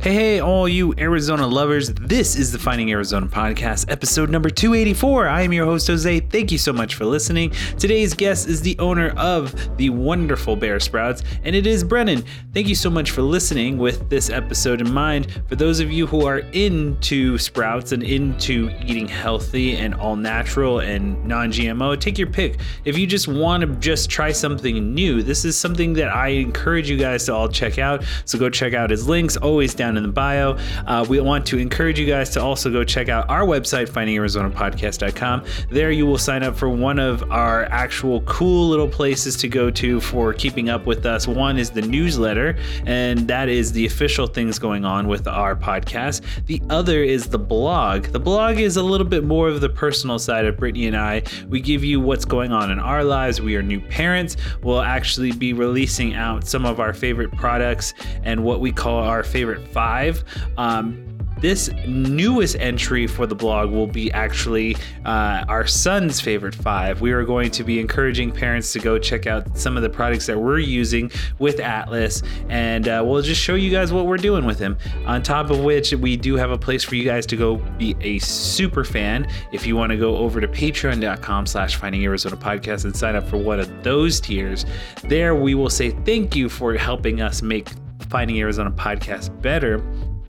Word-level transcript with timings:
Hey, 0.00 0.14
hey, 0.14 0.40
all 0.40 0.68
you 0.68 0.94
Arizona 0.96 1.44
lovers. 1.44 1.92
This 1.92 2.36
is 2.36 2.52
the 2.52 2.58
Finding 2.58 2.92
Arizona 2.92 3.26
podcast, 3.26 3.90
episode 3.90 4.30
number 4.30 4.48
284. 4.48 5.26
I 5.26 5.42
am 5.42 5.52
your 5.52 5.64
host, 5.66 5.88
Jose. 5.88 6.20
Thank 6.20 6.52
you 6.52 6.56
so 6.56 6.72
much 6.72 6.94
for 6.94 7.04
listening. 7.04 7.50
Today's 7.80 8.14
guest 8.14 8.46
is 8.46 8.62
the 8.62 8.78
owner 8.78 9.08
of 9.16 9.76
the 9.76 9.90
wonderful 9.90 10.54
Bear 10.54 10.78
Sprouts, 10.78 11.24
and 11.42 11.56
it 11.56 11.66
is 11.66 11.82
Brennan. 11.82 12.22
Thank 12.54 12.68
you 12.68 12.76
so 12.76 12.88
much 12.88 13.10
for 13.10 13.22
listening 13.22 13.76
with 13.76 14.08
this 14.08 14.30
episode 14.30 14.80
in 14.80 14.88
mind. 14.88 15.42
For 15.48 15.56
those 15.56 15.80
of 15.80 15.90
you 15.90 16.06
who 16.06 16.24
are 16.26 16.38
into 16.52 17.36
sprouts 17.36 17.90
and 17.90 18.04
into 18.04 18.70
eating 18.84 19.08
healthy 19.08 19.78
and 19.78 19.94
all 19.96 20.14
natural 20.14 20.78
and 20.78 21.22
non 21.24 21.50
GMO, 21.50 21.98
take 21.98 22.18
your 22.18 22.30
pick. 22.30 22.60
If 22.84 22.96
you 22.96 23.08
just 23.08 23.26
want 23.26 23.62
to 23.62 23.66
just 23.80 24.08
try 24.08 24.30
something 24.30 24.94
new, 24.94 25.24
this 25.24 25.44
is 25.44 25.58
something 25.58 25.92
that 25.94 26.14
I 26.14 26.28
encourage 26.28 26.88
you 26.88 26.98
guys 26.98 27.24
to 27.24 27.34
all 27.34 27.48
check 27.48 27.80
out. 27.80 28.04
So 28.26 28.38
go 28.38 28.48
check 28.48 28.74
out 28.74 28.90
his 28.90 29.08
links, 29.08 29.36
always 29.36 29.74
down 29.74 29.87
in 29.96 30.02
the 30.02 30.08
bio. 30.08 30.56
Uh, 30.86 31.04
we 31.08 31.20
want 31.20 31.46
to 31.46 31.58
encourage 31.58 31.98
you 31.98 32.06
guys 32.06 32.30
to 32.30 32.42
also 32.42 32.70
go 32.70 32.84
check 32.84 33.08
out 33.08 33.28
our 33.28 33.42
website, 33.42 33.88
findingarizonapodcast.com. 33.88 35.44
There 35.70 35.90
you 35.90 36.06
will 36.06 36.18
sign 36.18 36.42
up 36.42 36.56
for 36.56 36.68
one 36.68 36.98
of 36.98 37.30
our 37.30 37.64
actual 37.64 38.20
cool 38.22 38.68
little 38.68 38.88
places 38.88 39.36
to 39.38 39.48
go 39.48 39.70
to 39.70 40.00
for 40.00 40.32
keeping 40.32 40.68
up 40.68 40.86
with 40.86 41.06
us. 41.06 41.26
One 41.26 41.58
is 41.58 41.70
the 41.70 41.82
newsletter, 41.82 42.56
and 42.86 43.26
that 43.28 43.48
is 43.48 43.72
the 43.72 43.86
official 43.86 44.26
things 44.26 44.58
going 44.58 44.84
on 44.84 45.08
with 45.08 45.26
our 45.26 45.54
podcast. 45.54 46.22
The 46.46 46.62
other 46.70 47.02
is 47.02 47.26
the 47.26 47.38
blog. 47.38 48.04
The 48.04 48.20
blog 48.20 48.58
is 48.58 48.76
a 48.76 48.82
little 48.82 49.06
bit 49.06 49.24
more 49.24 49.48
of 49.48 49.60
the 49.60 49.68
personal 49.68 50.18
side 50.18 50.44
of 50.46 50.56
Brittany 50.56 50.86
and 50.86 50.96
I. 50.96 51.22
We 51.48 51.60
give 51.60 51.84
you 51.84 52.00
what's 52.00 52.24
going 52.24 52.52
on 52.52 52.70
in 52.70 52.78
our 52.78 53.04
lives. 53.04 53.40
We 53.40 53.56
are 53.56 53.62
new 53.62 53.80
parents. 53.80 54.36
We'll 54.62 54.82
actually 54.82 55.32
be 55.32 55.52
releasing 55.52 56.14
out 56.14 56.46
some 56.46 56.64
of 56.64 56.80
our 56.80 56.92
favorite 56.92 57.32
products 57.36 57.94
and 58.22 58.44
what 58.44 58.60
we 58.60 58.72
call 58.72 59.02
our 59.02 59.22
favorite 59.22 59.66
five. 59.78 60.24
Um, 60.56 61.08
this 61.40 61.70
newest 61.86 62.56
entry 62.58 63.06
for 63.06 63.24
the 63.24 63.34
blog 63.34 63.70
will 63.70 63.86
be 63.86 64.10
actually 64.10 64.76
uh, 65.04 65.44
our 65.48 65.68
son's 65.68 66.20
favorite 66.20 66.54
five. 66.56 67.00
We 67.00 67.12
are 67.12 67.22
going 67.22 67.52
to 67.52 67.62
be 67.62 67.78
encouraging 67.78 68.32
parents 68.32 68.72
to 68.72 68.80
go 68.80 68.98
check 68.98 69.28
out 69.28 69.56
some 69.56 69.76
of 69.76 69.84
the 69.84 69.88
products 69.88 70.26
that 70.26 70.36
we're 70.36 70.58
using 70.58 71.12
with 71.38 71.60
Atlas, 71.60 72.24
and 72.48 72.88
uh, 72.88 73.04
we'll 73.06 73.22
just 73.22 73.40
show 73.40 73.54
you 73.54 73.70
guys 73.70 73.92
what 73.92 74.06
we're 74.06 74.16
doing 74.16 74.44
with 74.46 74.58
him. 74.58 74.76
On 75.06 75.22
top 75.22 75.50
of 75.50 75.60
which, 75.60 75.92
we 75.92 76.16
do 76.16 76.34
have 76.34 76.50
a 76.50 76.58
place 76.58 76.82
for 76.82 76.96
you 76.96 77.04
guys 77.04 77.24
to 77.26 77.36
go 77.36 77.58
be 77.78 77.94
a 78.00 78.18
super 78.18 78.82
fan. 78.82 79.30
If 79.52 79.64
you 79.64 79.76
want 79.76 79.90
to 79.90 79.96
go 79.96 80.16
over 80.16 80.40
to 80.40 80.48
patreon.com 80.48 81.46
slash 81.46 81.76
finding 81.76 82.04
Arizona 82.04 82.36
podcast 82.36 82.84
and 82.84 82.96
sign 82.96 83.14
up 83.14 83.28
for 83.28 83.36
one 83.36 83.60
of 83.60 83.84
those 83.84 84.18
tiers, 84.18 84.66
there 85.04 85.36
we 85.36 85.54
will 85.54 85.70
say 85.70 85.90
thank 86.04 86.34
you 86.34 86.48
for 86.48 86.74
helping 86.74 87.20
us 87.20 87.42
make 87.42 87.68
Finding 88.08 88.38
Arizona 88.40 88.70
podcast 88.70 89.40
better 89.42 89.78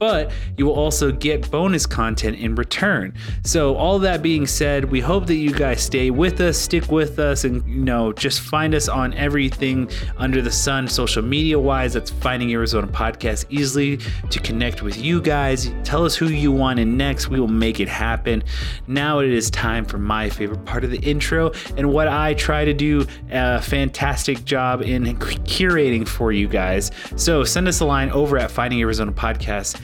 but 0.00 0.32
you 0.56 0.64
will 0.64 0.74
also 0.74 1.12
get 1.12 1.48
bonus 1.50 1.84
content 1.84 2.38
in 2.38 2.54
return. 2.54 3.12
So, 3.44 3.76
all 3.76 3.98
that 3.98 4.22
being 4.22 4.46
said, 4.46 4.86
we 4.86 4.98
hope 4.98 5.26
that 5.26 5.34
you 5.34 5.52
guys 5.52 5.82
stay 5.82 6.10
with 6.10 6.40
us, 6.40 6.56
stick 6.56 6.90
with 6.90 7.18
us, 7.18 7.44
and 7.44 7.64
you 7.68 7.84
know, 7.84 8.10
just 8.14 8.40
find 8.40 8.74
us 8.74 8.88
on 8.88 9.12
everything 9.12 9.90
under 10.16 10.40
the 10.40 10.50
sun, 10.50 10.88
social 10.88 11.22
media 11.22 11.58
wise. 11.58 11.92
That's 11.92 12.10
Finding 12.10 12.50
Arizona 12.52 12.86
Podcast 12.86 13.44
easily 13.50 13.98
to 14.30 14.40
connect 14.40 14.82
with 14.82 14.96
you 14.96 15.20
guys. 15.20 15.70
Tell 15.84 16.06
us 16.06 16.16
who 16.16 16.28
you 16.28 16.50
want 16.50 16.78
in 16.78 16.96
next. 16.96 17.28
We 17.28 17.38
will 17.38 17.46
make 17.46 17.78
it 17.78 17.88
happen. 17.88 18.42
Now 18.86 19.18
it 19.18 19.30
is 19.30 19.50
time 19.50 19.84
for 19.84 19.98
my 19.98 20.30
favorite 20.30 20.64
part 20.64 20.82
of 20.82 20.90
the 20.90 21.00
intro 21.00 21.52
and 21.76 21.92
what 21.92 22.08
I 22.08 22.32
try 22.34 22.64
to 22.64 22.72
do 22.72 23.06
a 23.30 23.60
fantastic 23.60 24.46
job 24.46 24.80
in 24.80 25.04
curating 25.04 26.08
for 26.08 26.32
you 26.32 26.48
guys. 26.48 26.90
So, 27.16 27.44
send 27.44 27.68
us 27.68 27.80
a 27.80 27.84
line 27.84 28.08
over 28.12 28.38
at 28.38 28.50
Finding 28.50 28.80
Arizona 28.80 29.12
Podcast 29.12 29.78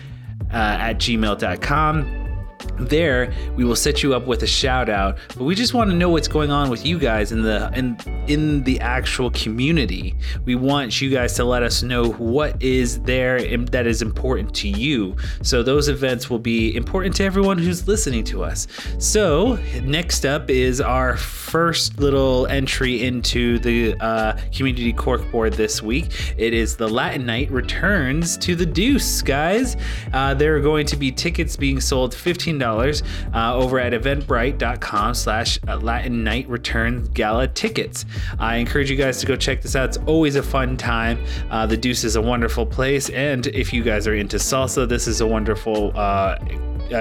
uh, 0.52 0.56
at 0.56 0.98
gmail.com 0.98 2.25
there 2.78 3.32
we 3.56 3.64
will 3.64 3.76
set 3.76 4.02
you 4.02 4.14
up 4.14 4.26
with 4.26 4.42
a 4.42 4.46
shout 4.46 4.88
out 4.88 5.18
but 5.36 5.44
we 5.44 5.54
just 5.54 5.74
want 5.74 5.90
to 5.90 5.96
know 5.96 6.10
what's 6.10 6.28
going 6.28 6.50
on 6.50 6.70
with 6.70 6.84
you 6.84 6.98
guys 6.98 7.32
in 7.32 7.42
the 7.42 7.70
in 7.74 7.96
in 8.28 8.62
the 8.64 8.80
actual 8.80 9.30
community. 9.30 10.14
We 10.44 10.54
want 10.54 11.00
you 11.00 11.10
guys 11.10 11.34
to 11.34 11.44
let 11.44 11.62
us 11.62 11.82
know 11.82 12.10
what 12.12 12.60
is 12.62 13.00
there 13.00 13.36
and 13.36 13.68
that 13.68 13.86
is 13.86 14.02
important 14.02 14.54
to 14.56 14.68
you. 14.68 15.16
So 15.42 15.62
those 15.62 15.88
events 15.88 16.28
will 16.28 16.38
be 16.38 16.74
important 16.74 17.14
to 17.16 17.24
everyone 17.24 17.58
who's 17.58 17.86
listening 17.86 18.24
to 18.24 18.44
us. 18.44 18.66
So 18.98 19.58
next 19.82 20.24
up 20.24 20.50
is 20.50 20.80
our 20.80 21.16
first 21.16 21.98
little 21.98 22.46
entry 22.46 23.04
into 23.04 23.58
the 23.58 23.94
uh, 24.00 24.38
community 24.52 24.92
corkboard 24.92 25.54
this 25.54 25.82
week. 25.82 26.34
It 26.36 26.52
is 26.52 26.76
the 26.76 26.88
latin 26.88 27.26
night 27.26 27.50
returns 27.50 28.36
to 28.38 28.54
the 28.54 28.66
Duce 28.66 29.22
guys. 29.22 29.76
Uh, 30.12 30.34
there 30.34 30.56
are 30.56 30.60
going 30.60 30.86
to 30.86 30.96
be 30.96 31.12
tickets 31.12 31.56
being 31.56 31.80
sold 31.80 32.14
15 32.14 32.55
dollars 32.58 33.02
uh, 33.34 33.54
over 33.54 33.78
at 33.78 33.92
eventbrite.com 33.92 35.14
slash 35.14 35.58
Latin 35.64 36.24
Night 36.24 36.48
Return 36.48 37.04
Gala 37.12 37.48
tickets. 37.48 38.04
I 38.38 38.56
encourage 38.56 38.90
you 38.90 38.96
guys 38.96 39.20
to 39.20 39.26
go 39.26 39.36
check 39.36 39.62
this 39.62 39.76
out. 39.76 39.88
It's 39.88 39.98
always 40.06 40.36
a 40.36 40.42
fun 40.42 40.76
time. 40.76 41.24
Uh, 41.50 41.66
the 41.66 41.76
Duce 41.76 42.04
is 42.04 42.16
a 42.16 42.22
wonderful 42.22 42.66
place, 42.66 43.10
and 43.10 43.46
if 43.48 43.72
you 43.72 43.82
guys 43.82 44.06
are 44.06 44.14
into 44.14 44.36
salsa, 44.36 44.88
this 44.88 45.06
is 45.06 45.20
a 45.20 45.26
wonderful 45.26 45.92
uh, 45.96 46.36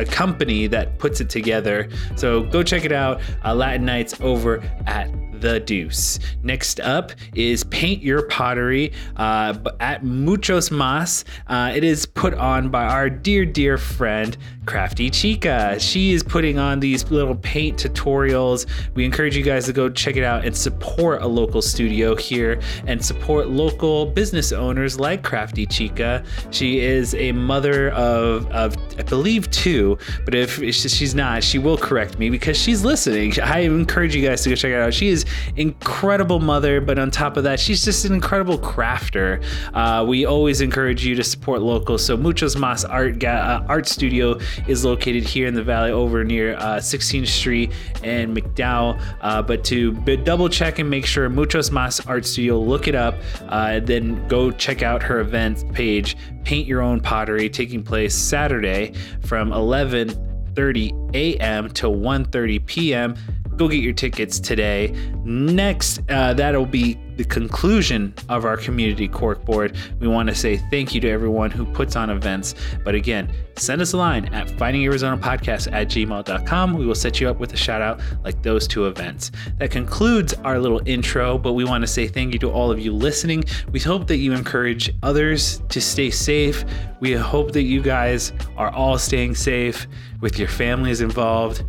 company 0.10 0.68
that 0.68 0.98
puts 1.00 1.22
it 1.22 1.30
together. 1.30 1.90
So 2.16 2.44
go 2.44 2.64
check 2.64 2.86
it 2.86 2.92
out. 2.92 3.22
Uh, 3.44 3.54
Latin 3.56 3.86
Nights 3.86 4.20
over 4.22 4.62
at 4.88 5.10
the 5.42 5.60
Duce. 5.60 6.20
Next 6.44 6.80
up 6.80 7.12
is 7.36 7.64
Paint 7.66 8.02
Your 8.02 8.28
Pottery 8.28 8.94
uh, 9.18 9.58
at 9.80 10.04
Muchos 10.04 10.72
Mas. 10.72 11.26
Uh, 11.48 11.72
it 11.76 11.84
is 11.84 12.06
put 12.06 12.34
on 12.34 12.70
by 12.70 12.86
our 12.86 13.10
dear, 13.10 13.46
dear 13.46 13.78
friend, 13.78 14.38
Crafty 14.66 15.09
Chica. 15.09 15.80
She 15.80 16.14
is 16.14 16.24
putting 16.24 16.58
on 16.58 16.80
these 16.80 17.09
little 17.12 17.36
paint 17.36 17.78
tutorials. 17.78 18.66
We 18.96 19.06
encourage 19.06 19.36
you 19.36 19.44
guys 19.44 19.66
to 19.66 19.74
go 19.74 19.90
check 19.90 20.16
it 20.16 20.24
out 20.24 20.46
and 20.46 20.56
support 20.56 21.22
a 21.22 21.28
local 21.28 21.62
studio 21.62 22.16
here 22.16 22.59
and 22.88 23.03
support 23.03 23.48
local 23.48 24.08
business 24.08 24.52
owners 24.52 25.00
like 25.00 25.24
Crafty 25.24 25.66
Chica. 25.66 26.24
She 26.52 26.80
is 26.80 27.14
a 27.16 27.31
mother 27.31 27.92
of, 27.92 28.50
of 28.52 28.76
I 28.98 29.03
believe, 29.03 29.50
two, 29.52 29.98
but 30.24 30.34
if 30.34 30.64
she's 30.74 31.16
not, 31.16 31.44
she 31.44 31.59
will 31.59 31.78
correct 31.78 32.18
me 32.20 32.30
because 32.30 32.58
she's 32.58 32.84
listening. 32.84 33.40
I 33.42 33.59
encourage 33.59 34.16
you 34.16 34.26
guys 34.28 34.42
to 34.44 34.50
go 34.50 34.56
check 34.56 34.72
it 34.72 34.80
out. 34.80 34.94
She 34.94 35.09
is 35.09 35.26
incredible 35.56 36.40
mother, 36.40 36.82
but 36.82 36.97
on 37.00 37.12
top 37.12 37.38
of 37.38 37.44
that, 37.44 37.59
she's 37.59 37.84
just 37.84 38.06
an 38.06 38.14
incredible 38.14 38.58
crafter. 38.58 39.44
Uh, 39.74 40.06
we 40.06 40.26
always 40.26 40.62
encourage 40.62 41.06
you 41.06 41.16
to 41.16 41.24
support 41.24 41.62
local. 41.62 41.97
So 41.97 42.18
Muchos 42.18 42.56
Mas 42.56 42.84
Art 42.84 43.24
uh, 43.24 43.64
Art 43.68 43.88
Studio 43.88 44.40
is 44.68 44.86
located 44.86 45.24
here 45.24 45.48
in 45.48 45.54
the 45.54 45.64
valley, 45.64 45.92
over 45.92 46.24
near 46.24 46.56
uh, 46.56 46.78
16th 46.78 47.28
Street 47.28 47.72
and 48.04 48.36
McDowell. 48.36 49.02
Uh, 49.22 49.42
but 49.42 49.64
to 49.66 49.94
double 50.18 50.50
check 50.50 50.80
and 50.80 50.90
make 50.90 51.06
sure 51.06 51.30
Muchos 51.30 51.72
Mas 51.72 52.00
Art 52.06 52.26
Studio, 52.26 52.60
look 52.60 52.88
it 52.88 52.96
up. 52.96 53.16
Uh, 53.48 53.80
then 53.80 54.28
go 54.28 54.52
check 54.52 54.84
out 54.84 55.02
her 55.04 55.20
event 55.20 55.72
page. 55.74 56.18
Paint 56.44 56.68
Your 56.68 56.82
Own 56.82 57.00
Pottery 57.00 57.50
taking 57.50 57.84
place 57.84 58.16
Saturday 58.16 58.94
from 59.22 59.50
11:30 59.50 61.16
a.m. 61.16 61.70
to 61.70 61.88
1:30 61.88 62.66
p.m 62.66 63.16
go 63.58 63.68
get 63.68 63.82
your 63.82 63.94
tickets 63.94 64.40
today. 64.40 64.96
Next, 65.24 66.02
uh, 66.10 66.34
that'll 66.34 66.66
be 66.66 67.00
the 67.18 67.24
conclusion 67.24 68.14
of 68.30 68.46
our 68.46 68.58
community 68.58 69.08
corkboard. 69.08 69.76
We 70.00 70.08
want 70.08 70.30
to 70.30 70.36
say 70.36 70.58
thank 70.58 70.94
you 70.94 71.02
to 71.02 71.10
everyone 71.10 71.52
who 71.52 71.66
puts 71.66 71.96
on 71.96 72.10
events. 72.10 72.56
But 72.84 72.96
again, 72.96 73.32
send 73.56 73.82
us 73.82 73.94
a 73.94 73.98
line 73.98 74.26
at 74.34 74.48
findingarizonapodcast 74.48 75.72
at 75.72 75.88
gmail.com. 75.88 76.74
We 76.74 76.86
will 76.86 76.96
set 76.96 77.20
you 77.22 77.30
up 77.30 77.40
with 77.40 77.54
a 77.54 77.58
shout 77.58 77.82
out 77.82 78.02
like 78.24 78.42
those 78.44 78.68
two 78.68 78.88
events. 78.88 79.32
That 79.60 79.72
concludes 79.72 80.34
our 80.44 80.60
little 80.60 80.82
intro, 80.86 81.38
but 81.38 81.54
we 81.54 81.64
want 81.64 81.84
to 81.84 81.88
say 81.88 82.08
thank 82.08 82.34
you 82.34 82.40
to 82.40 82.52
all 82.52 82.72
of 82.72 82.80
you 82.80 82.94
listening. 82.94 83.46
We 83.72 83.80
hope 83.80 84.08
that 84.08 84.18
you 84.18 84.34
encourage 84.34 84.94
others 85.04 85.62
to 85.70 85.80
stay 85.80 86.10
safe. 86.10 86.66
We 87.00 87.14
hope 87.14 87.52
that 87.54 87.64
you 87.64 87.82
guys 87.82 88.34
are 88.58 88.72
all 88.72 88.97
staying 88.97 89.35
safe 89.35 89.88
with 90.22 90.38
your 90.38 90.47
families 90.47 91.02
involved. 91.02 91.64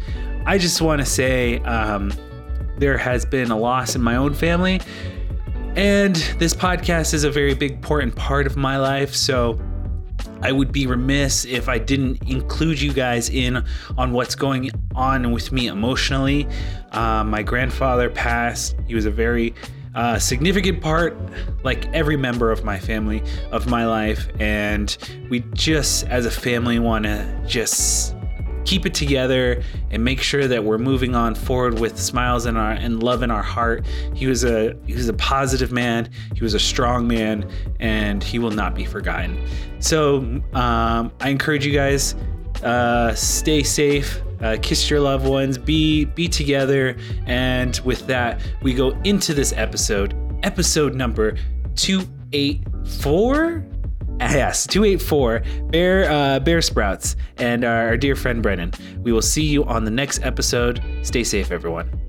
I 0.46 0.58
just 0.58 0.80
want 0.80 1.00
to 1.00 1.04
say 1.04 1.58
um, 1.64 2.12
there 2.78 2.96
has 2.96 3.24
been 3.24 3.50
a 3.50 3.58
loss 3.58 3.96
in 3.96 4.00
my 4.00 4.14
own 4.14 4.32
family, 4.32 4.80
and 5.74 6.14
this 6.38 6.54
podcast 6.54 7.14
is 7.14 7.24
a 7.24 7.30
very 7.30 7.52
big, 7.52 7.72
important 7.72 8.14
part 8.14 8.46
of 8.46 8.56
my 8.56 8.76
life. 8.76 9.12
So 9.12 9.60
I 10.42 10.52
would 10.52 10.70
be 10.70 10.86
remiss 10.86 11.44
if 11.44 11.68
I 11.68 11.78
didn't 11.78 12.22
include 12.28 12.80
you 12.80 12.92
guys 12.92 13.28
in 13.28 13.64
on 13.98 14.12
what's 14.12 14.36
going 14.36 14.70
on 14.94 15.32
with 15.32 15.50
me 15.50 15.66
emotionally. 15.66 16.46
Uh, 16.92 17.24
my 17.24 17.42
grandfather 17.42 18.08
passed. 18.08 18.76
He 18.86 18.94
was 18.94 19.04
a 19.04 19.10
very 19.10 19.52
uh, 19.96 20.18
significant 20.20 20.80
part, 20.80 21.18
like 21.64 21.92
every 21.92 22.16
member 22.16 22.52
of 22.52 22.62
my 22.62 22.78
family, 22.78 23.20
of 23.50 23.66
my 23.66 23.84
life. 23.84 24.28
And 24.38 24.96
we 25.28 25.40
just, 25.54 26.04
as 26.04 26.24
a 26.24 26.30
family, 26.30 26.78
want 26.78 27.04
to 27.04 27.42
just 27.46 28.15
keep 28.66 28.84
it 28.84 28.92
together 28.92 29.62
and 29.90 30.04
make 30.04 30.20
sure 30.20 30.46
that 30.48 30.62
we're 30.62 30.76
moving 30.76 31.14
on 31.14 31.34
forward 31.34 31.78
with 31.78 31.98
smiles 31.98 32.46
in 32.46 32.56
our 32.56 32.72
and 32.72 33.02
love 33.02 33.22
in 33.22 33.30
our 33.30 33.42
heart. 33.42 33.86
He 34.14 34.26
was 34.26 34.44
a 34.44 34.76
he 34.86 34.94
was 34.94 35.08
a 35.08 35.14
positive 35.14 35.72
man. 35.72 36.10
He 36.34 36.42
was 36.42 36.54
a 36.54 36.58
strong 36.58 37.08
man, 37.08 37.48
and 37.80 38.22
he 38.22 38.38
will 38.38 38.50
not 38.50 38.74
be 38.74 38.84
forgotten. 38.84 39.40
So 39.78 40.18
um, 40.52 41.12
I 41.20 41.30
encourage 41.30 41.64
you 41.64 41.72
guys 41.72 42.14
uh, 42.62 43.14
stay 43.14 43.62
safe. 43.62 44.20
Uh, 44.40 44.56
kiss 44.60 44.90
your 44.90 45.00
loved 45.00 45.26
ones. 45.26 45.56
Be 45.56 46.04
be 46.04 46.28
together. 46.28 46.96
And 47.26 47.78
with 47.84 48.06
that, 48.08 48.40
we 48.62 48.74
go 48.74 48.90
into 49.02 49.32
this 49.32 49.54
episode, 49.54 50.14
episode 50.42 50.94
number 50.94 51.36
two 51.74 52.02
eight 52.32 52.62
four. 53.00 53.64
Yes, 54.18 54.66
284 54.66 55.42
Bear 55.70 56.10
uh, 56.10 56.40
Bear 56.40 56.62
Sprouts 56.62 57.16
and 57.36 57.64
our, 57.64 57.88
our 57.88 57.96
dear 57.96 58.16
friend 58.16 58.42
Brennan. 58.42 58.72
We 59.02 59.12
will 59.12 59.22
see 59.22 59.44
you 59.44 59.64
on 59.64 59.84
the 59.84 59.90
next 59.90 60.22
episode. 60.22 60.82
Stay 61.02 61.24
safe, 61.24 61.50
everyone. 61.50 62.05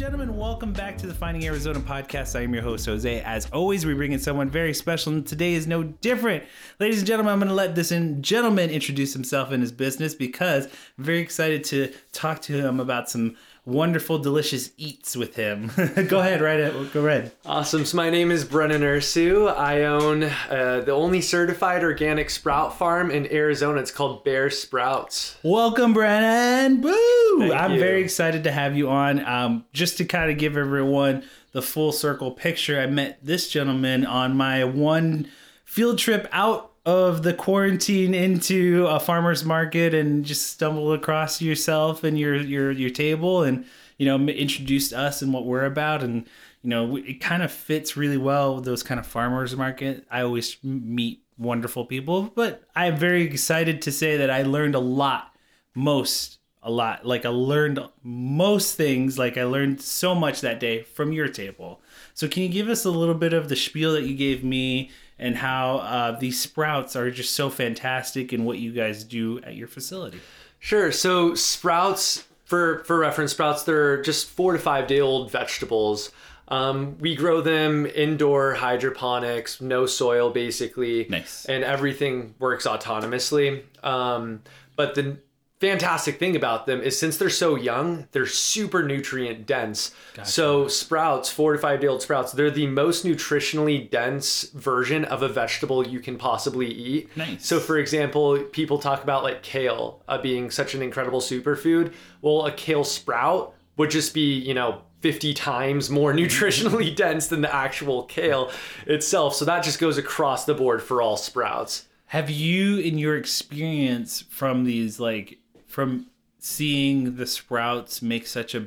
Gentlemen, 0.00 0.34
welcome 0.34 0.72
back 0.72 0.96
to 0.96 1.06
the 1.06 1.12
Finding 1.12 1.44
Arizona 1.44 1.78
podcast. 1.78 2.34
I 2.34 2.42
am 2.42 2.54
your 2.54 2.62
host, 2.62 2.86
Jose. 2.86 3.20
As 3.20 3.44
always, 3.50 3.84
we 3.84 3.92
bring 3.92 4.12
in 4.12 4.18
someone 4.18 4.48
very 4.48 4.72
special, 4.72 5.12
and 5.12 5.26
today 5.26 5.52
is 5.52 5.66
no 5.66 5.82
different. 5.82 6.42
Ladies 6.78 7.00
and 7.00 7.06
gentlemen, 7.06 7.34
I'm 7.34 7.38
going 7.38 7.50
to 7.50 7.54
let 7.54 7.74
this 7.74 7.92
in 7.92 8.22
gentleman 8.22 8.70
introduce 8.70 9.12
himself 9.12 9.50
and 9.50 9.62
his 9.62 9.72
business 9.72 10.14
because 10.14 10.64
I'm 10.96 11.04
very 11.04 11.18
excited 11.18 11.64
to 11.64 11.92
talk 12.12 12.40
to 12.42 12.54
him 12.54 12.80
about 12.80 13.10
some 13.10 13.36
wonderful, 13.70 14.18
delicious 14.18 14.70
eats 14.76 15.16
with 15.16 15.36
him. 15.36 15.70
go 16.08 16.20
ahead, 16.20 16.40
right? 16.40 16.60
It. 16.60 16.92
Go 16.92 17.06
ahead. 17.06 17.32
Awesome. 17.46 17.84
So 17.84 17.96
my 17.96 18.10
name 18.10 18.30
is 18.30 18.44
Brennan 18.44 18.82
Ursu. 18.82 19.54
I 19.56 19.84
own 19.84 20.24
uh, 20.24 20.82
the 20.84 20.92
only 20.92 21.20
certified 21.20 21.82
organic 21.82 22.30
sprout 22.30 22.76
farm 22.76 23.10
in 23.10 23.30
Arizona. 23.32 23.80
It's 23.80 23.90
called 23.90 24.24
Bear 24.24 24.50
Sprouts. 24.50 25.38
Welcome, 25.42 25.92
Brennan. 25.92 26.80
Boo! 26.80 27.36
Thank 27.38 27.54
I'm 27.54 27.72
you. 27.72 27.80
very 27.80 28.02
excited 28.02 28.44
to 28.44 28.52
have 28.52 28.76
you 28.76 28.90
on. 28.90 29.24
Um, 29.24 29.64
just 29.72 29.98
to 29.98 30.04
kind 30.04 30.30
of 30.30 30.38
give 30.38 30.56
everyone 30.56 31.22
the 31.52 31.62
full 31.62 31.92
circle 31.92 32.32
picture, 32.32 32.80
I 32.80 32.86
met 32.86 33.18
this 33.24 33.48
gentleman 33.48 34.04
on 34.04 34.36
my 34.36 34.64
one 34.64 35.28
field 35.64 35.98
trip 35.98 36.28
out 36.32 36.69
of 36.86 37.22
the 37.22 37.34
quarantine 37.34 38.14
into 38.14 38.86
a 38.86 38.98
farmer's 38.98 39.44
market 39.44 39.94
and 39.94 40.24
just 40.24 40.46
stumbled 40.50 40.98
across 40.98 41.42
yourself 41.42 42.04
and 42.04 42.18
your 42.18 42.36
your 42.36 42.70
your 42.70 42.90
table 42.90 43.42
and 43.42 43.64
you 43.98 44.06
know 44.06 44.18
introduced 44.28 44.92
us 44.92 45.22
and 45.22 45.32
what 45.32 45.44
we're 45.44 45.64
about. 45.64 46.02
And 46.02 46.26
you 46.62 46.70
know 46.70 46.96
it 46.96 47.20
kind 47.20 47.42
of 47.42 47.52
fits 47.52 47.96
really 47.96 48.16
well 48.16 48.56
with 48.56 48.64
those 48.64 48.82
kind 48.82 48.98
of 48.98 49.06
farmers 49.06 49.56
market. 49.56 50.06
I 50.10 50.22
always 50.22 50.56
meet 50.62 51.22
wonderful 51.38 51.86
people 51.86 52.30
but 52.34 52.64
i'm 52.76 52.94
very 52.94 53.22
excited 53.22 53.80
to 53.80 53.90
say 53.90 54.18
that 54.18 54.30
i 54.30 54.42
learned 54.42 54.74
a 54.74 54.78
lot 54.78 55.34
most 55.74 56.40
a 56.62 56.70
lot. 56.70 57.06
Like 57.06 57.24
i 57.24 57.28
learned 57.28 57.78
most 58.02 58.76
things 58.76 59.18
like 59.18 59.38
i 59.38 59.44
learned 59.44 59.80
so 59.80 60.14
much 60.14 60.40
that 60.42 60.60
day 60.60 60.82
from 60.82 61.12
your 61.12 61.28
table. 61.28 61.80
So 62.14 62.28
can 62.28 62.42
you 62.42 62.48
give 62.48 62.68
us 62.68 62.84
a 62.84 62.90
little 62.90 63.14
bit 63.14 63.32
of 63.32 63.48
the 63.48 63.56
spiel 63.56 63.92
that 63.94 64.04
you 64.04 64.14
gave 64.14 64.44
me 64.44 64.90
and 65.20 65.36
how 65.36 65.76
uh, 65.76 66.18
these 66.18 66.40
sprouts 66.40 66.96
are 66.96 67.12
just 67.12 67.34
so 67.34 67.48
fantastic 67.48 68.32
and 68.32 68.44
what 68.44 68.58
you 68.58 68.72
guys 68.72 69.04
do 69.04 69.38
at 69.44 69.54
your 69.54 69.68
facility 69.68 70.18
Sure. 70.60 70.92
So 70.92 71.34
sprouts, 71.34 72.26
for 72.44 72.84
for 72.84 72.98
reference, 72.98 73.32
sprouts 73.32 73.64
they're 73.64 74.00
just 74.02 74.28
four 74.28 74.52
to 74.52 74.58
five 74.58 74.86
day 74.86 75.00
old 75.00 75.32
vegetables. 75.32 76.12
Um, 76.48 76.98
we 76.98 77.14
grow 77.14 77.40
them 77.40 77.86
indoor 77.86 78.54
hydroponics, 78.54 79.60
no 79.60 79.86
soil 79.86 80.30
basically. 80.30 81.06
Nice. 81.08 81.46
And 81.46 81.64
everything 81.64 82.34
works 82.38 82.66
autonomously. 82.66 83.62
Um, 83.82 84.42
but 84.76 84.94
the 84.94 85.18
fantastic 85.60 86.18
thing 86.18 86.34
about 86.34 86.64
them 86.64 86.80
is 86.80 86.98
since 86.98 87.18
they're 87.18 87.28
so 87.28 87.54
young, 87.54 88.08
they're 88.12 88.26
super 88.26 88.82
nutrient 88.82 89.46
dense. 89.46 89.92
So 90.24 90.68
sprouts, 90.68 91.30
four 91.30 91.52
to 91.52 91.58
five 91.58 91.80
day 91.80 91.86
old 91.86 92.02
sprouts, 92.02 92.32
they're 92.32 92.50
the 92.50 92.66
most 92.66 93.04
nutritionally 93.04 93.88
dense 93.88 94.44
version 94.50 95.04
of 95.04 95.22
a 95.22 95.28
vegetable 95.28 95.86
you 95.86 96.00
can 96.00 96.16
possibly 96.16 96.66
eat. 96.66 97.14
Nice. 97.16 97.46
So 97.46 97.60
for 97.60 97.78
example, 97.78 98.42
people 98.52 98.78
talk 98.78 99.02
about 99.02 99.22
like 99.22 99.42
kale 99.42 100.02
uh, 100.08 100.18
being 100.18 100.50
such 100.50 100.74
an 100.74 100.82
incredible 100.82 101.20
superfood. 101.20 101.92
Well, 102.22 102.46
a 102.46 102.52
kale 102.52 102.84
sprout 102.84 103.54
would 103.76 103.90
just 103.90 104.14
be, 104.14 104.34
you 104.34 104.54
know, 104.54 104.82
50 105.00 105.34
times 105.34 105.90
more 105.90 106.12
nutritionally 106.14 106.94
dense 106.96 107.26
than 107.26 107.42
the 107.42 107.54
actual 107.54 108.04
kale 108.04 108.50
itself. 108.86 109.34
So 109.34 109.44
that 109.44 109.62
just 109.62 109.78
goes 109.78 109.98
across 109.98 110.46
the 110.46 110.54
board 110.54 110.82
for 110.82 111.02
all 111.02 111.18
sprouts. 111.18 111.86
Have 112.06 112.28
you, 112.28 112.78
in 112.78 112.98
your 112.98 113.16
experience 113.16 114.22
from 114.22 114.64
these, 114.64 114.98
like 114.98 115.38
from 115.70 116.06
seeing 116.38 117.16
the 117.16 117.26
sprouts 117.26 118.02
make 118.02 118.26
such 118.26 118.54
a, 118.54 118.66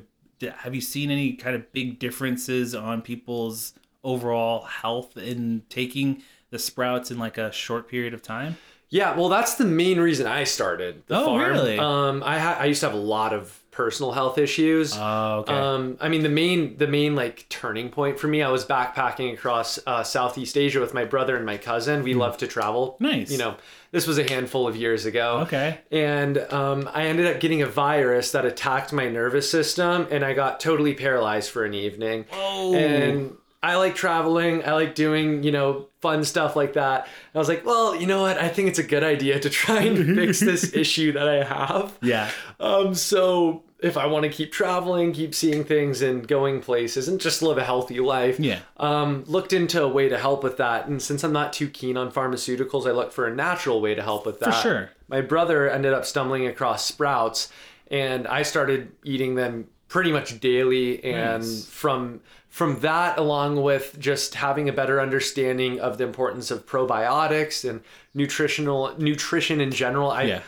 have 0.57 0.73
you 0.75 0.81
seen 0.81 1.09
any 1.11 1.33
kind 1.33 1.55
of 1.55 1.71
big 1.73 1.99
differences 1.99 2.73
on 2.75 3.01
people's 3.01 3.73
overall 4.03 4.63
health 4.63 5.17
in 5.17 5.63
taking 5.69 6.21
the 6.49 6.59
sprouts 6.59 7.09
in 7.11 7.17
like 7.17 7.37
a 7.37 7.51
short 7.51 7.87
period 7.87 8.13
of 8.13 8.21
time? 8.21 8.57
Yeah, 8.89 9.15
well, 9.15 9.29
that's 9.29 9.55
the 9.55 9.65
main 9.65 9.99
reason 9.99 10.27
I 10.27 10.43
started 10.43 11.03
the 11.07 11.17
Oh, 11.19 11.25
farm. 11.25 11.49
really? 11.51 11.79
Um, 11.79 12.21
I 12.23 12.37
ha- 12.37 12.57
I 12.59 12.65
used 12.65 12.81
to 12.81 12.87
have 12.87 12.95
a 12.95 13.01
lot 13.01 13.33
of 13.33 13.62
personal 13.73 14.11
health 14.11 14.37
issues. 14.37 14.95
Oh, 14.95 15.39
okay. 15.39 15.53
Um, 15.53 15.97
I 15.99 16.09
mean, 16.09 16.23
the 16.23 16.29
main 16.29 16.77
the 16.77 16.87
main 16.87 17.15
like 17.15 17.47
turning 17.49 17.89
point 17.89 18.19
for 18.19 18.27
me, 18.27 18.41
I 18.41 18.49
was 18.49 18.65
backpacking 18.65 19.33
across 19.33 19.79
uh, 19.85 20.03
Southeast 20.03 20.57
Asia 20.57 20.79
with 20.79 20.93
my 20.93 21.05
brother 21.05 21.35
and 21.35 21.45
my 21.45 21.57
cousin. 21.57 22.03
We 22.03 22.13
love 22.13 22.37
to 22.37 22.47
travel. 22.47 22.97
Nice. 22.99 23.31
You 23.31 23.37
know, 23.37 23.55
this 23.91 24.07
was 24.07 24.17
a 24.17 24.23
handful 24.23 24.67
of 24.67 24.75
years 24.75 25.05
ago. 25.05 25.39
Okay. 25.41 25.79
And 25.91 26.37
um, 26.37 26.89
I 26.93 27.03
ended 27.03 27.27
up 27.27 27.39
getting 27.39 27.61
a 27.61 27.67
virus 27.67 28.31
that 28.31 28.45
attacked 28.45 28.93
my 28.93 29.09
nervous 29.09 29.49
system, 29.49 30.07
and 30.09 30.23
I 30.23 30.33
got 30.33 30.59
totally 30.59 30.93
paralyzed 30.93 31.49
for 31.49 31.65
an 31.65 31.73
evening. 31.73 32.25
Oh. 32.31 32.73
And 32.75 33.35
I 33.63 33.77
like 33.77 33.95
traveling. 33.95 34.63
I 34.65 34.73
like 34.73 34.93
doing, 34.93 35.41
you 35.41 35.51
know, 35.53 35.87
fun 36.01 36.23
stuff 36.25 36.55
like 36.57 36.73
that. 36.73 37.05
And 37.05 37.35
I 37.35 37.39
was 37.39 37.47
like, 37.47 37.65
well, 37.65 37.95
you 37.95 38.05
know 38.05 38.21
what? 38.21 38.37
I 38.37 38.49
think 38.49 38.67
it's 38.67 38.77
a 38.79 38.83
good 38.83 39.03
idea 39.05 39.39
to 39.39 39.49
try 39.49 39.83
and 39.83 40.15
fix 40.17 40.41
this 40.41 40.73
issue 40.73 41.13
that 41.13 41.27
I 41.29 41.43
have. 41.45 41.97
yeah. 42.01 42.29
Um, 42.59 42.93
so 42.93 43.63
if 43.79 43.95
I 43.97 44.05
want 44.05 44.23
to 44.23 44.29
keep 44.29 44.51
traveling, 44.51 45.13
keep 45.13 45.33
seeing 45.33 45.63
things 45.63 46.01
and 46.01 46.27
going 46.27 46.59
places 46.61 47.07
and 47.07 47.19
just 47.21 47.41
live 47.41 47.57
a 47.57 47.63
healthy 47.63 47.99
life, 48.01 48.37
Yeah. 48.39 48.59
um, 48.77 49.23
looked 49.27 49.53
into 49.53 49.81
a 49.81 49.87
way 49.87 50.09
to 50.09 50.17
help 50.17 50.43
with 50.43 50.57
that. 50.57 50.87
And 50.87 51.01
since 51.01 51.23
I'm 51.23 51.33
not 51.33 51.53
too 51.53 51.69
keen 51.69 51.95
on 51.97 52.11
pharmaceuticals, 52.11 52.85
I 52.85 52.91
looked 52.91 53.13
for 53.13 53.27
a 53.27 53.33
natural 53.33 53.79
way 53.81 53.95
to 53.95 54.01
help 54.01 54.25
with 54.25 54.39
that. 54.41 54.53
For 54.55 54.61
sure. 54.61 54.89
My 55.07 55.21
brother 55.21 55.69
ended 55.69 55.93
up 55.93 56.05
stumbling 56.05 56.47
across 56.47 56.83
sprouts 56.85 57.49
and 57.89 58.27
I 58.27 58.43
started 58.43 58.91
eating 59.05 59.35
them 59.35 59.67
pretty 59.87 60.11
much 60.11 60.39
daily 60.39 61.03
and 61.03 61.43
Nice. 61.43 61.65
from 61.65 62.19
from 62.53 62.81
that 62.81 63.17
along 63.17 63.63
with 63.63 63.97
just 63.99 64.35
having 64.35 64.69
a 64.69 64.71
better 64.71 65.01
understanding 65.01 65.79
of 65.79 65.97
the 65.97 66.03
importance 66.03 66.51
of 66.51 66.67
probiotics 66.67 67.67
and 67.67 67.81
nutritional 68.13 68.93
nutrition 68.99 69.59
in 69.59 69.71
general 69.71 70.11
I 70.11 70.21
Yeah. 70.21 70.41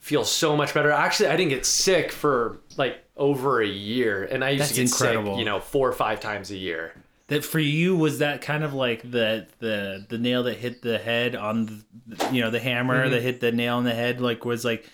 feel 0.00 0.24
so 0.24 0.56
much 0.56 0.72
better. 0.72 0.90
Actually, 0.90 1.28
I 1.28 1.36
didn't 1.36 1.50
get 1.50 1.66
sick 1.66 2.10
for 2.10 2.56
like 2.78 3.04
over 3.18 3.60
a 3.60 3.66
year, 3.68 4.24
and 4.24 4.42
I 4.42 4.48
used 4.48 4.62
That's 4.62 4.70
to 4.70 4.76
get 4.76 4.90
incredible. 4.92 5.32
sick, 5.34 5.40
you 5.40 5.44
know, 5.44 5.60
four 5.60 5.86
or 5.86 5.92
five 5.92 6.20
times 6.20 6.50
a 6.50 6.56
year. 6.56 6.94
That 7.26 7.44
for 7.44 7.58
you 7.60 7.96
was 7.96 8.20
that 8.20 8.40
kind 8.40 8.64
of 8.64 8.72
like 8.72 9.02
the 9.02 9.46
the 9.58 10.06
the 10.08 10.16
nail 10.16 10.44
that 10.44 10.56
hit 10.56 10.80
the 10.80 10.96
head 10.96 11.36
on 11.36 11.84
the, 12.06 12.28
you 12.32 12.40
know 12.40 12.50
the 12.50 12.60
hammer 12.60 13.02
mm-hmm. 13.02 13.10
that 13.12 13.20
hit 13.20 13.40
the 13.40 13.52
nail 13.52 13.76
on 13.76 13.84
the 13.84 13.94
head 13.94 14.22
like 14.22 14.46
was 14.46 14.64
like 14.64 14.88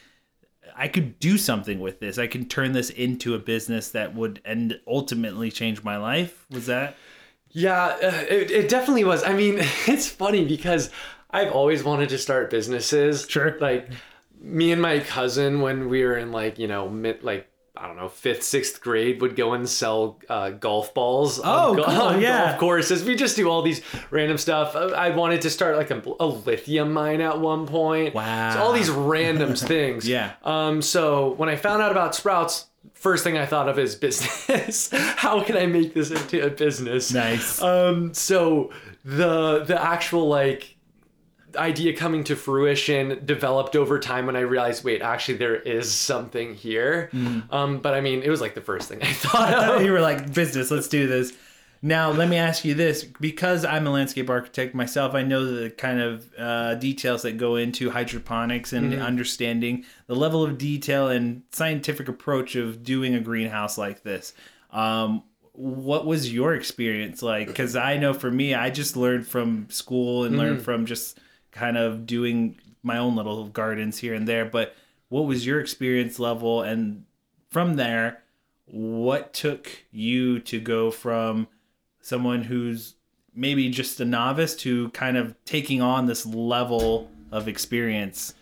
I 0.79 0.87
could 0.87 1.19
do 1.19 1.37
something 1.37 1.81
with 1.81 1.99
this. 1.99 2.19
I 2.19 2.29
can 2.29 2.47
turn 2.47 2.73
this 2.73 2.89
into 2.91 3.35
a 3.35 3.39
business 3.39 3.91
that 3.91 4.15
would 4.15 4.41
end 4.45 4.81
ultimately 4.87 5.51
change 5.51 5.83
my 5.83 5.97
life. 5.97 6.47
Was 6.51 6.67
that? 6.67 6.97
Yeah, 7.51 7.87
uh, 7.87 8.25
it, 8.29 8.51
it 8.51 8.69
definitely 8.69 9.05
was. 9.05 9.25
I 9.25 9.33
mean, 9.33 9.57
it's 9.87 10.09
funny 10.09 10.45
because 10.45 10.91
I've 11.31 11.51
always 11.51 11.83
wanted 11.83 12.09
to 12.11 12.19
start 12.19 12.51
businesses. 12.51 13.27
Sure. 13.29 13.59
Like 13.59 13.89
me 14.41 14.71
and 14.71 14.81
my 14.81 15.01
cousin, 15.01 15.61
when 15.61 15.89
we 15.89 16.05
were 16.05 16.17
in 16.17 16.33
like 16.33 16.59
you 16.59 16.69
know 16.69 16.89
mid 16.89 17.25
like. 17.25 17.49
I 17.81 17.87
don't 17.87 17.97
know, 17.97 18.09
fifth, 18.09 18.43
sixth 18.43 18.81
grade 18.81 19.21
would 19.21 19.37
go 19.37 19.53
and 19.53 19.69
sell 19.69 20.19
uh, 20.29 20.51
golf 20.51 20.93
balls. 20.95 21.39
Oh, 21.43 21.45
on, 21.71 21.77
go- 21.77 21.85
cool, 21.87 21.95
on 21.95 22.21
yeah. 22.21 22.49
golf 22.49 22.61
courses. 22.61 23.05
We 23.05 23.15
just 23.15 23.37
do 23.37 23.49
all 23.49 23.63
these 23.63 23.81
random 24.11 24.39
stuff. 24.39 24.75
Uh, 24.75 24.89
I 24.89 25.11
wanted 25.11 25.43
to 25.43 25.51
start 25.51 25.77
like 25.77 25.91
a, 25.91 26.03
a 26.19 26.27
lithium 26.27 26.93
mine 26.93 27.21
at 27.21 27.39
one 27.41 27.67
point. 27.67 28.15
Wow. 28.15 28.55
So 28.55 28.61
all 28.61 28.73
these 28.73 28.91
random 28.91 29.55
things. 29.55 30.09
Yeah. 30.09 30.33
Um, 30.43 30.83
so 30.83 31.35
when 31.35 31.49
I 31.49 31.57
found 31.57 31.83
out 31.83 31.93
about 31.93 32.15
Sprouts, 32.15 32.67
first 32.95 33.23
thing 33.23 33.39
I 33.39 33.47
thought 33.47 33.69
of 33.69 33.79
is 33.79 33.95
business. 33.95 34.91
How 34.93 35.43
can 35.45 35.57
I 35.57 35.67
make 35.67 35.95
this 35.95 36.11
into 36.11 36.45
a 36.45 36.51
business? 36.51 37.13
Nice. 37.13 37.63
Um, 37.63 38.13
so 38.15 38.73
the 39.05 39.65
the 39.65 39.81
actual 39.81 40.29
like 40.29 40.77
idea 41.57 41.97
coming 41.97 42.25
to 42.25 42.37
fruition 42.37 43.25
developed 43.25 43.77
over 43.77 43.99
time 43.99 44.27
when 44.27 44.37
I 44.37 44.41
realized, 44.41 44.85
wait, 44.85 45.03
actually 45.03 45.39
there 45.39 45.57
is 45.57 45.93
something 45.93 46.55
here. 46.55 47.11
Um, 47.51 47.79
but 47.81 47.95
I 47.95 48.01
mean, 48.01 48.23
it 48.23 48.31
was 48.31 48.41
like 48.41 48.55
the 48.55 48.61
first 48.61 48.89
thing 48.89 48.99
I 49.03 49.13
thought 49.13 49.55
of. 49.55 49.83
you 49.83 49.93
were 49.93 50.01
like, 50.01 50.33
business, 50.33 50.71
let's 50.71 50.89
do 50.89 51.07
this. 51.07 51.33
Now, 51.81 52.11
let 52.11 52.29
me 52.29 52.37
ask 52.37 52.65
you 52.65 52.75
this 52.75 53.05
because 53.05 53.65
I'm 53.65 53.87
a 53.87 53.91
landscape 53.91 54.29
architect 54.29 54.75
myself, 54.75 55.15
I 55.15 55.23
know 55.23 55.45
the 55.45 55.71
kind 55.71 56.01
of 56.01 56.29
uh, 56.37 56.75
details 56.75 57.23
that 57.23 57.37
go 57.37 57.55
into 57.55 57.91
hydroponics 57.91 58.73
and 58.73 59.01
understanding 59.01 59.85
the 60.09 60.17
level 60.17 60.43
of 60.43 60.59
detail 60.59 61.09
and 61.09 61.43
scientific 61.53 62.09
approach 62.09 62.57
of 62.57 62.83
doing 62.83 63.15
a 63.15 63.21
greenhouse 63.21 63.79
like 63.79 64.03
this. 64.03 64.35
Um, 64.73 65.23
what 65.53 66.05
was 66.05 66.33
your 66.33 66.55
experience 66.55 67.23
like? 67.23 67.47
Because 67.47 67.77
I 67.77 67.97
know 67.97 68.13
for 68.13 68.31
me, 68.31 68.55
I 68.55 68.71
just 68.71 68.97
learned 68.97 69.27
from 69.27 69.69
school 69.71 70.25
and 70.25 70.37
learned 70.37 70.63
from 70.63 70.85
just 70.87 71.19
kind 71.59 71.77
of 71.77 72.07
doing 72.07 72.57
my 72.83 72.99
own 72.99 73.17
little 73.17 73.49
gardens 73.49 73.99
here 73.99 74.15
and 74.15 74.29
there. 74.29 74.45
But 74.45 74.75
what 75.09 75.23
was 75.27 75.45
your 75.45 75.61
experience 75.61 76.19
level? 76.21 76.63
And 76.63 77.05
from 77.51 77.75
there, 77.75 78.23
what 78.67 79.33
took 79.33 79.69
you 79.91 80.39
to 80.41 80.61
go 80.61 80.91
from 80.93 81.49
someone 82.01 82.45
who's 82.45 82.95
maybe 83.35 83.69
just 83.71 84.01
a 84.01 84.05
novice 84.05 84.55
to 84.57 84.91
kind 84.91 85.17
of 85.17 85.35
taking 85.45 85.83
on 85.83 86.07
this 86.07 86.25
level 86.25 87.11
of 87.33 87.49
experience? 87.49 88.35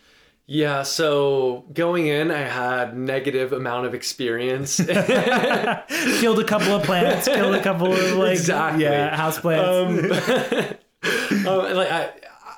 Yeah, 0.49 0.85
so 0.85 1.65
going 1.73 2.07
in, 2.07 2.31
I 2.31 2.43
had 2.43 2.97
negative 2.97 3.53
amount 3.53 3.87
of 3.87 3.95
experience. 3.95 4.77
killed 6.21 6.39
a 6.39 6.45
couple 6.45 6.73
of 6.77 6.85
plants, 6.85 7.27
killed 7.27 7.55
a 7.55 7.63
couple 7.63 7.93
of 7.93 8.13
like 8.13 8.33
Exactly. 8.33 8.85
yeah, 8.85 9.17
house 9.17 9.41
plants. 9.41 10.29
um, 11.47 11.75
like 11.75 11.91
I, 11.91 12.11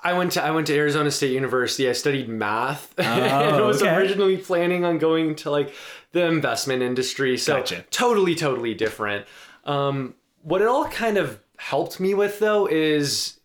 I 0.08 0.12
went 0.18 0.32
to 0.32 0.42
I 0.42 0.50
went 0.50 0.66
to 0.68 0.74
Arizona 0.76 1.10
State 1.10 1.32
University. 1.32 1.88
I 1.88 1.92
studied 1.92 2.28
math. 2.28 2.94
and 2.98 3.06
I 3.06 3.60
was 3.60 3.82
Oh, 3.82 3.86
okay. 3.86 3.96
originally 3.96 4.36
planning 4.36 4.84
on 4.84 4.98
going 4.98 5.34
to 5.36 5.50
like 5.50 5.74
the 6.12 6.24
investment 6.24 6.82
industry. 6.82 7.36
So 7.38 7.56
Gotcha. 7.58 7.84
totally, 7.90 8.34
totally 8.34 8.74
different. 8.74 9.26
Um, 9.64 10.14
what 10.42 10.62
it 10.62 10.68
all 10.68 10.86
kind 10.86 11.18
of 11.18 11.40
helped 11.58 12.00
me 12.00 12.14
with 12.14 12.38
though 12.38 12.66
is, 12.66 13.38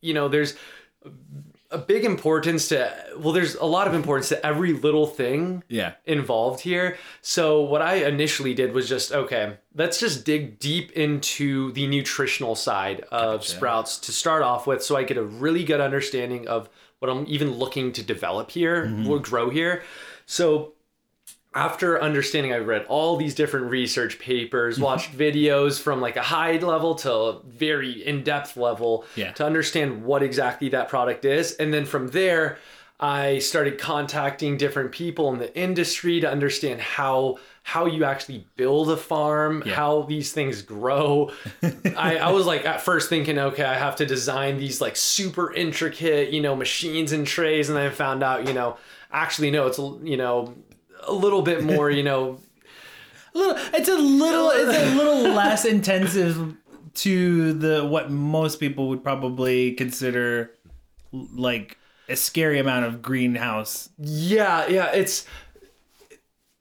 you 0.00 0.14
know, 0.14 0.28
there's 0.28 0.54
a 1.72 1.78
big 1.78 2.04
importance 2.04 2.68
to 2.68 2.94
well, 3.16 3.32
there's 3.32 3.54
a 3.56 3.64
lot 3.64 3.88
of 3.88 3.94
importance 3.94 4.28
to 4.28 4.46
every 4.46 4.72
little 4.72 5.06
thing 5.06 5.64
yeah. 5.68 5.94
involved 6.06 6.60
here. 6.60 6.96
So 7.20 7.62
what 7.62 7.82
I 7.82 7.94
initially 8.06 8.54
did 8.54 8.72
was 8.72 8.88
just 8.88 9.12
okay, 9.12 9.56
let's 9.74 9.98
just 9.98 10.24
dig 10.24 10.58
deep 10.58 10.92
into 10.92 11.72
the 11.72 11.86
nutritional 11.86 12.54
side 12.54 13.00
of 13.10 13.44
sprouts 13.44 13.98
to 13.98 14.12
start 14.12 14.42
off 14.42 14.66
with 14.66 14.82
so 14.82 14.96
I 14.96 15.02
get 15.02 15.16
a 15.16 15.24
really 15.24 15.64
good 15.64 15.80
understanding 15.80 16.46
of 16.48 16.68
what 16.98 17.10
I'm 17.10 17.24
even 17.26 17.52
looking 17.52 17.92
to 17.94 18.02
develop 18.02 18.52
here, 18.52 18.86
mm-hmm. 18.86 19.10
or 19.10 19.18
grow 19.18 19.50
here. 19.50 19.82
So 20.26 20.74
after 21.54 22.00
understanding 22.02 22.52
I 22.52 22.58
read 22.58 22.86
all 22.88 23.16
these 23.16 23.34
different 23.34 23.70
research 23.70 24.18
papers, 24.18 24.76
mm-hmm. 24.76 24.84
watched 24.84 25.16
videos 25.16 25.80
from 25.80 26.00
like 26.00 26.16
a 26.16 26.22
high 26.22 26.56
level 26.56 26.94
to 26.96 27.12
a 27.12 27.40
very 27.42 28.04
in-depth 28.06 28.56
level 28.56 29.04
Yeah. 29.16 29.32
to 29.32 29.44
understand 29.44 30.04
what 30.04 30.22
exactly 30.22 30.68
that 30.70 30.88
product 30.88 31.24
is. 31.24 31.52
And 31.54 31.72
then 31.72 31.84
from 31.84 32.08
there, 32.08 32.58
I 33.00 33.40
started 33.40 33.78
contacting 33.78 34.56
different 34.56 34.92
people 34.92 35.32
in 35.32 35.40
the 35.40 35.54
industry 35.58 36.20
to 36.20 36.30
understand 36.30 36.80
how 36.80 37.38
how 37.64 37.86
you 37.86 38.02
actually 38.02 38.44
build 38.56 38.90
a 38.90 38.96
farm, 38.96 39.62
Yeah. 39.64 39.74
how 39.74 40.02
these 40.02 40.32
things 40.32 40.62
grow. 40.62 41.30
I, 41.96 42.16
I 42.16 42.30
was 42.32 42.44
like 42.44 42.64
at 42.66 42.80
first 42.80 43.08
thinking, 43.08 43.38
okay, 43.38 43.62
I 43.62 43.74
have 43.74 43.94
to 43.96 44.06
design 44.06 44.56
these 44.58 44.80
like 44.80 44.96
super 44.96 45.52
intricate, 45.54 46.30
you 46.32 46.40
know, 46.40 46.56
machines 46.56 47.12
and 47.12 47.24
trays, 47.24 47.68
and 47.68 47.76
then 47.78 47.86
I 47.86 47.90
found 47.90 48.24
out, 48.24 48.48
you 48.48 48.52
know, 48.54 48.78
actually 49.12 49.50
no, 49.52 49.66
it's 49.66 49.78
you 49.78 50.16
know 50.16 50.54
a 51.06 51.12
little 51.12 51.42
bit 51.42 51.62
more, 51.64 51.90
you 51.90 52.02
know, 52.02 52.38
A 53.34 53.38
little, 53.38 53.56
it's 53.72 53.88
a 53.88 53.96
little 53.96 54.50
it's 54.50 54.92
a 54.92 54.94
little 54.94 55.22
less 55.34 55.64
intensive 55.64 56.54
to 56.94 57.54
the 57.54 57.86
what 57.86 58.10
most 58.10 58.60
people 58.60 58.90
would 58.90 59.02
probably 59.02 59.72
consider 59.72 60.52
like 61.12 61.78
a 62.10 62.16
scary 62.16 62.58
amount 62.58 62.84
of 62.84 63.00
greenhouse. 63.00 63.88
Yeah, 63.96 64.66
yeah, 64.66 64.92
it's 64.92 65.26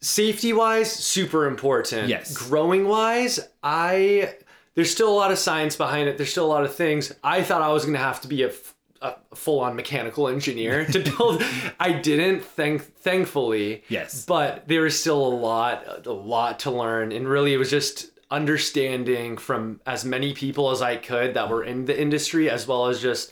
safety 0.02 0.54
wise 0.54 0.92
super 0.92 1.46
important. 1.46 2.08
Yes. 2.08 2.34
Growing 2.34 2.88
wise, 2.88 3.40
I 3.62 4.36
there's 4.76 4.92
still 4.92 5.10
a 5.12 5.18
lot 5.18 5.32
of 5.32 5.38
science 5.38 5.76
behind 5.76 6.08
it. 6.08 6.18
There's 6.18 6.32
still 6.32 6.46
a 6.46 6.48
lot 6.48 6.64
of 6.64 6.74
things. 6.74 7.14
I 7.24 7.44
thought 7.44 7.62
I 7.62 7.74
was 7.74 7.84
going 7.84 7.96
to 7.96 8.00
have 8.00 8.22
to 8.22 8.30
be 8.30 8.44
a, 8.44 8.48
f- 8.48 8.76
a 9.02 9.16
full-on 9.34 9.76
mechanical 9.76 10.28
engineer 10.28 10.86
to 10.86 11.00
build. 11.18 11.44
I 11.80 11.94
didn't, 11.94 12.44
thank 12.44 12.82
thankfully. 12.98 13.84
Yes. 13.90 14.26
But 14.26 14.68
there 14.68 14.86
is 14.86 15.00
still 15.00 15.26
a 15.26 15.36
lot 15.36 16.06
a 16.06 16.12
lot 16.12 16.60
to 16.60 16.72
learn 16.72 17.12
and 17.12 17.28
really 17.28 17.54
it 17.54 17.58
was 17.58 17.70
just 17.70 18.12
understanding 18.30 19.38
from 19.38 19.82
as 19.86 20.06
many 20.06 20.34
people 20.34 20.72
as 20.72 20.82
I 20.82 20.96
could 20.96 21.34
that 21.34 21.50
were 21.50 21.64
in 21.64 21.86
the 21.86 22.00
industry 22.00 22.50
as 22.50 22.66
well 22.68 22.88
as 22.88 23.02
just 23.02 23.32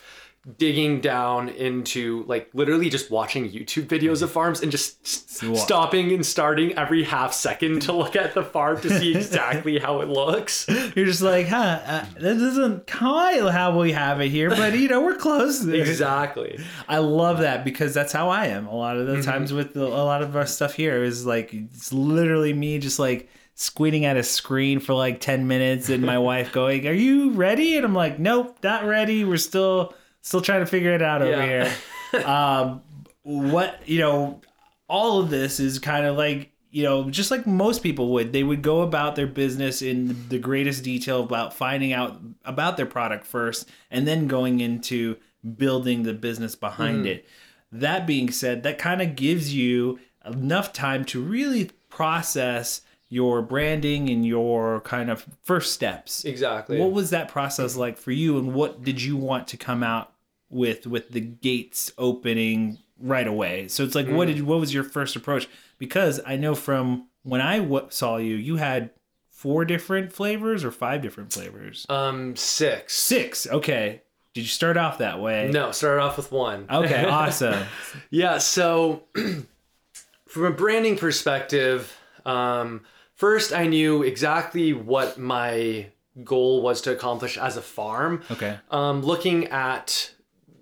digging 0.57 1.01
down 1.01 1.49
into 1.49 2.23
like 2.27 2.49
literally 2.53 2.89
just 2.89 3.11
watching 3.11 3.49
YouTube 3.49 3.85
videos 3.87 4.21
of 4.21 4.31
farms 4.31 4.61
and 4.61 4.71
just 4.71 4.97
s- 5.05 5.43
What? 5.43 5.57
stopping 5.59 6.11
and 6.13 6.25
starting 6.25 6.73
every 6.77 7.03
half 7.03 7.33
second 7.33 7.81
to 7.83 7.93
look 7.93 8.15
at 8.15 8.33
the 8.33 8.43
farm 8.43 8.79
to 8.81 8.89
see 8.89 9.15
exactly 9.15 9.79
how 9.79 9.99
it 10.01 10.07
looks. 10.07 10.65
You're 10.95 11.05
just 11.05 11.21
like, 11.21 11.47
huh, 11.47 11.81
uh, 11.85 12.05
this 12.19 12.41
isn't 12.41 12.87
quite 12.89 13.41
how 13.51 13.77
we 13.79 13.91
have 13.91 14.21
it 14.21 14.29
here, 14.29 14.49
but 14.49 14.77
you 14.77 14.87
know, 14.87 15.01
we're 15.01 15.15
close. 15.17 15.65
Exactly. 15.67 16.59
I 16.87 16.99
love 16.99 17.39
that 17.39 17.63
because 17.65 17.93
that's 17.93 18.13
how 18.13 18.29
I 18.29 18.47
am. 18.47 18.65
A 18.67 18.75
lot 18.75 18.97
of 18.97 19.07
the 19.07 19.21
times 19.21 19.51
with 19.51 19.73
the, 19.73 19.85
a 19.85 20.03
lot 20.05 20.21
of 20.21 20.35
our 20.35 20.45
stuff 20.45 20.73
here 20.73 21.03
is 21.03 21.25
like 21.25 21.53
it's 21.53 21.91
literally 21.91 22.53
me 22.53 22.79
just 22.79 22.97
like 22.99 23.29
squinting 23.55 24.05
at 24.05 24.15
a 24.15 24.23
screen 24.23 24.79
for 24.79 24.93
like 24.93 25.19
10 25.19 25.47
minutes 25.47 25.89
and 25.89 26.01
my 26.03 26.17
wife 26.17 26.53
going, 26.53 26.87
"Are 26.87 26.93
you 26.93 27.31
ready?" 27.31 27.75
And 27.75 27.85
I'm 27.85 27.93
like, 27.93 28.17
"Nope, 28.19 28.57
not 28.63 28.85
ready. 28.85 29.25
We're 29.25 29.35
still 29.37 29.93
still 30.21 30.41
trying 30.41 30.59
to 30.61 30.65
figure 30.65 30.93
it 30.93 31.01
out 31.01 31.21
over 31.21 31.31
Yeah. 31.31 31.73
here." 32.11 32.25
um 32.25 32.81
what, 33.23 33.87
you 33.87 33.99
know, 33.99 34.41
all 34.87 35.19
of 35.19 35.29
this 35.29 35.59
is 35.59 35.77
kind 35.77 36.05
of 36.05 36.17
like 36.17 36.51
you 36.71 36.83
know, 36.83 37.09
just 37.09 37.31
like 37.31 37.47
most 37.47 37.81
people 37.81 38.09
would, 38.13 38.31
they 38.31 38.43
would 38.43 38.61
go 38.61 38.81
about 38.81 39.15
their 39.15 39.25
business 39.25 39.81
in 39.81 40.29
the 40.29 40.37
greatest 40.37 40.83
detail 40.83 41.23
about 41.23 41.51
finding 41.51 41.93
out 41.93 42.19
about 42.45 42.77
their 42.77 42.85
product 42.85 43.25
first 43.25 43.67
and 43.89 44.07
then 44.07 44.27
going 44.27 44.59
into 44.59 45.17
building 45.57 46.03
the 46.03 46.13
business 46.13 46.53
behind 46.55 47.07
it. 47.07 47.25
That 47.71 48.05
being 48.05 48.29
said, 48.29 48.61
that 48.63 48.77
kind 48.77 49.01
of 49.01 49.15
gives 49.15 49.51
you 49.51 49.99
enough 50.23 50.71
time 50.71 51.05
to 51.05 51.19
really 51.19 51.71
process 51.89 52.81
your 53.09 53.41
branding 53.41 54.07
and 54.09 54.25
your 54.25 54.81
kind 54.81 55.09
of 55.09 55.25
first 55.43 55.73
steps. 55.73 56.23
Exactly. 56.25 56.79
What 56.79 56.91
was 56.91 57.09
that 57.09 57.27
process 57.27 57.75
like 57.75 57.97
for 57.97 58.11
you 58.11 58.37
and 58.37 58.53
what 58.53 58.83
did 58.83 59.01
you 59.01 59.17
want 59.17 59.47
to 59.49 59.57
come 59.57 59.81
out 59.83 60.13
with 60.49 60.85
with 60.87 61.09
the 61.11 61.19
gates 61.21 61.91
opening 61.97 62.77
right 62.99 63.27
away? 63.27 63.67
So 63.67 63.83
it's 63.83 63.95
like 63.95 64.07
what 64.07 64.27
did 64.27 64.41
what 64.43 64.59
was 64.59 64.73
your 64.73 64.83
first 64.83 65.15
approach? 65.15 65.47
Because 65.79 66.19
I 66.25 66.35
know 66.35 66.53
from 66.55 67.07
when 67.23 67.41
I 67.41 67.59
w- 67.59 67.87
saw 67.89 68.17
you, 68.17 68.35
you 68.35 68.57
had 68.57 68.91
four 69.31 69.65
different 69.65 70.11
flavors 70.13 70.63
or 70.63 70.71
five 70.71 71.01
different 71.01 71.33
flavors. 71.33 71.85
um 71.89 72.35
six. 72.35 72.93
Six. 72.97 73.47
Okay. 73.47 74.03
Did 74.35 74.41
you 74.41 74.47
start 74.47 74.77
off 74.77 74.99
that 74.99 75.19
way? 75.19 75.49
No, 75.51 75.71
started 75.71 76.01
off 76.01 76.15
with 76.15 76.31
one. 76.31 76.67
Okay, 76.69 77.03
awesome. 77.09 77.65
Yeah, 78.11 78.37
so 78.37 79.03
from 80.27 80.45
a 80.45 80.51
branding 80.51 80.97
perspective, 80.97 81.97
um, 82.25 82.81
first 83.19 83.51
I 83.53 83.67
knew 83.67 84.01
exactly 84.03 84.71
what 84.73 85.17
my 85.17 85.87
goal 86.23 86.61
was 86.61 86.81
to 86.81 86.91
accomplish 86.91 87.37
as 87.37 87.57
a 87.57 87.61
farm. 87.61 88.21
Okay. 88.31 88.57
Um, 88.71 89.01
looking 89.03 89.47
at, 89.47 90.11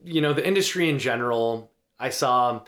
you 0.03 0.21
know, 0.21 0.33
the 0.33 0.45
industry 0.45 0.89
in 0.89 0.97
general, 0.99 1.71
I 1.99 2.09
saw, 2.09 2.61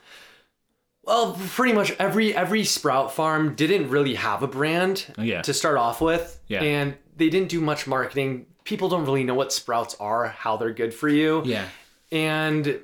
well, 1.03 1.33
pretty 1.55 1.73
much 1.73 1.91
every 1.99 2.35
every 2.35 2.63
sprout 2.63 3.11
farm 3.13 3.55
didn't 3.55 3.89
really 3.89 4.15
have 4.15 4.43
a 4.43 4.47
brand 4.47 5.05
Yeah. 5.17 5.41
to 5.41 5.53
start 5.53 5.77
off 5.77 6.01
with, 6.01 6.39
Yeah. 6.47 6.61
and 6.61 6.95
they 7.17 7.29
didn't 7.29 7.49
do 7.49 7.59
much 7.61 7.87
marketing. 7.87 8.45
People 8.63 8.89
don't 8.89 9.05
really 9.05 9.23
know 9.23 9.33
what 9.35 9.51
sprouts 9.51 9.95
are, 9.99 10.27
how 10.27 10.57
they're 10.57 10.73
good 10.73 10.93
for 10.93 11.09
you, 11.09 11.41
Yeah. 11.45 11.65
and 12.11 12.79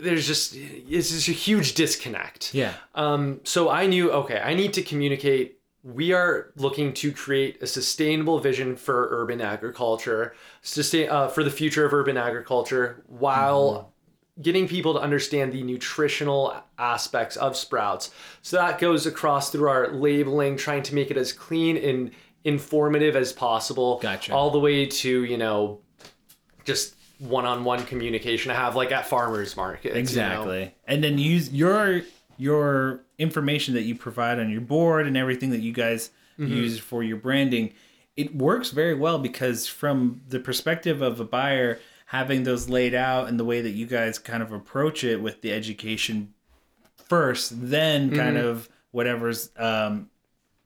there's 0.00 0.26
just 0.26 0.54
it's 0.56 1.10
just 1.10 1.28
a 1.28 1.32
huge 1.32 1.74
disconnect. 1.74 2.52
Yeah. 2.54 2.74
Um, 2.94 3.40
so 3.44 3.68
I 3.70 3.86
knew, 3.86 4.10
okay, 4.22 4.40
I 4.44 4.54
need 4.54 4.72
to 4.74 4.82
communicate. 4.82 5.58
We 5.84 6.12
are 6.12 6.52
looking 6.56 6.92
to 6.94 7.10
create 7.12 7.62
a 7.62 7.66
sustainable 7.66 8.38
vision 8.38 8.76
for 8.76 9.08
urban 9.10 9.40
agriculture, 9.40 10.34
sustain 10.60 11.10
uh, 11.10 11.28
for 11.28 11.42
the 11.42 11.50
future 11.50 11.84
of 11.84 11.92
urban 11.92 12.16
agriculture, 12.16 13.02
while 13.08 13.92
getting 14.40 14.68
people 14.68 14.94
to 14.94 15.00
understand 15.00 15.52
the 15.52 15.62
nutritional 15.62 16.54
aspects 16.78 17.36
of 17.36 17.56
sprouts. 17.56 18.10
So 18.42 18.56
that 18.56 18.78
goes 18.78 19.06
across 19.06 19.50
through 19.50 19.68
our 19.68 19.88
labeling, 19.88 20.56
trying 20.56 20.84
to 20.84 20.94
make 20.94 21.10
it 21.10 21.16
as 21.16 21.32
clean 21.32 21.76
and 21.76 22.12
informative 22.44 23.16
as 23.16 23.32
possible. 23.32 23.98
Gotcha. 24.00 24.32
All 24.32 24.50
the 24.50 24.60
way 24.60 24.86
to 24.86 25.24
you 25.24 25.36
know, 25.36 25.80
just 26.64 26.94
one-on-one 27.18 27.84
communication 27.84 28.50
I 28.50 28.54
have 28.54 28.74
like 28.74 28.90
at 28.90 29.06
farmers 29.06 29.56
markets. 29.56 29.84
you 29.84 29.92
know? 29.94 30.00
Exactly. 30.00 30.74
And 30.86 31.04
then 31.04 31.18
use 31.18 31.52
your 31.52 32.02
your 32.38 33.04
information 33.22 33.74
that 33.74 33.82
you 33.82 33.94
provide 33.94 34.38
on 34.38 34.50
your 34.50 34.60
board 34.60 35.06
and 35.06 35.16
everything 35.16 35.50
that 35.50 35.60
you 35.60 35.72
guys 35.72 36.10
Mm-hmm. 36.38 36.50
use 36.54 36.78
for 36.78 37.02
your 37.02 37.18
branding. 37.18 37.74
It 38.16 38.34
works 38.34 38.70
very 38.70 38.94
well 38.94 39.18
because 39.18 39.66
from 39.66 40.22
the 40.26 40.40
perspective 40.40 41.02
of 41.02 41.20
a 41.20 41.24
buyer, 41.26 41.78
having 42.06 42.44
those 42.44 42.70
laid 42.70 42.94
out 42.94 43.28
and 43.28 43.38
the 43.38 43.44
way 43.44 43.60
that 43.60 43.72
you 43.72 43.84
guys 43.84 44.18
kind 44.18 44.42
of 44.42 44.50
approach 44.50 45.04
it 45.04 45.20
with 45.20 45.42
the 45.42 45.52
education 45.52 46.32
first, 46.96 47.52
then 47.68 48.14
kind 48.14 48.36
Mm-hmm. 48.38 48.46
of 48.46 48.68
whatever's 48.92 49.50
um, 49.58 50.08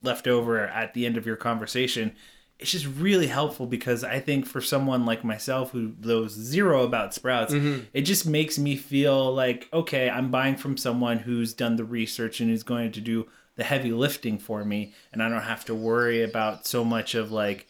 left 0.02 0.28
over 0.28 0.60
at 0.68 0.94
the 0.94 1.04
end 1.04 1.16
of 1.16 1.26
your 1.26 1.36
conversation. 1.36 2.14
It's 2.58 2.70
just 2.70 2.86
really 2.86 3.26
helpful 3.26 3.66
because 3.66 4.02
I 4.02 4.18
think 4.18 4.46
for 4.46 4.62
someone 4.62 5.04
like 5.04 5.22
myself 5.24 5.72
who 5.72 5.92
knows 6.00 6.32
zero 6.32 6.84
about 6.84 7.12
sprouts, 7.12 7.52
mm-hmm. 7.52 7.84
it 7.92 8.02
just 8.02 8.26
makes 8.26 8.58
me 8.58 8.76
feel 8.76 9.34
like, 9.34 9.68
okay, 9.72 10.08
I'm 10.08 10.30
buying 10.30 10.56
from 10.56 10.78
someone 10.78 11.18
who's 11.18 11.52
done 11.52 11.76
the 11.76 11.84
research 11.84 12.40
and 12.40 12.50
is 12.50 12.62
going 12.62 12.92
to 12.92 13.00
do 13.00 13.26
the 13.56 13.64
heavy 13.64 13.92
lifting 13.92 14.38
for 14.38 14.64
me. 14.64 14.94
And 15.12 15.22
I 15.22 15.28
don't 15.28 15.42
have 15.42 15.64
to 15.66 15.74
worry 15.74 16.22
about 16.22 16.66
so 16.66 16.84
much 16.84 17.14
of 17.14 17.30
like 17.30 17.66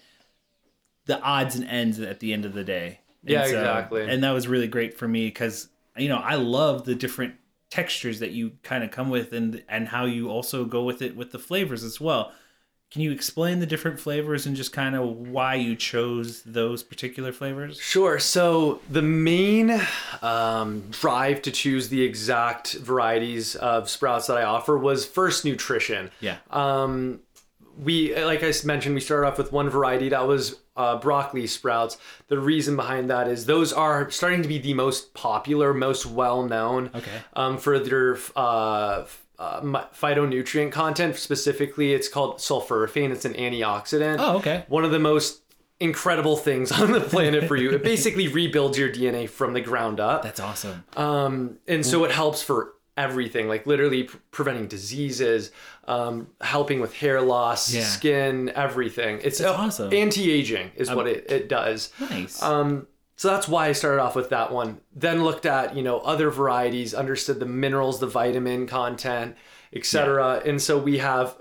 the 1.06 1.20
odds 1.20 1.56
and 1.56 1.66
ends 1.66 1.98
at 1.98 2.20
the 2.20 2.32
end 2.32 2.44
of 2.44 2.52
the 2.52 2.64
day. 2.64 3.00
And 3.22 3.30
Yeah, 3.30 3.44
exactly. 3.44 4.08
And 4.08 4.22
that 4.22 4.32
was 4.32 4.46
really 4.46 4.68
great 4.68 4.96
for 4.96 5.08
me 5.08 5.26
because, 5.26 5.68
you 5.96 6.08
know, 6.08 6.18
I 6.18 6.34
love 6.34 6.84
the 6.84 6.94
different 6.94 7.34
textures 7.70 8.20
that 8.20 8.30
you 8.30 8.52
kind 8.62 8.84
of 8.84 8.90
come 8.90 9.10
with 9.10 9.32
and 9.32 9.62
and 9.68 9.88
how 9.88 10.04
you 10.04 10.28
also 10.28 10.64
go 10.64 10.84
with 10.84 11.02
it 11.02 11.16
with 11.16 11.32
the 11.32 11.38
flavors 11.38 11.82
as 11.82 12.00
well. 12.00 12.32
Can 12.90 13.02
you 13.02 13.10
explain 13.10 13.58
the 13.58 13.66
different 13.66 13.98
flavors 13.98 14.46
and 14.46 14.54
just 14.54 14.72
kind 14.72 14.94
of 14.94 15.08
why 15.28 15.54
you 15.54 15.74
chose 15.74 16.42
those 16.44 16.82
particular 16.82 17.32
flavors? 17.32 17.78
Sure. 17.80 18.18
So 18.18 18.80
the 18.88 19.02
main 19.02 19.80
um, 20.22 20.84
drive 20.90 21.42
to 21.42 21.50
choose 21.50 21.88
the 21.88 22.02
exact 22.02 22.74
varieties 22.74 23.56
of 23.56 23.90
sprouts 23.90 24.28
that 24.28 24.36
I 24.36 24.44
offer 24.44 24.78
was 24.78 25.04
first 25.04 25.44
nutrition. 25.44 26.10
Yeah. 26.20 26.36
Um, 26.50 27.20
we, 27.76 28.16
like 28.18 28.42
I 28.42 28.52
mentioned, 28.64 28.94
we 28.94 29.00
started 29.00 29.26
off 29.26 29.36
with 29.36 29.52
one 29.52 29.68
variety 29.68 30.08
that 30.10 30.26
was 30.26 30.56
uh, 30.76 30.96
broccoli 30.96 31.46
sprouts. 31.46 31.98
The 32.28 32.38
reason 32.38 32.76
behind 32.76 33.10
that 33.10 33.28
is 33.28 33.46
those 33.46 33.72
are 33.72 34.10
starting 34.10 34.42
to 34.42 34.48
be 34.48 34.58
the 34.58 34.74
most 34.74 35.12
popular, 35.12 35.74
most 35.74 36.06
well 36.06 36.44
known. 36.44 36.90
Okay. 36.94 37.22
Um, 37.34 37.58
for 37.58 37.78
their 37.78 38.16
uh, 38.34 39.04
uh, 39.38 39.60
phytonutrient 39.60 40.72
content. 40.72 41.16
Specifically, 41.16 41.92
it's 41.94 42.08
called 42.08 42.38
sulforaphane. 42.38 43.10
It's 43.10 43.24
an 43.24 43.34
antioxidant 43.34 44.16
Oh, 44.18 44.36
okay. 44.38 44.64
one 44.68 44.84
of 44.84 44.90
the 44.90 44.98
most 44.98 45.42
incredible 45.80 46.36
things 46.36 46.72
on 46.80 46.92
the 46.92 47.00
planet 47.00 47.44
for 47.44 47.56
you. 47.56 47.70
It 47.72 47.82
basically 47.82 48.28
rebuilds 48.28 48.78
your 48.78 48.88
DNA 48.90 49.28
from 49.28 49.52
the 49.52 49.60
ground 49.60 50.00
up. 50.00 50.22
That's 50.22 50.40
awesome. 50.40 50.84
Um, 50.96 51.58
and 51.68 51.84
so 51.84 52.04
it 52.04 52.10
helps 52.12 52.42
for 52.42 52.72
everything, 52.96 53.46
like 53.46 53.66
literally 53.66 54.04
pre- 54.04 54.18
preventing 54.30 54.68
diseases, 54.68 55.50
um, 55.86 56.28
helping 56.40 56.80
with 56.80 56.94
hair 56.94 57.20
loss, 57.20 57.74
Yeah. 57.74 57.82
skin, 57.84 58.50
everything. 58.54 59.20
It's 59.22 59.36
That's 59.38 59.52
awesome. 59.58 59.92
anti-aging 59.92 60.70
is 60.76 60.90
what 60.90 61.06
it, 61.06 61.30
it 61.30 61.48
does. 61.50 61.92
Nice. 62.00 62.42
Um, 62.42 62.86
so 63.16 63.28
that's 63.28 63.48
why 63.48 63.68
I 63.68 63.72
started 63.72 64.02
off 64.02 64.14
with 64.14 64.28
that 64.28 64.52
one. 64.52 64.78
Then 64.94 65.24
looked 65.24 65.46
at 65.46 65.74
you 65.74 65.82
know 65.82 65.98
other 66.00 66.30
varieties, 66.30 66.94
understood 66.94 67.40
the 67.40 67.46
minerals, 67.46 67.98
the 67.98 68.06
vitamin 68.06 68.66
content, 68.66 69.36
etc. 69.72 70.42
And 70.44 70.60
so 70.60 70.78
we 70.78 70.98
have, 70.98 71.36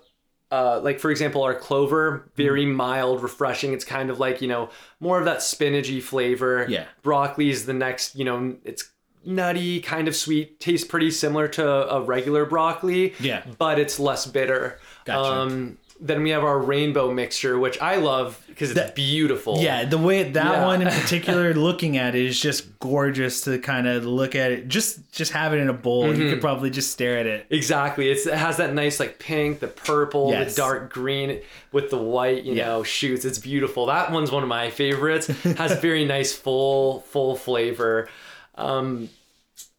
uh, 0.51 0.79
like 0.81 0.99
for 0.99 1.11
example, 1.11 1.43
our 1.43 1.53
clover, 1.53 2.31
very 2.35 2.65
mild, 2.65 3.21
refreshing. 3.21 3.73
It's 3.73 3.85
kind 3.85 4.09
of 4.09 4.19
like 4.19 4.41
you 4.41 4.47
know 4.47 4.69
more 5.01 5.19
of 5.19 5.25
that 5.25 5.39
spinachy 5.39 6.01
flavor. 6.01 6.65
Yeah. 6.69 6.85
Broccoli 7.03 7.49
is 7.49 7.65
the 7.65 7.73
next. 7.73 8.15
You 8.15 8.23
know, 8.23 8.55
it's 8.63 8.89
nutty, 9.25 9.81
kind 9.81 10.07
of 10.07 10.15
sweet, 10.15 10.61
tastes 10.61 10.87
pretty 10.87 11.11
similar 11.11 11.49
to 11.49 11.93
a 11.93 12.01
regular 12.01 12.45
broccoli. 12.45 13.13
Yeah. 13.19 13.43
But 13.57 13.79
it's 13.79 13.99
less 13.99 14.25
bitter. 14.25 14.79
Gotcha. 15.03 15.19
Um, 15.29 15.77
then 15.99 16.23
we 16.23 16.31
have 16.31 16.43
our 16.43 16.59
rainbow 16.59 17.11
mixture, 17.13 17.57
which 17.57 17.79
I 17.81 17.95
love 17.95 18.41
because 18.47 18.71
it's 18.71 18.91
beautiful. 18.91 19.59
Yeah, 19.61 19.85
the 19.85 19.97
way 19.97 20.23
that 20.23 20.45
Yeah. 20.45 20.65
one 20.65 20.81
in 20.81 20.87
particular, 21.01 21.53
looking 21.53 21.97
at 21.97 22.15
it 22.15 22.25
is 22.25 22.39
just 22.39 22.77
gorgeous 22.79 23.41
to 23.41 23.59
kind 23.59 23.87
of 23.87 24.05
look 24.05 24.35
at 24.35 24.51
it. 24.51 24.67
Just 24.67 25.11
just 25.13 25.31
have 25.31 25.53
it 25.53 25.57
in 25.57 25.69
a 25.69 25.73
bowl. 25.73 26.13
You 26.13 26.29
could 26.29 26.41
probably 26.41 26.69
just 26.69 26.91
stare 26.91 27.17
at 27.17 27.25
it. 27.25 27.45
Exactly. 27.49 28.09
It's, 28.09 28.25
it 28.27 28.33
has 28.33 28.57
that 28.57 28.73
nice 28.73 28.99
like 28.99 29.19
pink, 29.19 29.59
the 29.61 29.67
purple, 29.67 30.31
Yes. 30.31 30.53
the 30.55 30.61
dark 30.61 30.91
green 30.93 31.39
with 31.71 31.89
the 31.89 31.97
white, 31.97 32.43
you 32.43 32.55
Yeah. 32.55 32.65
know, 32.67 32.83
shoots. 32.83 33.23
It's 33.25 33.39
beautiful. 33.39 33.85
That 33.85 34.11
one's 34.11 34.31
one 34.31 34.43
of 34.43 34.49
my 34.49 34.69
favorites. 34.69 35.27
has 35.27 35.79
very 35.79 36.03
nice 36.05 36.33
full 36.33 37.01
full 37.01 37.35
flavor. 37.35 38.09
Um, 38.55 39.09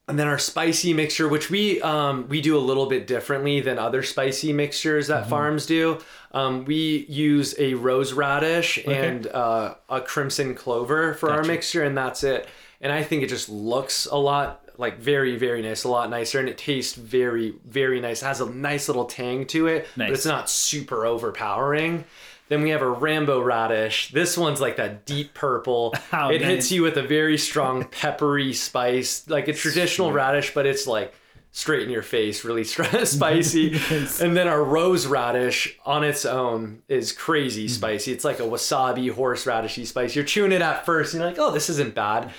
and 0.09 0.19
then 0.19 0.29
our 0.29 0.38
spicy 0.38 0.92
mixture, 0.92 1.29
which 1.29 1.51
we 1.51 1.81
um, 1.83 2.29
we 2.29 2.40
do 2.40 2.57
a 2.57 2.61
little 2.61 2.87
bit 2.87 3.07
differently 3.07 3.61
than 3.61 3.79
other 3.79 4.03
spicy 4.03 4.53
mixtures 4.53 5.09
Mm-hmm. 5.09 5.21
that 5.23 5.29
farms 5.29 5.66
do. 5.66 5.99
Um, 6.33 6.64
we 6.64 7.07
use 7.09 7.55
a 7.59 7.75
rose 7.75 8.12
radish 8.12 8.79
and 8.87 9.27
uh, 9.27 9.75
a 9.88 10.01
crimson 10.01 10.55
clover 10.55 11.14
for 11.14 11.31
our 11.31 11.42
mixture, 11.42 11.83
and 11.83 11.97
that's 11.97 12.23
it. 12.25 12.47
And 12.81 12.92
I 12.92 13.03
think 13.03 13.23
it 13.23 13.29
just 13.29 13.49
looks 13.49 14.07
a 14.07 14.16
lot 14.16 14.62
like 14.79 14.99
very 14.99 15.37
very 15.37 15.62
nice, 15.62 15.85
a 15.85 15.88
lot 15.88 16.11
nicer, 16.11 16.38
and 16.38 16.49
it 16.49 16.59
tastes 16.59 16.95
very 16.95 17.55
very 17.66 18.01
nice. 18.01 18.23
It 18.23 18.27
has 18.27 18.40
a 18.40 18.51
nice 18.51 18.88
little 18.88 19.07
tang 19.07 19.47
to 19.47 19.66
it, 19.66 19.87
Nice. 19.97 20.09
but 20.11 20.14
it's 20.14 20.27
not 20.27 20.51
super 20.51 21.07
overpowering. 21.07 22.05
Then 22.49 22.63
we 22.63 22.71
have 22.71 22.83
a 22.83 22.89
Rambo 22.89 23.41
radish. 23.41 24.13
This 24.13 24.39
one's 24.39 24.61
like 24.61 24.77
that 24.77 25.05
deep 25.05 25.35
purple. 25.35 25.95
How 26.11 26.31
it 26.31 26.41
nice. 26.43 26.49
hits 26.51 26.73
you 26.73 26.83
with 26.83 26.97
a 26.97 27.03
very 27.03 27.39
strong 27.39 27.85
peppery 27.91 28.53
spice, 28.53 29.29
like 29.29 29.49
a 29.49 29.53
traditional 29.53 30.13
radish, 30.13 30.55
but 30.55 30.65
it's 30.67 30.87
like 30.87 31.13
straight 31.51 31.83
in 31.83 31.91
your 31.91 32.03
face, 32.03 32.45
really 32.45 32.65
spicy. 33.05 33.61
Yes. 33.91 34.21
And 34.21 34.37
then 34.37 34.47
our 34.47 34.63
rose 34.63 35.07
radish 35.07 35.77
on 35.87 36.05
its 36.05 36.25
own 36.27 36.83
is 36.89 37.13
Mm. 37.13 37.17
crazy 37.19 37.67
spicy. 37.69 38.13
It's 38.13 38.25
like 38.25 38.41
a 38.41 38.45
wasabi 38.45 39.11
horseradishy 39.13 39.87
spice. 39.87 40.15
You're 40.15 40.25
chewing 40.25 40.53
it 40.53 40.61
at 40.63 40.85
first, 40.85 41.15
and 41.15 41.21
you're 41.23 41.31
like, 41.31 41.39
oh, 41.41 41.51
this 41.53 41.69
isn't 41.71 41.95
bad. 41.95 42.31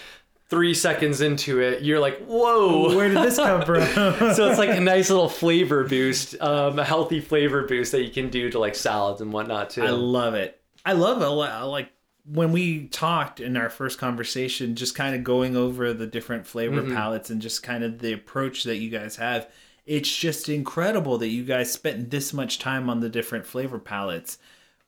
Three 0.50 0.74
seconds 0.74 1.20
into 1.20 1.60
it, 1.60 1.84
you're 1.84 2.00
like, 2.00 2.20
whoa. 2.26 2.96
Where 2.96 3.10
did 3.10 3.18
this 3.18 3.36
come 3.36 3.64
from? 3.64 3.82
so 4.34 4.50
it's 4.50 4.58
like 4.58 4.70
a 4.70 4.80
nice 4.80 5.10
little 5.10 5.28
flavor 5.28 5.84
boost, 5.84 6.40
um, 6.42 6.80
a 6.80 6.86
healthy 6.86 7.20
flavor 7.20 7.64
boost 7.64 7.92
that 7.92 8.04
you 8.04 8.12
can 8.12 8.30
do 8.30 8.50
to 8.52 8.58
like 8.60 8.74
salads 8.76 9.20
and 9.20 9.34
whatnot 9.34 9.72
too. 9.72 9.84
I 9.84 9.90
love 9.90 10.36
it. 10.36 10.60
I 10.86 10.94
love 10.94 11.22
it. 11.22 11.28
Like 11.66 11.90
when 12.26 12.54
we 12.54 12.88
talked 12.88 13.42
in 13.42 13.58
our 13.58 13.70
first 13.70 14.00
conversation, 14.00 14.76
just 14.76 14.96
kind 14.96 15.16
of 15.16 15.24
going 15.26 15.58
over 15.58 15.92
the 15.94 16.08
different 16.08 16.48
flavor 16.48 16.82
Mm-hmm. 16.82 16.96
palettes 16.96 17.30
and 17.30 17.42
just 17.42 17.62
kind 17.62 17.84
of 17.84 18.00
the 18.00 18.14
approach 18.14 18.64
that 18.64 18.78
you 18.78 18.90
guys 18.90 19.18
have. 19.18 19.50
It's 19.86 20.14
just 20.16 20.48
incredible 20.50 21.18
that 21.18 21.28
you 21.30 21.44
guys 21.44 21.72
spent 21.72 22.10
this 22.10 22.34
much 22.34 22.60
time 22.60 22.90
on 22.90 23.00
the 23.02 23.10
different 23.10 23.46
flavor 23.46 23.80
palettes. 23.80 24.38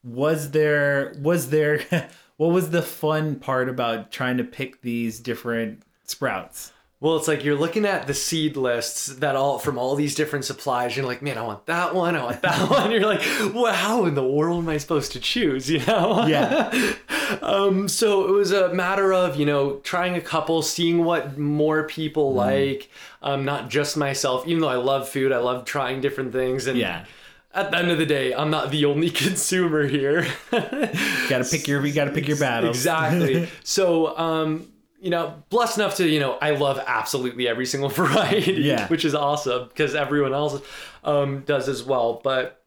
Was 0.04 0.52
there 0.52 1.14
was 1.20 1.50
there 1.50 1.82
what 2.40 2.52
was 2.52 2.70
the 2.70 2.82
fun 2.82 3.36
part 3.36 3.68
about 3.68 4.14
trying 4.14 4.38
to 4.38 4.46
pick 4.46 4.82
these 4.82 5.20
different 5.20 5.84
sprouts? 6.06 6.72
Well, 7.02 7.18
it's 7.18 7.28
like 7.28 7.44
you're 7.44 7.58
looking 7.58 7.86
at 7.86 8.08
the 8.08 8.14
seed 8.14 8.56
lists 8.56 9.08
that 9.08 9.36
all 9.36 9.60
from 9.60 9.78
all 9.78 9.96
these 9.96 10.16
different 10.16 10.46
supplies. 10.46 10.96
You're 10.96 11.06
like, 11.06 11.22
man, 11.22 11.38
I 11.38 11.42
want 11.42 11.66
that 11.66 11.94
one. 11.94 12.16
I 12.16 12.24
want 12.24 12.42
that 12.42 12.70
one. 12.70 12.92
You're 12.92 13.06
like, 13.06 13.22
well, 13.54 13.74
how 13.74 14.06
in 14.06 14.16
the 14.16 14.24
world 14.24 14.64
am 14.64 14.70
I 14.70 14.78
supposed 14.78 15.12
to 15.12 15.20
choose? 15.20 15.70
You 15.70 15.86
know? 15.86 16.26
Yeah. 16.28 16.94
um. 17.42 17.90
So 17.90 18.26
it 18.30 18.32
was 18.32 18.54
a 18.54 18.74
matter 18.74 19.12
of 19.14 19.36
you 19.36 19.46
know 19.46 19.76
trying 19.84 20.16
a 20.16 20.22
couple, 20.22 20.62
seeing 20.62 21.04
what 21.04 21.38
more 21.38 21.84
people 21.88 22.34
like. 22.34 22.90
Um. 23.22 23.44
Not 23.44 23.70
just 23.70 23.98
myself. 23.98 24.48
Even 24.48 24.62
though 24.62 24.70
I 24.70 24.76
love 24.78 25.10
food, 25.10 25.34
I 25.34 25.40
love 25.40 25.66
trying 25.66 26.00
different 26.00 26.32
things. 26.32 26.68
And 26.68 26.78
Yeah. 26.78 27.04
At 27.52 27.72
the 27.72 27.78
end 27.78 27.90
of 27.90 27.98
the 27.98 28.06
day, 28.06 28.34
I'm 28.34 28.52
not 28.52 28.70
the 28.70 28.86
only 28.86 29.10
consumer 29.26 29.88
here. 29.88 30.28
Gotta 30.52 31.46
pick 31.50 31.68
your 31.68 31.86
you 31.86 31.94
gotta 31.94 32.12
pick 32.12 32.28
your 32.28 32.38
battles. 32.38 32.78
Exactly. 32.78 33.50
so, 33.64 34.16
um, 34.18 34.72
you 35.02 35.10
know, 35.10 35.42
blessed 35.50 35.78
enough 35.78 35.96
to, 35.96 36.08
you 36.08 36.20
know, 36.20 36.38
I 36.42 36.52
love 36.52 36.80
absolutely 36.86 37.48
every 37.48 37.66
single 37.66 37.90
variety, 38.04 38.54
Yeah. 38.54 38.88
which 38.88 39.06
is 39.06 39.16
awesome 39.16 39.68
because 39.70 39.96
everyone 39.96 40.34
else 40.34 40.62
um, 41.04 41.42
does 41.42 41.68
as 41.70 41.84
well. 41.84 42.20
But 42.24 42.62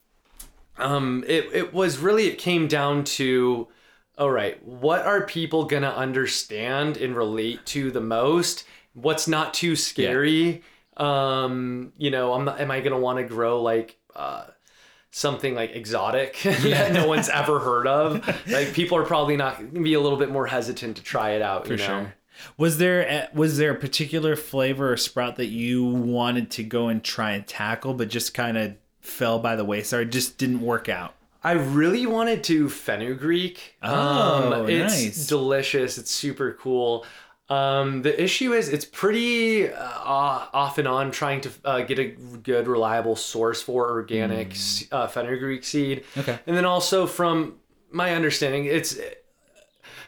um, 0.78 1.24
it, 1.28 1.48
it 1.52 1.74
was 1.74 1.98
really, 1.98 2.26
it 2.26 2.38
came 2.38 2.66
down 2.68 3.04
to, 3.04 3.68
all 4.18 4.30
right, 4.30 4.62
what 4.64 5.02
are 5.04 5.26
people 5.26 5.64
going 5.66 5.82
to 5.82 5.94
understand 5.94 6.96
and 6.96 7.14
relate 7.14 7.64
to 7.66 7.90
the 7.90 8.00
most? 8.00 8.64
What's 8.94 9.28
not 9.28 9.52
too 9.54 9.76
scary? 9.76 10.62
Um, 10.96 11.92
you 11.98 12.10
know, 12.10 12.32
I'm 12.32 12.44
not, 12.46 12.60
am 12.60 12.70
I 12.70 12.80
going 12.80 12.92
to 12.92 12.98
want 12.98 13.18
to 13.18 13.24
grow 13.24 13.62
like, 13.62 13.98
uh, 14.16 14.44
something 15.12 15.54
like 15.54 15.76
exotic 15.76 16.38
that 16.42 16.92
no 16.92 17.06
one's 17.06 17.28
ever 17.28 17.60
heard 17.60 17.86
of. 17.86 18.26
Like 18.48 18.72
people 18.72 18.98
are 18.98 19.04
probably 19.04 19.36
not 19.36 19.58
gonna 19.58 19.84
be 19.84 19.94
a 19.94 20.00
little 20.00 20.18
bit 20.18 20.30
more 20.30 20.48
hesitant 20.48 20.96
to 20.96 21.02
try 21.02 21.30
it 21.30 21.42
out. 21.42 21.66
For 21.66 21.74
you 21.74 21.78
know? 21.78 21.86
sure. 21.86 22.14
Was 22.56 22.78
there 22.78 23.02
a, 23.02 23.28
was 23.32 23.58
there 23.58 23.70
a 23.70 23.78
particular 23.78 24.34
flavor 24.34 24.92
or 24.92 24.96
sprout 24.96 25.36
that 25.36 25.46
you 25.46 25.84
wanted 25.84 26.50
to 26.52 26.64
go 26.64 26.88
and 26.88 27.04
try 27.04 27.32
and 27.32 27.46
tackle, 27.46 27.94
but 27.94 28.08
just 28.08 28.34
kind 28.34 28.58
of 28.58 28.74
fell 29.00 29.38
by 29.38 29.54
the 29.54 29.64
wayside, 29.64 30.10
just 30.10 30.38
didn't 30.38 30.62
work 30.62 30.88
out? 30.88 31.14
I 31.44 31.52
really 31.52 32.06
wanted 32.06 32.44
to 32.44 32.68
fenugreek. 32.68 33.76
Oh, 33.82 34.54
um, 34.54 34.70
it's 34.70 35.02
nice. 35.02 35.26
delicious. 35.26 35.98
It's 35.98 36.10
super 36.10 36.56
cool. 36.60 37.04
Um, 37.52 38.02
the 38.02 38.22
issue 38.22 38.52
is 38.52 38.68
it's 38.68 38.84
pretty 38.84 39.68
uh, 39.68 40.46
off 40.52 40.78
and 40.78 40.88
on 40.88 41.10
trying 41.10 41.40
to 41.42 41.50
uh, 41.64 41.80
get 41.82 41.98
a 41.98 42.06
good, 42.06 42.66
reliable 42.66 43.16
source 43.16 43.60
for 43.60 43.90
organic 43.90 44.50
mm. 44.50 44.88
uh, 44.92 45.06
fenugreek 45.06 45.64
seed. 45.64 46.04
Okay. 46.16 46.38
And 46.46 46.56
then 46.56 46.64
also 46.64 47.06
from 47.06 47.56
my 47.90 48.14
understanding, 48.14 48.64
it's 48.64 48.98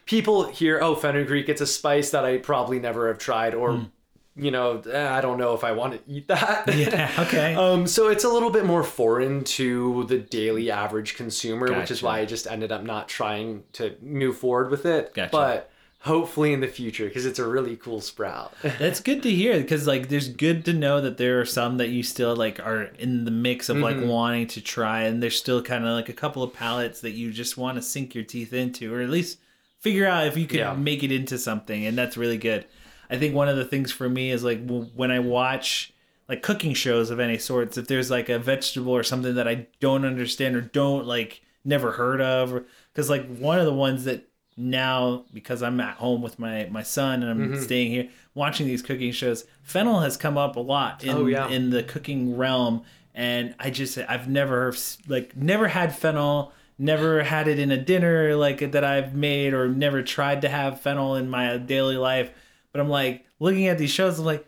people 0.07 0.49
hear, 0.49 0.81
oh, 0.81 0.95
fenugreek, 0.95 1.49
it's 1.49 1.61
a 1.61 1.67
spice 1.67 2.11
that 2.11 2.25
I 2.25 2.39
probably 2.39 2.79
never 2.79 3.09
have 3.09 3.19
tried, 3.19 3.55
or 3.55 3.71
mm 3.71 3.91
you 4.37 4.51
know, 4.51 4.81
eh, 4.81 5.09
I 5.09 5.21
don't 5.21 5.39
know 5.39 5.55
if 5.55 5.63
I 5.63 5.71
want 5.71 5.93
to 5.93 6.13
eat 6.13 6.27
that. 6.29 6.69
Yeah, 6.75 7.09
okay. 7.21 7.55
um, 7.59 7.87
so 7.87 8.09
it's 8.09 8.25
a 8.25 8.29
little 8.29 8.51
bit 8.51 8.65
more 8.65 8.83
foreign 8.83 9.45
to 9.45 10.05
the 10.09 10.19
daily 10.19 10.73
average 10.73 11.15
consumer, 11.15 11.69
gotcha. 11.69 11.81
which 11.81 11.91
is 11.93 12.03
why 12.03 12.19
I 12.19 12.25
just 12.25 12.49
ended 12.49 12.73
up 12.73 12.83
not 12.83 13.09
trying 13.09 13.63
to 13.75 13.95
move 14.03 14.37
forward 14.39 14.73
with 14.73 14.87
it. 14.87 15.15
Gotcha. 15.15 15.31
But 15.31 15.71
hopefully 16.05 16.53
in 16.53 16.61
the 16.61 16.69
future 16.69 17.07
because 17.07 17.25
it's 17.25 17.39
a 17.39 17.49
really 17.49 17.77
cool 17.77 18.01
sprout. 18.01 18.53
That's 18.63 19.01
good 19.01 19.23
to 19.23 19.31
hear 19.31 19.59
because 19.59 19.87
like 19.87 20.11
there's 20.11 20.29
good 20.29 20.65
to 20.67 20.75
know 20.75 21.01
that 21.01 21.17
there 21.17 21.41
are 21.41 21.47
some 21.47 21.79
that 21.79 21.89
you 21.89 22.03
still 22.03 22.37
like 22.37 22.61
are 22.61 22.83
in 22.99 23.25
the 23.25 23.31
mix 23.31 23.71
of 23.71 23.79
like 23.79 23.97
mm-hmm. 23.97 24.09
wanting 24.09 24.47
to 24.49 24.61
try 24.61 25.05
and 25.05 25.23
there's 25.23 25.39
still 25.39 25.63
kind 25.63 25.85
of 25.85 25.95
like 25.95 26.11
a 26.11 26.15
couple 26.15 26.43
of 26.43 26.53
palettes 26.53 27.01
that 27.01 27.13
you 27.13 27.33
just 27.33 27.57
want 27.57 27.77
to 27.77 27.83
sink 27.83 28.15
your 28.15 28.23
teeth 28.23 28.53
into 28.53 28.95
or 28.95 29.01
at 29.01 29.09
least 29.09 29.39
figure 29.79 30.07
out 30.07 30.27
if 30.27 30.37
you 30.37 30.47
can 30.47 30.59
yeah. 30.59 30.75
make 30.75 31.03
it 31.03 31.11
into 31.11 31.39
something 31.39 31.87
and 31.87 31.97
that's 31.97 32.19
really 32.19 32.39
good. 32.39 32.67
I 33.09 33.17
think 33.17 33.35
one 33.35 33.49
of 33.49 33.57
the 33.57 33.65
things 33.65 33.91
for 33.91 34.09
me 34.09 34.31
is 34.31 34.45
like 34.45 34.61
when 34.95 35.11
I 35.11 35.21
watch 35.21 35.95
like 36.29 36.43
cooking 36.43 36.75
shows 36.75 37.09
of 37.09 37.19
any 37.19 37.39
sorts, 37.39 37.79
if 37.79 37.89
there's 37.89 38.11
like 38.11 38.29
a 38.29 38.39
vegetable 38.39 38.93
or 38.93 39.03
something 39.03 39.37
that 39.37 39.49
I 39.49 39.69
don't 39.81 40.05
understand 40.05 40.55
or 40.55 40.61
don't 40.61 41.07
like 41.07 41.43
never 41.65 41.93
heard 41.93 42.21
of, 42.21 42.63
because 42.93 43.09
like 43.09 43.27
one 43.39 43.59
of 43.59 43.65
the 43.65 43.75
ones 43.75 44.05
that 44.05 44.29
now 44.57 45.25
because 45.33 45.63
I'm 45.63 45.81
at 45.81 45.97
home 45.97 46.23
with 46.23 46.39
my 46.39 46.69
my 46.71 46.83
son 46.83 47.23
and 47.23 47.31
I'm 47.31 47.51
mm-hmm. 47.51 47.63
staying 47.63 47.91
here 47.91 48.09
watching 48.35 48.67
these 48.67 48.83
cooking 48.83 49.13
shows, 49.13 49.45
fennel 49.63 50.01
has 50.01 50.17
come 50.17 50.39
up 50.39 50.57
a 50.57 50.61
lot 50.61 51.05
in 51.05 51.17
oh, 51.17 51.27
yeah. 51.27 51.49
in 51.49 51.71
the 51.71 51.83
cooking 51.83 52.37
realm, 52.37 52.85
and 53.15 53.55
I 53.59 53.71
just 53.71 53.99
I've 53.99 54.29
never 54.29 54.75
like 55.09 55.37
never 55.37 55.69
had 55.69 55.97
fennel 55.97 56.53
never 56.77 57.23
had 57.23 57.47
it 57.47 57.61
in 57.61 57.71
a 57.71 57.77
dinner 57.77 58.35
like 58.35 58.73
that 58.73 58.83
I've 58.83 59.15
made 59.15 59.55
or 59.55 59.69
never 59.69 60.03
tried 60.03 60.43
to 60.43 60.49
have 60.49 60.81
fennel 60.81 61.15
in 61.15 61.31
my 61.31 61.57
daily 61.57 61.97
life 61.97 62.33
but 62.75 62.81
I'm 62.81 62.89
like 62.91 63.25
looking 63.39 63.69
at 63.69 63.79
these 63.79 63.93
shows, 63.93 64.19
I'm 64.19 64.25
like, 64.25 64.45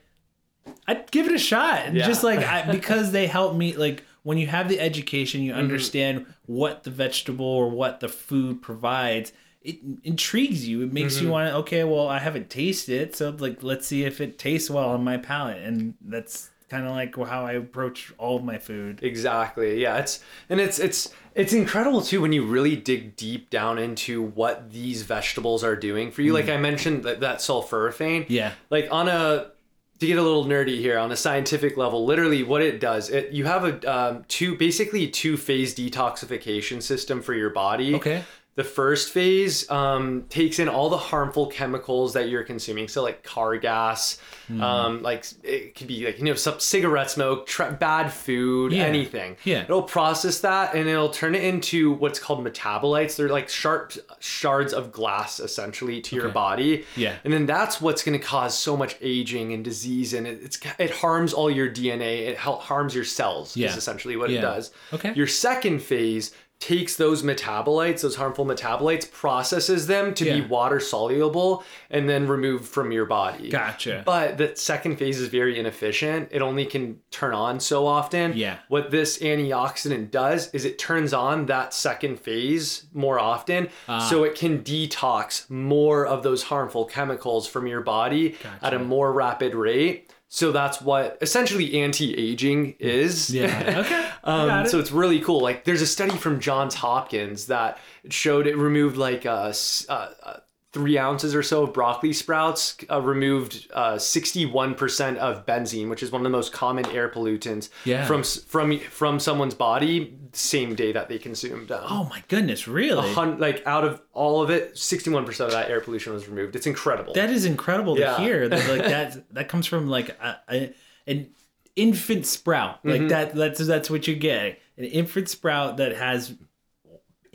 I'd 0.89 1.09
give 1.13 1.27
it 1.27 1.33
a 1.33 1.39
shot. 1.39 1.83
And 1.85 1.97
yeah. 1.97 2.05
just 2.05 2.25
like 2.25 2.41
I, 2.41 2.63
because 2.73 3.13
they 3.13 3.29
help 3.29 3.55
me 3.55 3.77
like 3.77 4.03
when 4.25 4.37
you 4.37 4.49
have 4.49 4.69
the 4.69 4.81
education, 4.81 5.43
you 5.43 5.53
mm-hmm. 5.53 5.61
understand 5.61 6.21
mm-hmm. 6.21 6.31
what 6.47 6.83
the 6.83 6.91
vegetable 6.91 7.47
or 7.47 7.71
what 7.71 8.01
the 8.01 8.09
food 8.09 8.61
provides. 8.61 9.33
It 9.67 9.79
intrigues 10.05 10.67
you. 10.67 10.83
It 10.83 10.93
makes 10.93 11.17
mm-hmm. 11.17 11.27
you 11.27 11.31
want 11.31 11.51
to. 11.51 11.57
Okay, 11.57 11.85
well, 11.85 12.09
I 12.09 12.21
haven't 12.21 12.51
tasted 12.51 13.01
it, 13.01 13.17
so 13.17 13.31
like, 13.31 13.63
let's 13.63 13.87
see 13.87 14.05
if 14.05 14.21
it 14.21 14.39
tastes 14.39 14.71
well 14.71 14.91
on 14.91 15.03
my 15.03 15.17
palate, 15.17 15.63
and 15.63 15.95
that's 16.01 16.51
kind 16.69 16.85
of 16.85 16.93
like 16.93 17.17
how 17.17 17.45
I 17.45 17.53
approach 17.53 18.13
all 18.19 18.37
of 18.37 18.45
my 18.45 18.59
food. 18.59 19.01
Exactly. 19.03 19.81
Yeah. 19.81 19.99
It's 19.99 20.23
and 20.49 20.61
it's 20.61 20.79
it's 20.79 21.13
it's 21.35 21.53
incredible 21.53 22.03
too 22.03 22.21
when 22.21 22.33
you 22.33 22.45
really 22.45 22.77
dig 22.77 23.17
deep 23.17 23.51
down 23.51 23.79
into 23.79 24.23
what 24.23 24.73
these 24.73 25.03
vegetables 25.03 25.63
are 25.63 25.77
doing 25.77 26.11
for 26.11 26.23
you. 26.23 26.33
Mm. 26.33 26.35
Like 26.35 26.49
I 26.49 26.57
mentioned 26.57 27.05
that 27.05 27.21
that 27.21 27.39
sulforaphane. 27.39 28.27
Yeah. 28.29 28.53
Like 28.71 28.89
on 28.91 29.09
a 29.09 29.51
to 29.99 30.07
get 30.07 30.19
a 30.19 30.23
little 30.23 30.45
nerdy 30.45 30.79
here 30.79 30.99
on 30.99 31.11
a 31.11 31.17
scientific 31.17 31.77
level, 31.77 32.05
literally 32.05 32.43
what 32.43 32.61
it 32.61 32.81
does, 32.81 33.11
it 33.11 33.33
you 33.33 33.45
have 33.45 33.65
a 33.65 33.93
um, 33.93 34.25
two 34.29 34.57
basically 34.57 35.09
two 35.09 35.37
phase 35.37 35.75
detoxification 35.75 36.83
system 36.83 37.23
for 37.23 37.35
your 37.35 37.51
body. 37.51 37.95
Okay 37.95 38.25
the 38.57 38.65
first 38.65 39.13
phase 39.13 39.71
um, 39.71 40.25
takes 40.31 40.59
in 40.59 40.69
all 40.69 40.89
the 40.89 40.97
harmful 40.97 41.47
chemicals 41.47 42.15
that 42.15 42.29
you're 42.29 42.43
consuming 42.43 42.89
so 42.89 43.03
like 43.03 43.23
car 43.23 43.57
gas 43.59 44.19
mm. 44.49 44.61
um, 44.61 45.03
like 45.03 45.27
it 45.43 45.75
could 45.75 45.87
be 45.87 46.07
like 46.07 46.19
you 46.19 46.25
know 46.25 46.35
some 46.35 46.59
cigarette 46.59 47.11
smoke 47.11 47.47
tra- 47.47 47.71
bad 47.73 48.09
food 48.09 48.73
yeah. 48.73 48.85
anything 48.85 49.37
yeah 49.45 49.63
it'll 49.63 49.83
process 49.83 50.41
that 50.41 50.75
and 50.75 50.89
it'll 50.89 51.11
turn 51.11 51.35
it 51.35 51.45
into 51.45 51.93
what's 51.93 52.19
called 52.19 52.45
metabolites 52.45 53.17
they're 53.17 53.29
like 53.29 53.49
sharp 53.49 53.93
shards 54.21 54.73
of 54.73 54.91
glass 54.91 55.39
essentially 55.39 56.01
to 56.01 56.17
okay. 56.17 56.25
your 56.25 56.33
body 56.33 56.85
yeah 56.97 57.17
and 57.25 57.33
then 57.33 57.45
that's 57.45 57.81
what's 57.81 58.03
going 58.03 58.19
to 58.19 58.25
cause 58.25 58.59
so 58.59 58.75
much 58.75 58.97
aging 59.03 59.53
and 59.53 59.65
disease 59.65 60.15
and 60.15 60.27
it, 60.27 60.43
it's 60.43 60.59
it 60.79 60.91
harms 60.91 61.35
all 61.35 61.51
your 61.51 61.69
dna 61.69 62.29
it 62.29 62.39
harms 62.39 62.95
your 62.95 63.05
cells 63.05 63.55
yeah. 63.55 63.69
is 63.69 63.77
essentially 63.77 64.17
what 64.17 64.31
yeah. 64.31 64.39
it 64.39 64.43
does 64.43 64.71
okay 64.95 65.13
your 65.15 65.27
second 65.27 65.81
phase 65.83 66.33
takes 66.59 66.97
those 66.97 67.23
metabolites, 67.23 68.01
those 68.01 68.17
harmful 68.17 68.47
metabolites, 68.47 69.11
processes 69.11 69.87
them 69.87 70.15
to 70.15 70.25
yeah. 70.25 70.35
be 70.37 70.41
water 70.41 70.81
soluble, 70.81 71.63
and 71.91 72.09
then 72.09 72.27
removed 72.27 72.65
from 72.65 72.91
your 72.93 73.05
body. 73.05 73.51
Gotcha. 73.51 74.03
But 74.05 74.39
the 74.39 74.57
second 74.57 74.97
phase 74.97 75.21
is 75.21 75.29
very 75.29 75.59
inefficient. 75.59 76.29
It 76.31 76.41
only 76.41 76.65
can 76.65 77.01
turn 77.11 77.35
on 77.35 77.61
so 77.61 77.87
often. 77.87 78.33
Yeah. 78.37 78.59
What 78.69 78.91
this 78.91 79.19
antioxidant 79.19 80.11
does 80.11 80.53
is 80.55 80.65
it 80.65 80.79
turns 80.79 81.13
on 81.13 81.47
that 81.47 81.75
second 81.75 82.19
phase 82.19 82.87
more 82.93 83.19
often, 83.19 83.69
uh, 83.87 84.09
so 84.09 84.25
it 84.25 84.35
can 84.35 84.63
detox 84.63 85.49
more 85.51 86.07
of 86.07 86.23
those 86.23 86.45
harmful 86.45 86.87
chemicals 86.87 87.47
from 87.47 87.67
your 87.67 87.83
body 87.83 88.31
gotcha. 88.43 88.67
at 88.67 88.75
a 88.75 88.79
more 88.79 89.13
rapid 89.13 89.55
rate. 89.55 90.06
So 90.29 90.51
that's 90.53 90.81
what 90.81 91.19
essentially 91.21 91.81
anti-aging 91.81 92.77
is. 92.79 93.31
Yeah. 93.31 93.83
Okay. 93.85 94.09
um, 94.25 94.51
it. 94.51 94.69
So 94.69 94.79
it's 94.79 94.91
really 94.91 95.21
cool. 95.21 95.41
Like 95.41 95.65
there's 95.65 95.83
a 95.83 95.87
study 95.87 96.17
from 96.17 96.41
Johns 96.41 96.75
Hopkins 96.75 97.47
that 97.47 97.79
showed 98.11 98.47
it 98.47 98.57
removed 98.57 98.97
like 98.97 99.25
a, 99.25 99.55
a, 99.89 99.93
a 99.93 100.43
three 100.77 100.99
ounces 100.99 101.35
or 101.35 101.43
so 101.43 101.63
of 101.63 101.73
broccoli 101.73 102.13
sprouts 102.13 102.77
uh, 102.91 103.01
removed 103.01 103.67
uh, 103.73 103.95
61% 103.95 105.17
of 105.17 105.47
benzene, 105.47 105.89
which 105.89 106.03
is 106.03 106.13
one 106.13 106.21
of 106.21 106.25
the 106.25 106.29
most 106.29 106.53
common 106.53 106.85
air 106.91 107.09
pollutants 107.09 107.71
yeah. 107.87 108.05
from 108.05 108.23
from 108.23 108.79
from 108.79 109.19
someone's 109.19 109.55
body 109.55 110.19
same 110.33 110.75
day 110.75 110.93
that 110.93 111.09
they 111.09 111.19
consumed. 111.19 111.73
Um, 111.73 111.81
oh 111.89 112.05
my 112.11 112.23
goodness, 112.29 112.69
really? 112.69 113.11
Hun- 113.15 113.39
like 113.39 113.67
out 113.67 113.85
of 113.85 114.03
all 114.13 114.43
of 114.43 114.51
it, 114.51 114.75
61% 114.75 115.41
of 115.41 115.51
that 115.53 115.71
air 115.71 115.81
pollution 115.81 116.13
was 116.13 116.29
removed. 116.29 116.55
It's 116.55 116.67
incredible. 116.67 117.15
That 117.15 117.31
is 117.31 117.47
incredible 117.47 117.97
to 117.97 118.17
hear. 118.17 118.47
That, 118.47 118.69
like 118.69 118.83
that 118.91 119.33
that 119.33 119.49
comes 119.49 119.67
from 119.67 119.89
like 119.89 120.11
a, 120.21 120.37
a, 120.51 120.75
an 121.07 121.31
infant 121.75 122.27
sprout. 122.27 122.85
Like 122.85 123.01
mm-hmm. 123.01 123.09
that 123.09 123.35
that's 123.35 123.67
that's 123.67 123.89
what 123.89 124.07
you 124.07 124.15
get. 124.15 124.61
An 124.77 124.85
infant 124.85 125.31
sprout 125.31 125.79
that 125.79 125.97
has 125.97 126.35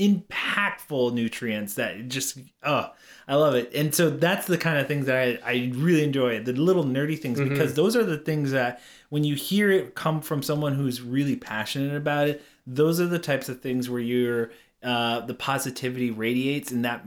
impactful 0.01 1.13
nutrients 1.13 1.75
that 1.75 2.07
just 2.07 2.39
oh 2.63 2.91
I 3.27 3.35
love 3.35 3.55
it. 3.55 3.71
And 3.73 3.95
so 3.95 4.09
that's 4.09 4.47
the 4.47 4.57
kind 4.57 4.77
of 4.77 4.87
things 4.87 5.05
that 5.05 5.15
I, 5.15 5.39
I 5.49 5.71
really 5.73 6.03
enjoy, 6.03 6.43
the 6.43 6.51
little 6.51 6.83
nerdy 6.83 7.17
things, 7.17 7.39
mm-hmm. 7.39 7.47
because 7.47 7.75
those 7.75 7.95
are 7.95 8.03
the 8.03 8.17
things 8.17 8.51
that 8.51 8.81
when 9.09 9.23
you 9.23 9.35
hear 9.35 9.71
it 9.71 9.95
come 9.95 10.19
from 10.21 10.43
someone 10.43 10.73
who's 10.73 11.01
really 11.01 11.37
passionate 11.37 11.95
about 11.95 12.27
it, 12.27 12.43
those 12.67 12.99
are 12.99 13.05
the 13.05 13.19
types 13.19 13.47
of 13.47 13.61
things 13.61 13.89
where 13.89 14.01
you're 14.01 14.51
uh, 14.83 15.21
the 15.21 15.33
positivity 15.33 16.11
radiates 16.11 16.71
and 16.71 16.83
that 16.83 17.05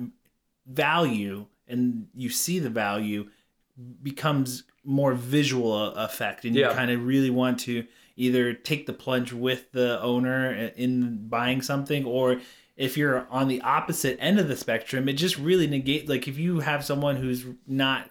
value 0.66 1.46
and 1.68 2.06
you 2.14 2.30
see 2.30 2.58
the 2.58 2.70
value 2.70 3.28
becomes 4.02 4.62
more 4.84 5.12
visual 5.14 5.86
effect 5.94 6.44
and 6.44 6.54
yeah. 6.54 6.68
you 6.68 6.74
kind 6.74 6.90
of 6.90 7.04
really 7.04 7.30
want 7.30 7.58
to 7.58 7.84
either 8.16 8.54
take 8.54 8.86
the 8.86 8.92
plunge 8.92 9.32
with 9.32 9.72
the 9.72 10.00
owner 10.00 10.70
in 10.76 11.26
buying 11.28 11.60
something 11.60 12.04
or 12.04 12.40
if 12.76 12.96
you're 12.96 13.26
on 13.30 13.48
the 13.48 13.60
opposite 13.60 14.16
end 14.20 14.38
of 14.38 14.48
the 14.48 14.56
spectrum, 14.56 15.08
it 15.08 15.14
just 15.14 15.38
really 15.38 15.66
negates. 15.66 16.08
Like 16.08 16.26
if 16.26 16.38
you 16.38 16.60
have 16.60 16.84
someone 16.84 17.16
who's 17.16 17.44
not 17.66 18.10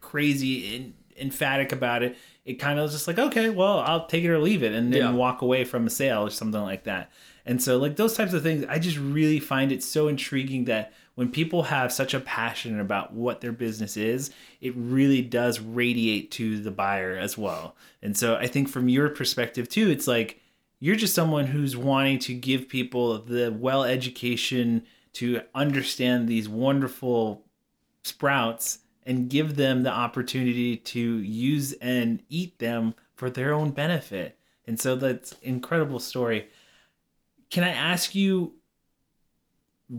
crazy 0.00 0.76
and 0.76 0.94
emphatic 1.18 1.72
about 1.72 2.02
it, 2.02 2.16
it 2.44 2.54
kind 2.54 2.78
of 2.78 2.90
just 2.90 3.08
like, 3.08 3.18
okay, 3.18 3.48
well, 3.48 3.80
I'll 3.80 4.06
take 4.06 4.24
it 4.24 4.30
or 4.30 4.38
leave 4.38 4.62
it, 4.62 4.72
and 4.72 4.92
then 4.92 5.00
yeah. 5.00 5.12
walk 5.12 5.42
away 5.42 5.64
from 5.64 5.86
a 5.86 5.90
sale 5.90 6.26
or 6.26 6.30
something 6.30 6.60
like 6.60 6.84
that. 6.84 7.10
And 7.46 7.62
so, 7.62 7.78
like 7.78 7.96
those 7.96 8.14
types 8.14 8.32
of 8.32 8.42
things, 8.42 8.64
I 8.68 8.78
just 8.78 8.98
really 8.98 9.40
find 9.40 9.72
it 9.72 9.82
so 9.82 10.08
intriguing 10.08 10.66
that 10.66 10.92
when 11.14 11.30
people 11.30 11.64
have 11.64 11.92
such 11.92 12.12
a 12.14 12.20
passion 12.20 12.80
about 12.80 13.12
what 13.12 13.40
their 13.40 13.52
business 13.52 13.96
is, 13.96 14.30
it 14.60 14.74
really 14.76 15.22
does 15.22 15.60
radiate 15.60 16.30
to 16.32 16.58
the 16.60 16.70
buyer 16.70 17.16
as 17.16 17.38
well. 17.38 17.76
And 18.02 18.16
so, 18.16 18.36
I 18.36 18.46
think 18.46 18.68
from 18.68 18.88
your 18.88 19.08
perspective 19.08 19.68
too, 19.68 19.90
it's 19.90 20.06
like 20.06 20.40
you're 20.80 20.96
just 20.96 21.14
someone 21.14 21.46
who's 21.46 21.76
wanting 21.76 22.18
to 22.20 22.34
give 22.34 22.68
people 22.68 23.18
the 23.18 23.50
well 23.50 23.84
education 23.84 24.84
to 25.14 25.40
understand 25.54 26.28
these 26.28 26.48
wonderful 26.48 27.44
sprouts 28.02 28.80
and 29.06 29.28
give 29.28 29.56
them 29.56 29.82
the 29.82 29.90
opportunity 29.90 30.76
to 30.76 31.18
use 31.18 31.72
and 31.74 32.22
eat 32.28 32.58
them 32.58 32.94
for 33.14 33.30
their 33.30 33.52
own 33.52 33.70
benefit. 33.70 34.38
And 34.66 34.80
so 34.80 34.96
that's 34.96 35.32
incredible 35.42 36.00
story. 36.00 36.48
Can 37.50 37.64
I 37.64 37.70
ask 37.70 38.14
you 38.14 38.54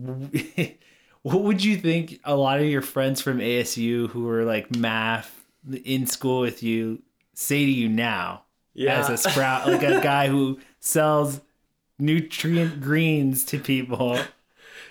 what 1.22 1.44
would 1.44 1.64
you 1.64 1.78
think 1.78 2.20
a 2.24 2.36
lot 2.36 2.60
of 2.60 2.66
your 2.66 2.82
friends 2.82 3.22
from 3.22 3.40
ASU 3.40 4.10
who 4.10 4.28
are 4.30 4.44
like 4.44 4.76
math 4.76 5.46
in 5.84 6.06
school 6.08 6.42
with 6.42 6.64
you 6.64 7.02
say 7.34 7.66
to 7.66 7.72
you 7.72 7.88
now 7.90 8.45
yeah. 8.76 9.00
as 9.00 9.10
a 9.10 9.18
sprout 9.18 9.68
like 9.68 9.82
a 9.82 10.00
guy 10.02 10.28
who 10.28 10.60
sells 10.80 11.42
nutrient 11.98 12.82
greens 12.82 13.44
to 13.46 13.60
people. 13.60 14.20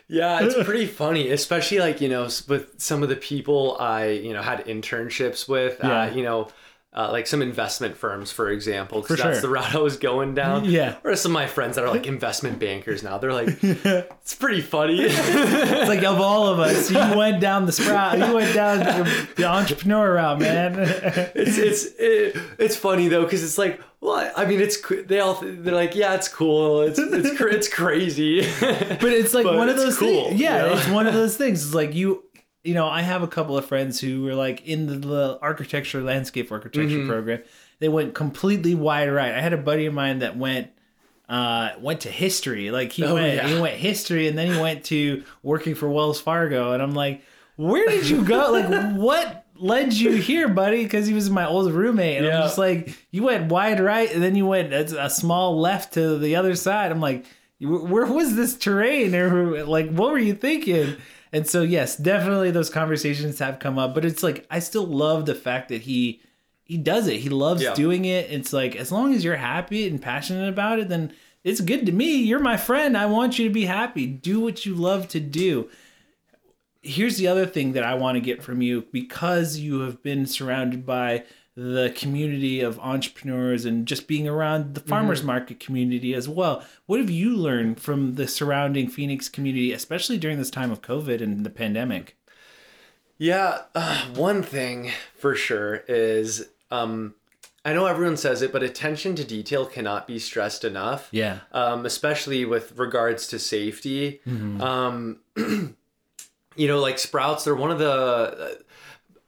Yeah, 0.09 0.41
it's 0.43 0.63
pretty 0.65 0.87
funny, 0.87 1.31
especially 1.31 1.79
like 1.79 2.01
you 2.01 2.09
know 2.09 2.25
with 2.49 2.81
some 2.81 3.03
of 3.03 3.09
the 3.09 3.17
people 3.17 3.77
I 3.79 4.09
you 4.09 4.33
know 4.33 4.43
had 4.43 4.67
internships 4.67 5.49
with. 5.49 5.79
Yeah. 5.83 6.03
Uh, 6.03 6.11
you 6.11 6.23
know. 6.23 6.49
Uh, 6.97 7.11
like 7.11 7.27
some 7.27 7.43
investment 7.43 7.97
firms, 7.97 8.31
for 8.31 8.49
example, 8.51 9.01
because 9.03 9.17
that's 9.17 9.41
sure. 9.41 9.41
the 9.41 9.49
route 9.49 9.75
I 9.75 9.79
was 9.79 9.97
going 9.97 10.35
down. 10.35 10.65
Yeah. 10.71 10.95
Or 11.03 11.17
some 11.17 11.33
of 11.33 11.35
my 11.35 11.47
friends 11.49 11.75
that 11.75 11.85
are 11.85 11.91
like 11.91 12.07
investment 12.07 12.61
bankers 12.61 13.03
now. 13.03 13.19
They're 13.19 13.33
like, 13.33 13.49
it's 13.63 14.35
pretty 14.37 14.61
funny. 14.61 15.01
It's 15.09 15.89
like 15.89 16.05
of 16.05 16.21
all 16.21 16.47
of 16.47 16.61
us, 16.61 16.91
you 16.93 16.99
went 17.17 17.41
down 17.41 17.67
the 17.67 17.73
sprout. 17.73 18.19
You 18.19 18.33
went 18.33 18.55
down 18.55 18.79
the, 18.79 19.29
the 19.37 19.45
entrepreneur 19.45 20.15
route, 20.15 20.39
man. 20.39 20.75
it's 21.35 21.59
it's 21.59 21.85
it, 21.99 22.37
it's 22.59 22.77
funny 22.77 23.09
though 23.09 23.25
because 23.25 23.43
it's 23.43 23.59
like 23.59 23.81
well 24.01 24.31
I 24.37 24.45
mean 24.45 24.61
it's 24.61 24.81
they 25.07 25.19
all 25.21 25.35
they're 25.43 25.75
like 25.75 25.95
yeah 25.95 26.15
it's 26.15 26.29
cool 26.29 26.83
it's 26.83 26.99
it's 26.99 27.41
it's 27.41 27.69
crazy 27.69 28.41
But 28.61 29.13
it's 29.13 29.35
like 29.35 29.45
But 29.45 29.57
one 29.57 29.69
of 29.69 29.77
those 29.77 29.99
cool, 29.99 30.29
things. 30.29 30.41
Yeah, 30.41 30.63
you 30.65 30.71
know? 30.71 30.77
it's 30.77 30.89
one 30.89 31.07
of 31.07 31.15
those 31.15 31.37
things. 31.37 31.65
It's 31.65 31.75
like 31.75 31.95
you, 31.95 32.24
you 32.65 32.75
know, 32.75 32.87
I 32.89 33.03
have 33.03 33.23
a 33.23 33.29
couple 33.29 33.57
of 33.59 33.65
friends 33.67 34.01
who 34.01 34.23
were 34.25 34.35
like 34.35 34.67
in 34.67 34.87
the, 34.87 34.95
the 34.97 35.39
architecture, 35.43 36.03
landscape 36.03 36.51
architecture 36.51 36.89
Mm-hmm. 36.99 37.09
program. 37.09 37.43
They 37.79 37.89
went 37.89 38.15
completely 38.15 38.75
wide 38.75 39.11
right. 39.11 39.33
I 39.35 39.41
had 39.41 39.53
a 39.53 39.59
buddy 39.59 39.87
of 39.87 39.95
mine 39.95 40.21
that 40.21 40.37
went 40.37 40.71
uh 41.29 41.71
went 41.81 42.03
to 42.03 42.11
history 42.11 42.71
like 42.71 42.93
he 42.93 43.03
Oh, 43.03 43.15
went 43.15 43.35
yeah. 43.37 43.49
he 43.49 43.59
went 43.59 43.77
history 43.77 44.29
and 44.29 44.37
then 44.37 44.53
he 44.53 44.61
went 44.61 44.85
to 44.85 45.25
working 45.43 45.75
for 45.75 45.89
wells 45.89 46.21
fargo 46.21 46.73
and 46.73 46.83
i'm 46.83 46.93
like 46.95 47.23
where 47.57 47.87
did 47.89 48.07
you 48.07 48.23
go 48.23 48.53
like 48.53 48.93
what 48.97 49.47
led 49.57 49.95
you 49.95 50.11
here 50.17 50.49
buddy 50.51 50.83
because 50.85 51.07
he 51.07 51.15
was 51.15 51.31
my 51.31 51.47
old 51.47 51.73
roommate 51.73 52.19
and 52.19 52.27
i'm 52.27 52.43
just 52.43 52.59
like 52.59 52.95
you 53.11 53.23
went 53.23 53.51
wide 53.51 53.81
right 53.81 54.13
and 54.13 54.23
then 54.23 54.37
you 54.37 54.45
went 54.45 54.75
a, 54.75 55.05
a 55.07 55.09
small 55.09 55.59
left 55.59 55.95
to 55.95 56.19
the 56.19 56.37
other 56.37 56.55
side 56.55 56.93
i'm 56.93 57.01
like 57.01 57.25
where 57.59 58.05
was 58.05 58.37
this 58.37 58.55
terrain 58.59 59.15
or 59.15 59.65
like 59.65 59.89
what 59.91 60.11
were 60.13 60.19
you 60.19 60.35
thinking 60.35 60.95
and 61.35 61.47
so 61.47 61.61
yes 61.63 61.97
definitely 61.97 62.51
those 62.51 62.71
conversations 62.71 63.39
have 63.41 63.59
come 63.59 63.79
up 63.79 63.95
but 63.95 64.05
it's 64.07 64.23
like 64.23 64.47
i 64.51 64.59
still 64.59 64.87
love 64.87 65.27
the 65.27 65.35
fact 65.35 65.69
that 65.69 65.83
he 65.83 66.21
he 66.67 66.79
does 66.79 67.09
it. 67.09 67.21
He 67.21 67.29
loves 67.29 67.63
Yeah. 67.63 67.75
doing 67.75 68.07
it. 68.07 68.31
It's 68.31 68.51
like 68.55 68.75
as 68.75 68.91
long 68.91 69.13
as 69.13 69.23
you're 69.23 69.37
happy 69.37 69.87
and 69.87 70.01
passionate 70.01 70.49
about 70.49 70.79
it 70.79 70.89
then 70.89 71.13
it's 71.45 71.61
good 71.61 71.85
to 71.85 71.93
me. 71.93 72.17
You're 72.23 72.41
my 72.41 72.57
friend. 72.57 72.97
I 72.97 73.05
want 73.05 73.39
you 73.39 73.47
to 73.47 73.53
be 73.53 73.67
happy. 73.67 74.07
Do 74.07 74.41
what 74.41 74.65
you 74.65 74.75
love 74.75 75.07
to 75.09 75.21
do. 75.21 75.69
Here's 76.81 77.19
the 77.19 77.29
other 77.29 77.45
thing 77.45 77.73
that 77.75 77.85
i 77.85 77.93
want 77.93 78.17
to 78.17 78.21
get 78.23 78.43
from 78.43 78.63
you. 78.63 78.87
Because 78.93 79.59
you 79.59 79.81
have 79.81 80.03
been 80.03 80.25
surrounded 80.27 80.87
by 80.87 81.25
the 81.57 81.93
community 81.97 82.61
of 82.61 82.79
entrepreneurs 82.81 83.65
and 83.65 83.87
just 83.87 84.09
being 84.09 84.27
around 84.27 84.75
the 84.75 84.81
farmers 84.81 85.23
market 85.23 85.61
community 85.61 86.13
as 86.13 86.29
well. 86.29 86.65
What 86.87 86.99
have 86.99 87.11
you 87.11 87.37
learned 87.37 87.81
from 87.81 88.17
the 88.17 88.27
surrounding 88.27 88.89
phoenix 88.89 89.29
community 89.29 89.73
especially 89.73 90.19
during 90.19 90.39
this 90.39 90.51
time 90.51 90.73
of 90.73 90.83
covid 90.83 91.21
and 91.23 91.47
the 91.47 91.51
pandemic? 91.51 92.17
Yeah 93.19 93.63
uh, 93.75 94.05
one 94.15 94.43
thing 94.43 94.91
for 95.17 95.37
sure 95.37 95.85
is 95.87 96.49
um 96.73 97.15
I 97.65 97.73
know 97.73 97.87
everyone 97.87 98.17
says 98.17 98.43
it 98.43 98.53
but 98.53 98.65
attention 98.65 99.15
to 99.15 99.25
detail 99.25 99.65
cannot 99.65 100.09
be 100.09 100.19
stressed 100.19 100.65
enough. 100.65 101.09
Yeah. 101.13 101.41
Um, 101.53 101.87
especially 101.87 102.45
with 102.45 102.77
regards 102.77 103.29
to 103.29 103.39
safety. 103.39 104.21
Um, 104.61 105.21
you 106.57 106.69
know, 106.69 106.81
like 106.81 106.99
sprouts, 106.99 107.45
they're 107.45 107.55
one 107.55 107.71
of 107.71 107.79
the 107.79 108.64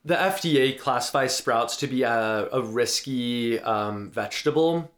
the 0.06 0.14
FDA 0.14 0.78
classifies 0.78 1.36
sprouts 1.36 1.76
to 1.78 1.88
be 1.88 2.04
a, 2.04 2.48
a 2.52 2.62
risky 2.62 3.58
um, 3.60 4.10
vegetable. 4.10 4.90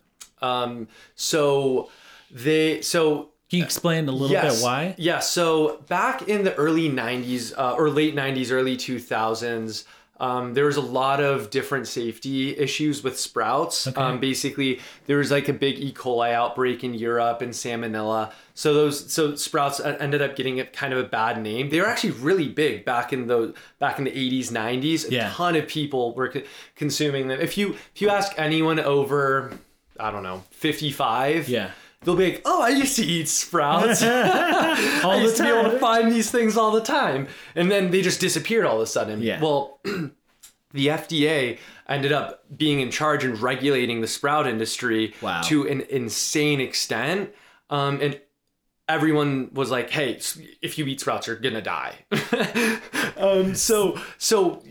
Um, 0.42 0.86
so 1.16 1.90
they 2.30 2.82
so 2.82 3.30
can 3.48 3.60
you 3.60 3.64
explain 3.64 4.06
a 4.08 4.12
little 4.12 4.28
bit 4.28 4.62
why 4.62 4.94
yeah. 4.98 5.20
So 5.20 5.78
back 5.88 6.28
in 6.28 6.44
the 6.44 6.54
early 6.54 6.90
'90s 6.90 7.54
uh, 7.56 7.72
or 7.72 7.88
late 7.88 8.14
'90s, 8.14 8.52
early 8.52 8.76
2000s. 8.76 9.84
Um, 10.20 10.54
there 10.54 10.64
was 10.64 10.76
a 10.76 10.80
lot 10.80 11.20
of 11.20 11.50
different 11.50 11.86
safety 11.86 12.56
issues 12.56 13.04
with 13.04 13.18
sprouts. 13.18 13.86
Um, 13.96 14.18
basically, 14.18 14.80
there 15.06 15.18
was 15.18 15.30
like 15.30 15.48
a 15.48 15.52
big 15.52 15.78
E. 15.78 15.92
coli 15.92 16.32
outbreak 16.32 16.82
in 16.82 16.94
Europe 16.94 17.40
and 17.40 17.52
salmonella. 17.52 18.32
So 18.54 18.74
those 18.74 19.12
so 19.12 19.36
sprouts 19.36 19.78
ended 19.80 20.20
up 20.20 20.34
getting 20.34 20.58
a 20.58 20.64
kind 20.64 20.92
of 20.92 20.98
a 20.98 21.04
bad 21.08 21.40
name. 21.40 21.70
They 21.70 21.80
were 21.80 21.86
actually 21.86 22.10
really 22.12 22.48
big 22.48 22.84
back 22.84 23.12
in 23.12 23.28
the 23.28 23.54
back 23.78 23.98
in 23.98 24.04
the 24.04 24.10
80s, 24.10 24.50
90s. 24.50 25.08
A 25.08 25.12
Yeah. 25.12 25.30
ton 25.32 25.54
of 25.54 25.68
people 25.68 26.14
were 26.14 26.28
co- 26.30 26.42
consuming 26.74 27.28
them. 27.28 27.40
If 27.40 27.56
you 27.56 27.74
if 27.94 28.02
you 28.02 28.08
ask 28.10 28.32
anyone 28.36 28.80
over, 28.80 29.52
I 30.00 30.10
don't 30.10 30.24
know, 30.24 30.42
55, 30.50 31.48
Yeah. 31.48 31.70
They'll 32.02 32.16
be 32.16 32.30
like, 32.32 32.42
"Oh, 32.44 32.62
I 32.62 32.68
used 32.70 32.96
to 32.96 33.04
eat 33.04 33.28
sprouts." 33.28 34.02
all 34.02 34.08
I 34.10 35.16
the 35.16 35.22
used 35.22 35.36
to 35.38 35.42
be 35.42 35.48
able 35.48 35.70
to 35.70 35.78
find 35.78 36.10
these 36.12 36.30
things 36.30 36.56
all 36.56 36.70
the 36.70 36.80
time, 36.80 37.28
and 37.54 37.70
then 37.70 37.90
they 37.90 38.02
just 38.02 38.20
disappeared 38.20 38.64
all 38.64 38.76
of 38.76 38.82
a 38.82 38.86
sudden. 38.86 39.22
Yeah. 39.22 39.40
Well, 39.40 39.80
the 40.72 40.86
FDA 40.88 41.58
ended 41.88 42.12
up 42.12 42.44
being 42.56 42.80
in 42.80 42.90
charge 42.90 43.24
and 43.24 43.40
regulating 43.40 44.00
the 44.00 44.06
sprout 44.06 44.46
industry 44.46 45.14
Wow. 45.22 45.40
to 45.42 45.66
an 45.66 45.80
insane 45.88 46.60
extent, 46.60 47.30
um, 47.70 48.00
and 48.00 48.20
everyone 48.88 49.50
was 49.52 49.70
like, 49.70 49.90
"Hey, 49.90 50.18
if 50.62 50.78
you 50.78 50.86
eat 50.86 51.00
sprouts, 51.00 51.26
you're 51.26 51.36
gonna 51.36 51.62
die." 51.62 51.96
um, 53.16 53.54
so, 53.54 54.00
so 54.16 54.62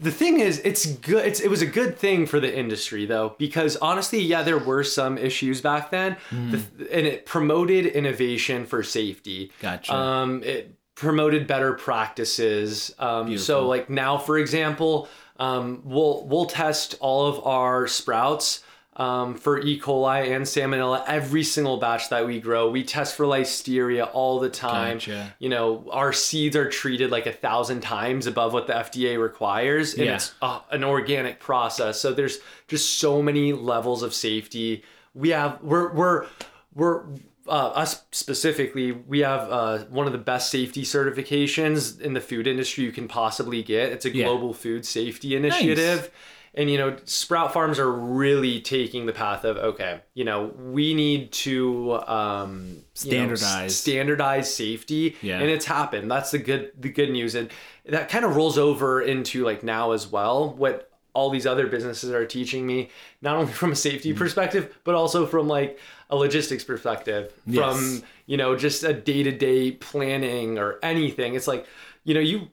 the 0.00 0.10
thing 0.10 0.40
is, 0.40 0.60
it's 0.64 0.86
good. 0.86 1.26
It's, 1.26 1.40
it 1.40 1.48
was 1.48 1.62
a 1.62 1.66
good 1.66 1.98
thing 1.98 2.26
for 2.26 2.40
the 2.40 2.56
industry 2.56 3.06
though, 3.06 3.34
because 3.38 3.76
honestly, 3.76 4.20
yeah, 4.20 4.42
there 4.42 4.58
were 4.58 4.82
some 4.82 5.18
issues 5.18 5.60
back 5.60 5.90
then, 5.90 6.16
the, 6.30 6.58
and 6.90 7.06
it 7.06 7.26
promoted 7.26 7.86
innovation 7.86 8.66
for 8.66 8.82
safety. 8.82 9.52
Gotcha. 9.60 9.94
Um, 9.94 10.42
it 10.42 10.74
promoted 10.94 11.46
better 11.46 11.74
practices. 11.74 12.92
Um, 12.98 13.38
so, 13.38 13.66
like 13.68 13.88
now, 13.90 14.18
for 14.18 14.38
example, 14.38 15.08
um, 15.38 15.82
we'll 15.84 16.26
we'll 16.26 16.46
test 16.46 16.96
all 17.00 17.26
of 17.26 17.46
our 17.46 17.86
sprouts 17.86 18.62
um, 18.96 19.34
for 19.34 19.60
E. 19.60 19.78
coli 19.78 20.34
and 20.34 20.44
salmonella 20.44 21.04
every 21.06 21.42
single 21.44 21.76
batch 21.76 22.08
that 22.08 22.26
we 22.26 22.40
grow. 22.40 22.70
We 22.70 22.82
test 22.82 23.14
for 23.14 23.26
listeria 23.26 24.08
all 24.12 24.40
the 24.40 24.48
time. 24.48 24.94
Gotcha. 24.96 25.34
You 25.38 25.50
know, 25.50 25.86
our 25.92 26.12
seeds 26.12 26.56
are 26.56 26.68
treated 26.70 27.10
like 27.10 27.26
a 27.26 27.32
thousand 27.32 27.82
times 27.82 28.26
above 28.26 28.52
what 28.54 28.66
the 28.66 28.72
FDA 28.72 29.20
requires, 29.20 29.94
and 29.94 30.06
Yeah. 30.06 30.14
it's 30.14 30.34
uh, 30.40 30.60
an 30.70 30.82
organic 30.82 31.40
process. 31.40 32.00
So 32.00 32.12
there's 32.12 32.38
just 32.68 32.98
so 32.98 33.20
many 33.22 33.52
levels 33.52 34.02
of 34.02 34.14
safety. 34.14 34.82
We 35.14 35.28
have 35.30 35.58
we're 35.62 35.92
we're 35.92 36.26
we're 36.74 37.04
uh, 37.48 37.68
us 37.68 38.02
specifically, 38.10 38.90
we 38.90 39.20
have 39.20 39.48
uh, 39.52 39.78
one 39.84 40.06
of 40.06 40.12
the 40.12 40.18
best 40.18 40.50
safety 40.50 40.82
certifications 40.82 42.00
in 42.00 42.12
the 42.12 42.20
food 42.20 42.46
industry 42.46 42.82
you 42.84 42.92
can 42.92 43.08
possibly 43.08 43.62
get. 43.62 43.92
It's 43.92 44.04
a 44.04 44.14
Yeah. 44.14 44.24
global 44.24 44.52
food 44.52 44.84
safety 44.84 45.36
initiative. 45.36 46.10
And 46.58 46.70
you 46.70 46.78
know, 46.78 46.96
sprout 47.04 47.52
farms 47.52 47.78
are 47.78 47.90
really 47.92 48.60
taking 48.62 49.04
the 49.04 49.12
path 49.12 49.44
of 49.44 49.58
okay, 49.58 50.00
you 50.14 50.24
know, 50.24 50.54
we 50.58 50.94
need 50.94 51.30
to 51.32 51.94
um, 52.08 52.66
you 52.68 52.74
know, 52.76 52.80
Standardize. 52.94 53.76
standardize 53.76 54.54
safety, 54.54 55.16
Yeah. 55.20 55.38
and 55.40 55.50
it's 55.50 55.66
happened. 55.66 56.10
That's 56.10 56.30
the 56.30 56.38
good 56.38 56.72
the 56.80 56.88
good 56.88 57.10
news, 57.10 57.34
and 57.34 57.50
that 57.84 58.08
kind 58.08 58.24
of 58.24 58.34
rolls 58.36 58.56
over 58.56 59.02
into 59.02 59.44
like 59.44 59.62
now 59.62 59.92
as 59.92 60.06
well. 60.10 60.54
What 60.54 60.90
all 61.12 61.28
these 61.30 61.46
other 61.46 61.66
businesses 61.66 62.10
are 62.10 62.26
teaching 62.26 62.66
me, 62.66 62.88
not 63.22 63.36
only 63.36 63.52
from 63.52 63.72
a 63.72 63.76
safety 63.76 64.12
Mm. 64.14 64.16
perspective, 64.18 64.78
but 64.84 64.94
also 64.94 65.26
from 65.26 65.48
like 65.48 65.78
a 66.08 66.16
logistics 66.16 66.64
perspective, 66.64 67.32
Yes. 67.46 67.58
from 67.76 68.02
you 68.24 68.38
know 68.38 68.56
just 68.56 68.82
a 68.82 68.94
day 68.94 69.22
to 69.22 69.30
day 69.32 69.72
planning 69.72 70.58
or 70.58 70.78
anything. 70.82 71.34
It's 71.34 71.46
like 71.48 71.66
you 72.04 72.14
know 72.14 72.20
you. 72.20 72.48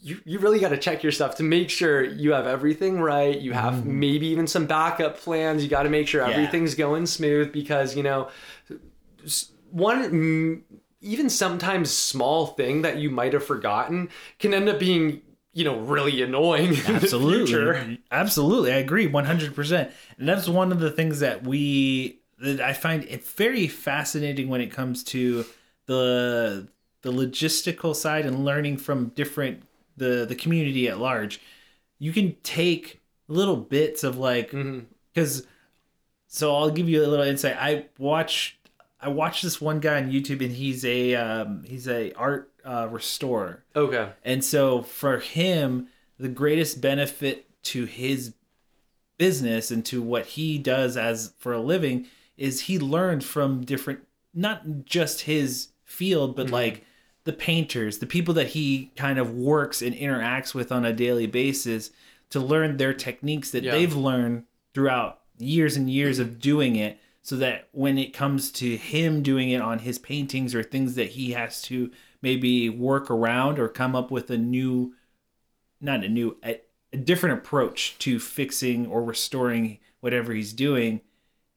You, 0.00 0.20
you 0.24 0.38
really 0.38 0.60
got 0.60 0.68
to 0.68 0.76
check 0.78 1.02
your 1.02 1.10
stuff 1.12 1.34
to 1.36 1.42
make 1.42 1.70
sure 1.70 2.04
you 2.04 2.32
have 2.32 2.46
everything 2.46 3.00
right. 3.00 3.36
You 3.38 3.52
have 3.52 3.84
maybe 3.84 4.28
even 4.28 4.46
some 4.46 4.66
backup 4.66 5.18
plans. 5.18 5.62
You 5.64 5.68
got 5.68 5.82
to 5.82 5.90
make 5.90 6.06
sure 6.06 6.20
Mm-hmm. 6.22 6.30
Yeah. 6.30 6.36
everything's 6.36 6.74
going 6.74 7.06
smooth 7.06 7.52
because 7.52 7.96
you 7.96 8.02
know 8.04 8.28
one 9.70 10.62
even 11.00 11.30
sometimes 11.30 11.90
small 11.90 12.46
thing 12.48 12.82
that 12.82 12.96
you 12.98 13.10
might 13.10 13.32
have 13.32 13.44
forgotten 13.44 14.08
can 14.38 14.52
end 14.54 14.68
up 14.68 14.78
being 14.78 15.20
you 15.52 15.64
know 15.64 15.78
really 15.80 16.22
annoying 16.22 16.68
in 16.68 16.98
the 16.98 17.00
future. 17.00 17.74
Absolutely. 17.74 18.00
Absolutely. 18.10 18.72
I 18.72 18.76
agree 18.76 19.08
100%. 19.08 19.90
And 20.18 20.28
that's 20.28 20.48
one 20.48 20.72
of 20.72 20.80
the 20.80 20.90
things 20.90 21.20
that 21.20 21.44
we 21.44 22.20
that 22.38 22.60
I 22.60 22.72
find 22.72 23.04
it 23.04 23.24
very 23.26 23.66
fascinating 23.66 24.48
when 24.48 24.60
it 24.60 24.70
comes 24.70 25.02
to 25.04 25.44
the 25.86 26.68
the 27.02 27.12
logistical 27.12 27.94
side 27.94 28.26
and 28.26 28.44
learning 28.44 28.76
from 28.76 29.08
different 29.10 29.62
the 29.98 30.24
the 30.26 30.34
community 30.34 30.88
at 30.88 30.98
large. 30.98 31.40
You 31.98 32.12
can 32.12 32.36
take 32.42 33.00
little 33.28 33.56
bits 33.56 34.04
of 34.04 34.16
like 34.18 34.50
Mhm. 34.52 34.86
cuz 35.14 35.46
so 36.26 36.54
I'll 36.54 36.70
give 36.70 36.88
you 36.88 37.04
a 37.04 37.08
little 37.08 37.24
insight. 37.26 37.56
I 37.58 37.86
watch 37.98 38.58
I 39.00 39.08
watched 39.08 39.42
this 39.42 39.60
one 39.60 39.78
guy 39.80 40.02
on 40.02 40.10
YouTube 40.10 40.44
and 40.44 40.52
he's 40.52 40.84
a 40.84 41.14
um, 41.14 41.62
he's 41.64 41.86
a 41.88 42.12
art 42.14 42.52
uh, 42.64 42.88
restorer. 42.90 43.64
Okay. 43.76 44.10
And 44.24 44.44
so 44.44 44.82
for 44.82 45.18
him, 45.20 45.88
the 46.18 46.28
greatest 46.28 46.80
benefit 46.80 47.46
to 47.62 47.84
his 47.84 48.34
business 49.16 49.70
and 49.70 49.84
to 49.86 50.02
what 50.02 50.26
he 50.26 50.58
does 50.58 50.96
as 50.96 51.32
for 51.38 51.52
a 51.52 51.60
living 51.60 52.06
is 52.36 52.62
he 52.62 52.78
learned 52.78 53.24
from 53.24 53.64
different 53.64 54.00
not 54.34 54.84
just 54.84 55.22
his 55.22 55.68
field 55.84 56.36
but 56.36 56.50
like 56.50 56.84
the 57.28 57.32
painters, 57.34 57.98
the 57.98 58.06
people 58.06 58.32
that 58.32 58.48
he 58.48 58.90
kind 58.96 59.18
of 59.18 59.34
works 59.34 59.82
and 59.82 59.94
interacts 59.94 60.54
with 60.54 60.72
on 60.72 60.86
a 60.86 60.94
daily 60.94 61.26
basis 61.26 61.90
to 62.30 62.40
learn 62.40 62.78
their 62.78 62.94
techniques 62.94 63.50
that 63.50 63.62
Yeah. 63.62 63.72
they've 63.72 63.94
learned 63.94 64.44
throughout 64.72 65.20
years 65.38 65.76
and 65.76 65.90
years 65.90 66.18
of 66.18 66.40
doing 66.40 66.76
it 66.76 66.98
so 67.20 67.36
that 67.36 67.68
when 67.72 67.98
it 67.98 68.14
comes 68.14 68.50
to 68.52 68.78
him 68.78 69.22
doing 69.22 69.50
it 69.50 69.60
on 69.60 69.80
his 69.80 69.98
paintings 69.98 70.54
or 70.54 70.62
things 70.62 70.94
that 70.94 71.10
he 71.10 71.32
has 71.32 71.60
to 71.64 71.90
maybe 72.22 72.70
work 72.70 73.10
around 73.10 73.58
or 73.58 73.68
come 73.68 73.94
up 73.94 74.10
with 74.10 74.30
a 74.30 74.38
new 74.38 74.94
not 75.82 76.02
a 76.02 76.08
new 76.08 76.34
a, 76.42 76.58
a 76.94 76.96
different 76.96 77.38
approach 77.38 77.94
to 77.98 78.18
fixing 78.18 78.86
or 78.86 79.04
restoring 79.04 79.78
whatever 80.00 80.32
he's 80.32 80.54
doing 80.54 81.02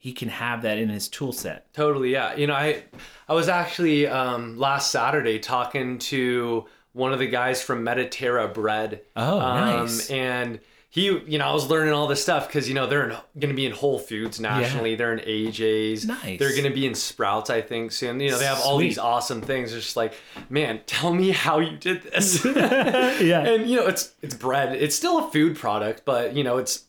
he 0.01 0.13
can 0.13 0.29
have 0.29 0.63
that 0.63 0.79
in 0.79 0.89
his 0.89 1.07
tool 1.07 1.31
set 1.31 1.71
Totally, 1.73 2.11
yeah. 2.11 2.35
You 2.35 2.47
know, 2.47 2.55
I 2.55 2.83
I 3.29 3.33
was 3.33 3.47
actually 3.47 4.07
um, 4.07 4.57
last 4.57 4.91
Saturday 4.91 5.37
talking 5.37 5.99
to 5.99 6.65
one 6.93 7.13
of 7.13 7.19
the 7.19 7.27
guys 7.27 7.61
from 7.61 7.85
Mediterra 7.85 8.51
Bread. 8.51 9.03
Oh, 9.15 9.39
um, 9.39 9.59
nice. 9.59 10.09
And 10.09 10.59
he, 10.89 11.05
you 11.05 11.37
know, 11.37 11.45
I 11.45 11.53
was 11.53 11.69
learning 11.69 11.93
all 11.93 12.07
this 12.07 12.21
stuff 12.21 12.47
because 12.47 12.67
you 12.67 12.73
know 12.73 12.87
they're 12.87 13.09
going 13.39 13.49
to 13.49 13.53
be 13.53 13.67
in 13.67 13.73
Whole 13.73 13.99
Foods 13.99 14.39
nationally. 14.39 14.95
They're 14.95 15.13
in 15.13 15.19
AJ's. 15.19 16.07
Nice. 16.07 16.39
They're 16.39 16.51
going 16.51 16.63
to 16.63 16.73
be 16.73 16.87
in 16.87 16.95
Sprouts, 16.95 17.51
I 17.51 17.61
think, 17.61 17.91
soon. 17.91 18.19
You 18.19 18.31
know, 18.31 18.39
they 18.39 18.45
have 18.45 18.59
all 18.59 18.77
Sweet. 18.77 18.87
these 18.87 18.97
awesome 18.97 19.41
things. 19.41 19.71
It's 19.71 19.85
just 19.85 19.95
like, 19.95 20.15
man, 20.49 20.81
tell 20.87 21.13
me 21.13 21.29
how 21.29 21.59
you 21.59 21.77
did 21.77 22.01
this. 22.01 22.43
yeah 22.45 23.39
and 23.45 23.69
you 23.69 23.77
know, 23.77 23.87
it's 23.87 24.13
it's 24.23 24.35
bread. 24.35 24.75
It's 24.75 24.95
still 24.95 25.27
a 25.27 25.31
food 25.31 25.57
product, 25.57 26.05
but 26.05 26.35
you 26.35 26.43
know, 26.43 26.57
it's 26.57 26.85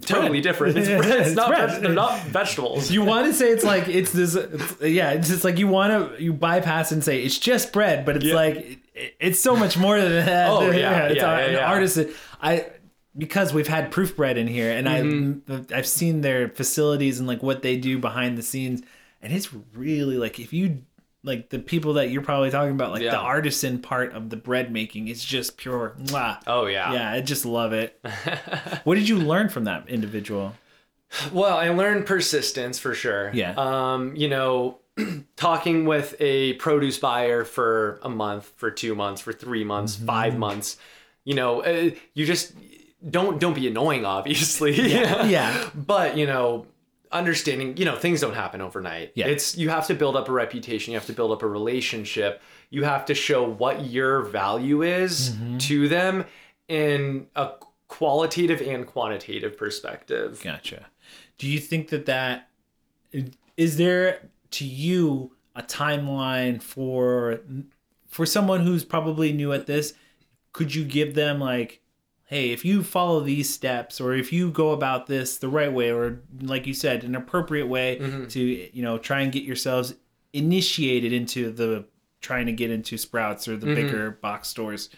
totally 0.00 0.28
bread. 0.40 0.42
different. 0.42 0.76
It's 0.78 0.88
Yeah, 0.88 0.98
bread. 1.02 1.10
It's, 1.20 1.26
it's 1.28 1.36
not. 1.36 1.48
bread. 1.48 1.82
They're 1.82 1.92
not 1.92 2.20
vegetables. 2.26 2.90
you 2.90 3.02
want 3.04 3.26
to 3.26 3.32
say 3.32 3.50
it's 3.50 3.64
like 3.64 3.88
it's 3.88 4.12
this 4.12 4.34
it's- 4.34 4.76
yeah 4.82 5.10
it's 5.12 5.28
just 5.28 5.44
like 5.44 5.58
you 5.58 5.68
want 5.68 6.16
to 6.16 6.22
you 6.22 6.32
bypass 6.32 6.92
and 6.92 7.02
say 7.02 7.22
it's 7.22 7.38
just 7.38 7.72
bread 7.72 8.04
but 8.04 8.16
it's 8.16 8.24
Yeah. 8.26 8.34
like 8.34 8.56
it, 8.94 9.14
it's 9.20 9.40
so 9.40 9.54
much 9.56 9.76
more 9.78 10.00
than 10.00 10.12
that 10.26 10.48
Oh, 10.50 10.70
yeah, 10.70 11.04
it's 11.06 11.16
yeah, 11.16 11.38
yeah, 11.38 11.44
an 11.46 11.52
yeah. 11.54 11.70
artisan 11.70 12.12
i 12.42 12.66
because 13.16 13.52
we've 13.52 13.66
had 13.68 13.90
proof 13.90 14.16
bread 14.16 14.36
in 14.38 14.46
here 14.46 14.70
and 14.70 14.86
Mm-hmm. 14.86 15.52
i've 15.52 15.72
i've 15.72 15.86
seen 15.86 16.20
their 16.20 16.48
facilities 16.48 17.18
and 17.18 17.26
like 17.28 17.42
what 17.42 17.62
they 17.62 17.76
do 17.76 17.98
behind 17.98 18.36
the 18.38 18.42
scenes 18.42 18.82
and 19.22 19.32
it's 19.32 19.48
really 19.74 20.16
like 20.16 20.38
if 20.38 20.52
you 20.52 20.82
like 21.24 21.50
the 21.50 21.58
people 21.58 21.94
that 21.94 22.10
you're 22.10 22.22
probably 22.22 22.50
talking 22.50 22.72
about 22.72 22.92
like 22.92 23.02
Yeah. 23.02 23.10
the 23.12 23.18
artisan 23.18 23.80
part 23.80 24.12
of 24.12 24.30
the 24.30 24.36
bread 24.36 24.72
making 24.72 25.08
is 25.08 25.24
just 25.24 25.56
pure 25.56 25.94
mwah. 26.04 26.40
Oh 26.46 26.66
yeah. 26.66 26.92
yeah 26.92 27.10
i 27.12 27.20
just 27.20 27.44
love 27.44 27.72
it 27.72 28.00
what 28.84 28.94
did 28.94 29.08
you 29.08 29.18
learn 29.18 29.48
from 29.48 29.64
that 29.64 29.88
individual 29.88 30.54
Well, 31.32 31.56
I 31.56 31.70
learned 31.70 32.04
persistence 32.04 32.78
for 32.78 32.92
sure. 32.94 33.30
Yeah. 33.32 33.54
Um, 33.56 34.14
you 34.14 34.28
know, 34.28 34.78
talking 35.36 35.86
with 35.86 36.14
a 36.20 36.52
produce 36.54 36.98
buyer 36.98 37.44
for 37.46 37.98
a 38.02 38.10
month, 38.10 38.52
for 38.56 38.70
two 38.70 38.94
months, 38.94 39.22
for 39.22 39.32
three 39.32 39.64
months, 39.64 39.96
Mm-hmm. 39.96 40.04
five 40.06 40.36
months, 40.38 40.76
you 41.24 41.34
know, 41.34 41.62
uh, 41.62 41.90
you 42.12 42.26
just 42.26 42.52
don't 43.08 43.40
don't 43.40 43.54
be 43.54 43.66
annoying, 43.68 44.04
obviously. 44.16 44.74
Yeah. 44.82 45.70
But 45.74 46.18
you 46.18 46.26
know, 46.26 46.66
understanding, 47.12 47.76
you 47.76 47.84
know, 47.84 47.96
things 47.96 48.20
don't 48.20 48.34
happen 48.34 48.60
overnight. 48.60 49.12
Yeah. 49.14 49.26
It's 49.26 49.56
you 49.56 49.68
have 49.70 49.86
to 49.88 49.94
build 49.94 50.16
up 50.16 50.28
a 50.28 50.32
reputation. 50.32 50.92
You 50.92 50.98
have 50.98 51.06
to 51.06 51.12
build 51.12 51.32
up 51.32 51.42
a 51.42 51.46
relationship. 51.46 52.40
You 52.70 52.84
have 52.84 53.04
to 53.06 53.14
show 53.14 53.48
what 53.48 53.86
your 53.86 54.22
value 54.22 54.82
is 54.82 55.30
Mm-hmm. 55.30 55.58
to 55.58 55.88
them 55.88 56.24
in 56.68 57.26
a 57.34 57.50
qualitative 57.88 58.60
and 58.60 58.86
quantitative 58.86 59.56
perspective. 59.56 60.40
Gotcha. 60.42 60.86
Do 61.38 61.48
you 61.48 61.58
think 61.58 61.88
that 61.88 62.06
that 62.06 62.48
is 63.56 63.76
there 63.78 64.28
to 64.50 64.64
you 64.64 65.32
a 65.56 65.62
timeline 65.62 66.62
for 66.62 67.40
for 68.06 68.26
someone 68.26 68.60
who's 68.66 68.84
probably 68.84 69.32
new 69.32 69.52
at 69.52 69.66
this? 69.66 69.94
Could 70.52 70.74
you 70.74 70.84
give 70.84 71.14
them 71.14 71.40
like, 71.40 71.80
hey, 72.28 72.50
if 72.50 72.62
you 72.62 72.82
follow 72.82 73.20
these 73.20 73.52
steps, 73.52 74.02
or 74.02 74.12
if 74.12 74.34
you 74.34 74.50
go 74.50 74.72
about 74.72 75.06
this 75.06 75.38
the 75.38 75.48
right 75.48 75.72
way, 75.72 75.90
or 75.90 76.20
like 76.42 76.66
you 76.66 76.74
said, 76.74 77.02
an 77.02 77.14
appropriate 77.14 77.66
way 77.66 77.98
mm-hmm. 77.98 78.26
to 78.26 78.40
you 78.40 78.82
know 78.82 78.98
try 78.98 79.22
and 79.22 79.32
get 79.32 79.42
yourselves 79.42 79.94
initiated 80.32 81.12
into 81.12 81.50
the 81.50 81.86
trying 82.20 82.46
to 82.46 82.52
get 82.52 82.70
into 82.70 82.98
Sprouts 82.98 83.48
or 83.48 83.56
the 83.56 83.66
mm-hmm. 83.66 83.74
bigger 83.74 84.10
box 84.10 84.48
stores. 84.48 84.90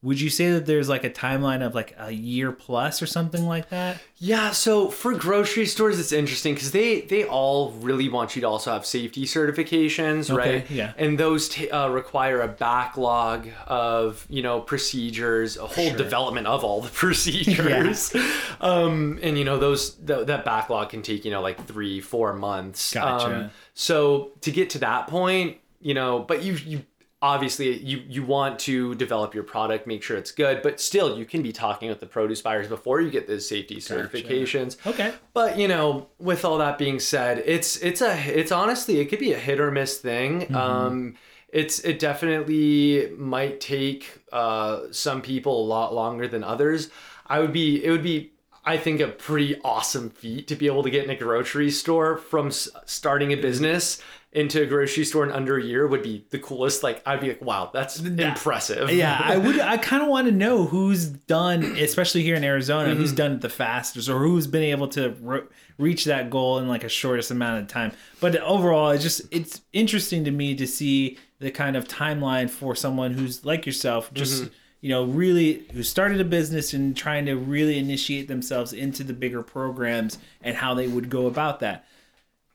Would 0.00 0.20
you 0.20 0.30
say 0.30 0.52
that 0.52 0.64
there's 0.66 0.88
like 0.88 1.02
a 1.02 1.10
timeline 1.10 1.60
of 1.60 1.74
like 1.74 1.92
a 1.98 2.12
year 2.12 2.52
plus 2.52 3.02
or 3.02 3.06
something 3.06 3.46
like 3.46 3.68
that? 3.70 4.00
Yeah, 4.18 4.52
so 4.52 4.90
for 4.90 5.12
grocery 5.14 5.66
stores, 5.66 5.98
it's 5.98 6.12
interesting 6.12 6.54
because 6.54 6.70
they 6.70 7.00
they 7.00 7.24
all 7.24 7.72
really 7.72 8.08
want 8.08 8.36
you 8.36 8.42
to 8.42 8.48
also 8.48 8.70
have 8.72 8.86
safety 8.86 9.24
certifications, 9.24 10.30
Okay, 10.30 10.56
right? 10.58 10.70
yeah. 10.70 10.92
and 10.96 11.18
those 11.18 11.48
t- 11.48 11.68
uh, 11.70 11.88
require 11.88 12.40
a 12.42 12.46
backlog 12.48 13.48
of 13.66 14.24
you 14.30 14.40
know 14.40 14.60
procedures, 14.60 15.56
a 15.56 15.66
whole 15.66 15.92
development 15.92 16.46
of 16.46 16.62
all 16.62 16.80
the 16.80 16.90
procedures, 17.02 18.14
um, 18.60 19.18
and 19.22 19.36
you 19.36 19.44
know 19.44 19.58
those 19.58 19.94
th- 19.94 20.26
that 20.26 20.44
backlog 20.44 20.90
can 20.90 21.02
take 21.02 21.24
you 21.24 21.30
know 21.30 21.40
like 21.40 21.66
three 21.66 22.00
four 22.00 22.32
months. 22.34 22.94
Gotcha. 22.94 23.26
Um, 23.34 23.50
so 23.74 24.30
to 24.42 24.50
get 24.50 24.70
to 24.70 24.78
that 24.78 25.08
point, 25.08 25.56
you 25.80 25.94
know, 25.94 26.20
but 26.20 26.42
you 26.42 26.52
you 26.54 26.84
obviously 27.20 27.78
you 27.78 28.02
you 28.08 28.22
want 28.22 28.58
to 28.60 28.94
develop 28.94 29.34
your 29.34 29.42
product 29.42 29.86
make 29.88 30.02
sure 30.02 30.16
it's 30.16 30.30
good 30.30 30.62
but 30.62 30.80
still 30.80 31.18
you 31.18 31.24
can 31.24 31.42
be 31.42 31.52
talking 31.52 31.88
with 31.88 31.98
the 31.98 32.06
produce 32.06 32.40
buyers 32.40 32.68
before 32.68 33.00
you 33.00 33.10
get 33.10 33.26
those 33.26 33.48
safety 33.48 33.76
certifications. 33.76 34.76
Okay. 34.86 35.12
but 35.34 35.58
you 35.58 35.66
know 35.66 36.06
with 36.18 36.44
all 36.44 36.58
that 36.58 36.78
being 36.78 37.00
said 37.00 37.42
it's 37.44 37.76
it's 37.78 38.00
a 38.00 38.16
it's 38.38 38.52
honestly 38.52 39.00
it 39.00 39.06
could 39.06 39.18
be 39.18 39.32
a 39.32 39.38
hit 39.38 39.58
or 39.58 39.70
miss 39.70 39.98
thing. 39.98 40.54
Um 40.54 41.16
it's 41.48 41.80
it 41.80 41.98
definitely 41.98 43.10
might 43.16 43.60
take 43.60 44.20
uh 44.32 44.82
some 44.92 45.20
people 45.20 45.60
a 45.60 45.66
lot 45.66 45.92
longer 45.94 46.28
than 46.28 46.44
others. 46.44 46.90
I 47.26 47.40
would 47.40 47.52
be 47.52 47.84
it 47.84 47.90
would 47.90 48.02
be 48.02 48.32
I 48.64 48.76
think 48.76 49.00
a 49.00 49.08
pretty 49.08 49.58
awesome 49.62 50.10
feat 50.10 50.46
to 50.48 50.54
be 50.54 50.66
able 50.66 50.82
to 50.82 50.90
get 50.90 51.02
in 51.02 51.10
a 51.10 51.16
grocery 51.16 51.70
store 51.70 52.18
from 52.18 52.50
starting 52.50 53.32
a 53.32 53.36
business 53.36 54.02
into 54.38 54.62
a 54.62 54.66
grocery 54.66 55.04
store 55.04 55.24
in 55.24 55.32
under 55.32 55.58
a 55.58 55.62
year 55.62 55.88
would 55.88 56.02
be 56.02 56.24
the 56.30 56.38
coolest. 56.38 56.84
Like 56.84 57.02
I'd 57.04 57.20
be 57.20 57.28
like, 57.28 57.42
wow, 57.42 57.70
that's 57.72 57.98
impressive. 57.98 58.88
Yeah, 58.88 59.20
I 59.20 59.36
would. 59.36 59.58
I 59.58 59.76
kind 59.78 60.00
of 60.00 60.08
want 60.08 60.28
to 60.28 60.32
know 60.32 60.64
who's 60.64 61.06
done, 61.06 61.64
especially 61.76 62.22
here 62.22 62.36
in 62.36 62.44
Arizona, 62.44 62.94
who's 62.94 63.08
mm-hmm. 63.08 63.16
done 63.16 63.32
it 63.32 63.40
the 63.40 63.48
fastest, 63.48 64.08
or 64.08 64.20
who's 64.20 64.46
been 64.46 64.62
able 64.62 64.86
to 64.88 65.16
re- 65.20 65.42
reach 65.76 66.04
that 66.04 66.30
goal 66.30 66.58
in 66.58 66.68
like 66.68 66.84
a 66.84 66.88
shortest 66.88 67.32
amount 67.32 67.62
of 67.62 67.68
time. 67.68 67.90
But 68.20 68.36
overall, 68.36 68.90
it's 68.90 69.02
just 69.02 69.22
it's 69.32 69.62
interesting 69.72 70.24
to 70.24 70.30
me 70.30 70.54
to 70.54 70.68
see 70.68 71.18
the 71.40 71.50
kind 71.50 71.76
of 71.76 71.88
timeline 71.88 72.48
for 72.48 72.76
someone 72.76 73.14
who's 73.14 73.44
like 73.44 73.66
yourself, 73.66 74.14
just 74.14 74.44
mm-hmm. 74.44 74.52
you 74.82 74.90
know, 74.90 75.04
really 75.04 75.66
who 75.72 75.82
started 75.82 76.20
a 76.20 76.24
business 76.24 76.74
and 76.74 76.96
trying 76.96 77.26
to 77.26 77.34
really 77.34 77.76
initiate 77.76 78.28
themselves 78.28 78.72
into 78.72 79.02
the 79.02 79.12
bigger 79.12 79.42
programs 79.42 80.18
and 80.42 80.56
how 80.56 80.74
they 80.74 80.86
would 80.86 81.10
go 81.10 81.26
about 81.26 81.58
that. 81.58 81.86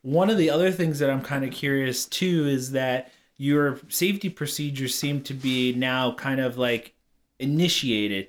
One 0.03 0.29
of 0.29 0.37
the 0.37 0.49
other 0.51 0.71
things 0.71 0.99
that 0.99 1.09
I'm 1.09 1.21
kind 1.23 1.43
of 1.43 1.51
curious 1.51 2.05
too 2.05 2.45
is 2.47 2.71
that 2.73 3.11
your 3.37 3.79
safety 3.89 4.29
procedures 4.29 4.93
seem 4.93 5.21
to 5.23 5.33
be 5.33 5.73
now 5.73 6.13
kind 6.13 6.39
of 6.39 6.57
like 6.57 6.93
initiated. 7.39 8.27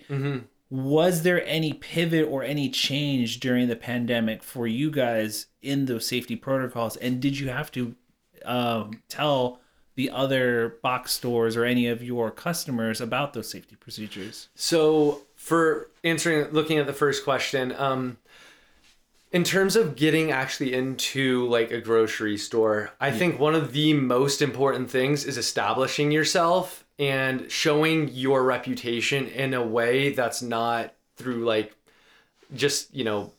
Was 0.71 1.23
there 1.23 1.45
any 1.47 1.73
pivot 1.75 2.27
or 2.27 2.43
any 2.43 2.69
change 2.71 3.39
during 3.39 3.69
the 3.69 3.77
pandemic 3.77 4.43
for 4.43 4.67
you 4.67 4.91
guys 4.91 5.47
in 5.63 5.85
those 5.87 6.07
safety 6.07 6.35
protocols? 6.37 6.97
And 6.97 7.21
did 7.21 7.39
you 7.39 7.49
have 7.51 7.71
to 7.73 7.95
um, 8.45 9.03
tell 9.09 9.61
the 9.95 10.11
other 10.11 10.77
box 10.83 11.13
stores 11.13 11.57
or 11.57 11.65
any 11.65 11.87
of 11.87 12.03
your 12.03 12.31
customers 12.31 13.01
about 13.01 13.35
those 13.35 13.49
safety 13.49 13.77
procedures? 13.77 14.49
So 14.57 15.23
for 15.37 15.91
answering, 16.03 16.51
looking 16.53 16.79
at 16.79 16.87
the 16.87 16.93
first 16.93 17.23
question, 17.25 17.73
um, 17.77 18.17
in 19.35 19.43
terms 19.43 19.75
of 19.75 19.97
getting 19.97 20.31
actually 20.31 20.73
into 20.73 21.49
like 21.49 21.73
a 21.73 21.81
grocery 21.81 22.39
store, 22.39 22.93
I 23.01 23.11
think 23.11 23.41
one 23.41 23.57
of 23.57 23.73
the 23.73 23.93
most 23.93 24.41
important 24.41 24.89
things 24.89 25.25
is 25.25 25.37
establishing 25.37 26.13
yourself 26.13 26.85
and 27.01 27.51
showing 27.51 28.09
your 28.13 28.45
reputation 28.45 29.27
in 29.27 29.53
a 29.53 29.63
way 29.63 30.11
that's 30.11 30.41
not 30.41 30.95
through 31.17 31.45
like 31.45 31.75
just, 32.55 32.95
you 32.95 33.03
know, 33.03 33.33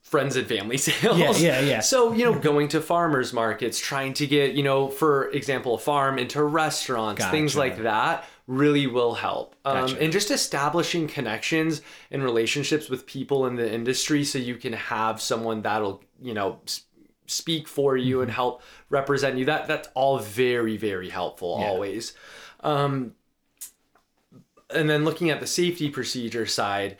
friends 0.00 0.36
and 0.36 0.46
family 0.46 0.76
sales. 0.78 1.18
Yeah, 1.18 1.32
yeah, 1.32 1.60
yeah. 1.60 1.80
So, 1.80 2.12
you 2.12 2.24
know, 2.24 2.38
going 2.38 2.68
to 2.68 2.80
farmers 2.80 3.32
markets, 3.32 3.80
trying 3.80 4.14
to 4.14 4.28
get, 4.28 4.54
you 4.54 4.62
know, 4.62 4.90
for 4.90 5.28
example, 5.30 5.74
a 5.74 5.78
farm 5.78 6.20
into 6.20 6.40
restaurants, 6.44 7.26
things 7.26 7.56
like 7.56 7.82
that 7.82 8.24
really 8.46 8.86
will 8.86 9.14
help. 9.14 9.54
Um, 9.64 9.86
Gotcha. 9.86 10.02
and 10.02 10.12
just 10.12 10.30
establishing 10.30 11.06
connections 11.08 11.80
and 12.10 12.22
relationships 12.22 12.88
with 12.90 13.06
people 13.06 13.46
in 13.46 13.56
the 13.56 13.72
industry 13.72 14.24
so 14.24 14.38
you 14.38 14.56
can 14.56 14.72
have 14.72 15.20
someone 15.20 15.62
that'll, 15.62 16.02
you 16.20 16.34
know, 16.34 16.60
speak 17.26 17.68
for 17.68 17.96
you 17.96 18.16
Mm-hmm. 18.16 18.22
and 18.24 18.30
help 18.32 18.62
represent 18.90 19.38
you. 19.38 19.44
That 19.44 19.66
that's 19.68 19.88
all 19.94 20.18
very 20.18 20.76
very 20.76 21.08
helpful 21.08 21.56
Yeah. 21.60 21.66
always. 21.68 22.14
Um 22.60 23.14
and 24.74 24.88
then 24.88 25.04
looking 25.04 25.30
at 25.30 25.40
the 25.40 25.46
safety 25.46 25.88
procedure 25.90 26.46
side, 26.46 26.96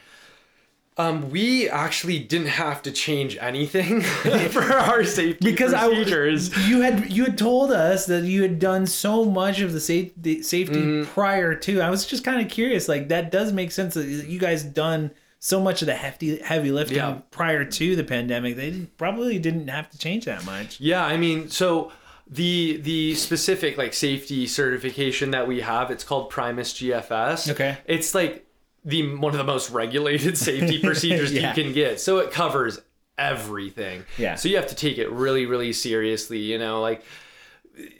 Um, 0.98 1.30
we 1.30 1.70
actually 1.70 2.18
didn't 2.18 2.48
have 2.48 2.82
to 2.82 2.92
change 2.92 3.38
anything 3.40 4.00
for 4.50 4.62
our 4.62 5.04
safety 5.04 5.42
because 5.42 5.72
procedures. 5.72 6.52
I, 6.54 6.66
you 6.68 6.80
had 6.82 7.10
you 7.10 7.24
had 7.24 7.38
told 7.38 7.72
us 7.72 8.04
that 8.06 8.24
you 8.24 8.42
had 8.42 8.58
done 8.58 8.86
so 8.86 9.24
much 9.24 9.60
of 9.60 9.72
the 9.72 9.80
safety 9.80 10.42
safety 10.42 10.74
Mm-hmm. 10.80 11.10
prior 11.12 11.54
to. 11.54 11.80
I 11.80 11.88
was 11.88 12.04
just 12.04 12.24
kind 12.24 12.44
of 12.44 12.50
curious. 12.52 12.88
Like 12.88 13.08
that 13.08 13.30
does 13.30 13.52
make 13.54 13.70
sense 13.72 13.94
that 13.94 14.04
you 14.04 14.38
guys 14.38 14.62
done 14.62 15.12
so 15.38 15.60
much 15.60 15.80
of 15.82 15.86
the 15.86 15.94
hefty 15.94 16.38
heavy 16.40 16.70
lifting 16.70 16.98
Yeah. 16.98 17.18
prior 17.30 17.64
to 17.64 17.96
the 17.96 18.04
pandemic. 18.04 18.56
They 18.56 18.70
didn't, 18.70 18.96
probably 18.98 19.38
didn't 19.38 19.68
have 19.68 19.88
to 19.90 19.98
change 19.98 20.26
that 20.26 20.44
much. 20.44 20.78
Yeah, 20.78 21.04
I 21.04 21.16
mean, 21.16 21.48
so 21.48 21.90
the 22.28 22.76
the 22.82 23.14
specific 23.14 23.78
like 23.78 23.94
safety 23.94 24.46
certification 24.46 25.30
that 25.32 25.48
we 25.48 25.60
have, 25.62 25.90
it's 25.90 26.04
called 26.04 26.28
Primus 26.30 26.74
GFS. 26.74 27.50
Okay. 27.50 27.78
It's 27.86 28.14
like 28.14 28.46
the 28.84 29.14
one 29.16 29.32
of 29.32 29.38
the 29.38 29.44
most 29.44 29.70
regulated 29.70 30.36
safety 30.48 30.80
procedures 30.80 31.32
Yeah. 31.32 31.54
you 31.54 31.62
can 31.64 31.72
get. 31.72 32.00
So 32.00 32.18
it 32.18 32.30
covers 32.30 32.80
everything. 33.18 34.04
Yeah. 34.18 34.34
So 34.34 34.48
you 34.48 34.56
have 34.56 34.68
to 34.68 34.74
take 34.74 34.98
it 34.98 35.10
really, 35.10 35.46
really 35.46 35.72
seriously. 35.72 36.38
You 36.38 36.58
know, 36.58 36.80
like 36.80 37.02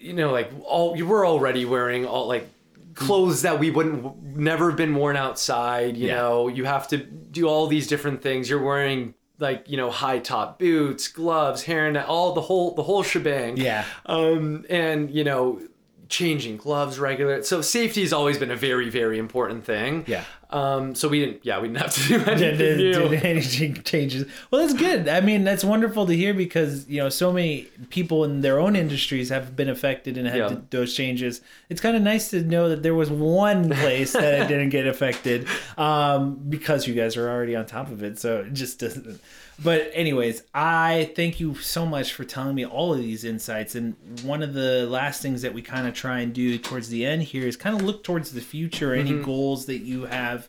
you 0.00 0.12
know, 0.12 0.30
like 0.32 0.50
all 0.64 0.96
you 0.96 1.06
were 1.06 1.24
already 1.26 1.64
wearing 1.64 2.04
all 2.06 2.26
like 2.26 2.48
clothes 2.94 3.42
that 3.42 3.58
we 3.58 3.70
wouldn't 3.70 4.22
never 4.36 4.68
have 4.70 4.76
been 4.76 4.94
worn 4.94 5.16
outside. 5.16 5.96
You 5.96 6.08
Yeah. 6.08 6.16
know, 6.16 6.48
you 6.48 6.64
have 6.64 6.88
to 6.88 6.98
do 6.98 7.46
all 7.48 7.66
these 7.66 7.86
different 7.86 8.22
things. 8.22 8.50
You're 8.50 8.62
wearing 8.62 9.14
like 9.38 9.68
you 9.68 9.76
know 9.76 9.90
high 9.90 10.18
top 10.18 10.58
boots, 10.58 11.08
gloves, 11.08 11.64
hairnet, 11.64 12.06
all 12.08 12.32
the 12.34 12.42
whole 12.42 12.74
the 12.74 12.82
whole 12.82 13.02
shebang. 13.02 13.56
Yeah. 13.56 13.84
Um, 14.06 14.66
and 14.68 15.10
you 15.10 15.24
know, 15.24 15.60
changing 16.08 16.58
gloves 16.58 16.98
regular. 16.98 17.42
So 17.42 17.62
safety 17.62 18.02
has 18.02 18.12
always 18.12 18.36
been 18.38 18.50
a 18.50 18.56
very 18.56 18.90
very 18.90 19.18
important 19.18 19.64
thing. 19.64 20.04
Yeah. 20.06 20.24
Um, 20.52 20.94
so 20.94 21.08
we 21.08 21.20
didn't. 21.20 21.44
Yeah, 21.44 21.60
we 21.60 21.68
didn't 21.68 21.80
have 21.82 21.94
to 21.94 22.08
do 22.08 22.14
anything 22.30 22.58
did, 22.58 22.76
did, 22.92 23.24
anything 23.24 23.74
changes. 23.82 24.26
Well, 24.50 24.60
that's 24.60 24.74
good. 24.78 25.08
I 25.08 25.20
mean, 25.20 25.44
that's 25.44 25.64
wonderful 25.64 26.06
to 26.06 26.14
hear 26.14 26.34
because 26.34 26.88
you 26.88 26.98
know 26.98 27.08
so 27.08 27.32
many 27.32 27.62
people 27.90 28.24
in 28.24 28.40
their 28.42 28.58
own 28.60 28.76
industries 28.76 29.30
have 29.30 29.56
been 29.56 29.68
affected 29.68 30.18
and 30.18 30.26
had 30.26 30.36
Yeah. 30.36 30.48
to, 30.48 30.62
those 30.70 30.94
changes. 30.94 31.40
It's 31.68 31.80
kind 31.80 31.96
of 31.96 32.02
nice 32.02 32.30
to 32.30 32.42
know 32.42 32.68
that 32.68 32.82
there 32.82 32.94
was 32.94 33.10
one 33.10 33.70
place 33.82 34.12
that 34.12 34.42
it 34.42 34.48
didn't 34.48 34.68
get 34.70 34.86
affected 34.86 35.46
um, 35.78 36.34
because 36.48 36.86
you 36.86 36.94
guys 36.94 37.16
are 37.16 37.28
already 37.30 37.56
on 37.56 37.66
top 37.66 37.90
of 37.90 38.02
it. 38.02 38.18
So 38.18 38.40
it 38.40 38.52
just 38.52 38.78
doesn't. 38.78 39.20
But 39.62 39.90
anyways, 39.94 40.42
I 40.54 41.12
thank 41.14 41.38
you 41.38 41.54
so 41.56 41.86
much 41.86 42.14
for 42.14 42.24
telling 42.24 42.54
me 42.56 42.64
all 42.66 42.92
of 42.94 42.98
these 42.98 43.22
insights. 43.22 43.74
And 43.76 43.94
one 44.24 44.42
of 44.42 44.54
the 44.54 44.86
last 44.88 45.22
things 45.22 45.42
that 45.42 45.54
we 45.54 45.62
kind 45.62 45.86
of 45.86 45.94
try 45.94 46.20
and 46.20 46.32
do 46.32 46.58
towards 46.58 46.88
the 46.88 47.04
end 47.06 47.22
here 47.22 47.46
is 47.46 47.56
kind 47.56 47.76
of 47.76 47.82
look 47.82 48.02
towards 48.02 48.32
the 48.32 48.40
future. 48.40 48.92
Any 48.94 49.12
goals 49.22 49.66
that 49.66 49.78
you 49.80 50.04
have 50.06 50.41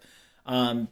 um, 0.46 0.88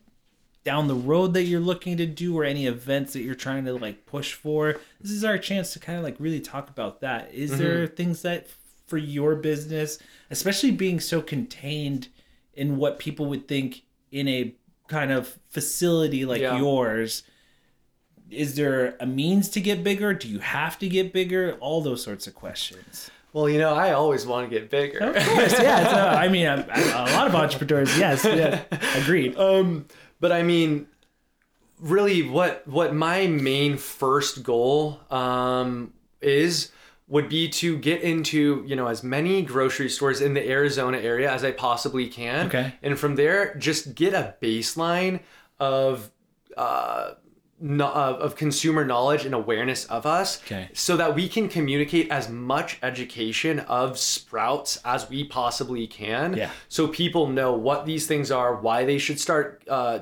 down 0.63 0.87
the 0.87 0.95
road 0.95 1.33
that 1.33 1.43
you're 1.43 1.59
looking 1.59 1.97
to 1.97 2.05
do 2.05 2.37
or 2.37 2.43
any 2.43 2.67
events 2.67 3.13
that 3.13 3.21
you're 3.21 3.35
trying 3.35 3.65
to 3.65 3.73
like 3.73 4.05
push 4.05 4.33
for 4.33 4.79
this 4.99 5.11
is 5.11 5.23
our 5.23 5.37
chance 5.37 5.73
to 5.73 5.79
kind 5.79 5.97
of 5.97 6.03
like 6.03 6.15
really 6.19 6.39
talk 6.39 6.69
about 6.69 7.01
that. 7.01 7.33
Is 7.33 7.57
there 7.57 7.87
things 7.87 8.21
that 8.21 8.47
for 8.87 8.97
your 8.97 9.35
business 9.35 9.97
especially 10.29 10.71
being 10.71 10.99
so 10.99 11.21
contained 11.21 12.09
in 12.53 12.77
what 12.77 12.99
people 12.99 13.25
would 13.27 13.47
think 13.47 13.83
in 14.11 14.27
a 14.27 14.53
kind 14.87 15.11
of 15.11 15.39
facility 15.49 16.25
like 16.25 16.41
Yeah. 16.41 16.57
yours 16.57 17.23
is 18.29 18.55
there 18.55 18.95
a 19.01 19.05
means 19.05 19.49
to 19.49 19.59
get 19.59 19.83
bigger? 19.83 20.13
Do 20.13 20.27
you 20.29 20.39
have 20.39 20.79
to 20.79 20.87
get 20.87 21.11
bigger? 21.11 21.57
All 21.59 21.81
those 21.81 22.01
sorts 22.03 22.27
of 22.27 22.33
questions 22.35 23.09
Well, 23.33 23.47
you 23.47 23.59
know, 23.59 23.73
I 23.73 23.93
always 23.93 24.25
want 24.25 24.49
to 24.49 24.59
get 24.59 24.69
bigger. 24.69 24.99
of 24.99 25.15
course 25.15 25.53
yeah 25.53 25.89
so, 25.89 25.97
i 26.17 26.27
mean 26.27 26.45
a, 26.47 26.65
a 26.95 27.05
lot 27.13 27.27
of 27.27 27.35
entrepreneurs 27.35 27.97
yes 27.97 28.25
yeah 28.25 28.61
agreed 29.01 29.37
Um, 29.37 29.85
but 30.19 30.31
I 30.31 30.43
mean, 30.43 30.87
really, 31.79 32.21
what 32.21 32.67
what 32.67 32.93
my 32.93 33.27
main 33.27 33.77
first 33.77 34.43
goal 34.43 34.99
um, 35.09 35.93
is 36.21 36.71
would 37.07 37.27
be 37.27 37.49
to 37.49 37.77
get 37.77 38.01
into 38.01 38.63
you 38.67 38.75
know 38.75 38.87
as 38.87 39.03
many 39.03 39.41
grocery 39.41 39.89
stores 39.89 40.21
in 40.21 40.33
the 40.33 40.47
Arizona 40.47 40.97
area 40.99 41.31
as 41.31 41.43
I 41.43 41.51
possibly 41.51 42.07
can. 42.07 42.47
Okay. 42.47 42.73
And 42.83 42.99
from 42.99 43.15
there, 43.15 43.55
just 43.55 43.95
get 43.95 44.13
a 44.13 44.35
baseline 44.41 45.21
of. 45.59 46.11
Uh, 46.57 47.13
no, 47.61 47.87
of, 47.89 48.15
of 48.21 48.35
consumer 48.35 48.83
knowledge 48.83 49.23
and 49.25 49.35
awareness 49.35 49.85
of 49.85 50.05
us 50.05 50.41
Okay. 50.43 50.69
so 50.73 50.97
that 50.97 51.13
we 51.15 51.29
can 51.29 51.47
communicate 51.47 52.09
as 52.09 52.27
much 52.27 52.79
education 52.81 53.59
of 53.61 53.97
sprouts 53.97 54.79
as 54.83 55.09
we 55.09 55.23
possibly 55.23 55.85
can 55.87 56.33
Yeah. 56.35 56.49
so 56.69 56.87
people 56.87 57.27
know 57.27 57.53
what 57.53 57.85
these 57.85 58.07
things 58.07 58.31
are 58.31 58.55
why 58.55 58.85
they 58.85 58.97
should 58.97 59.19
start 59.19 59.63
uh, 59.69 59.99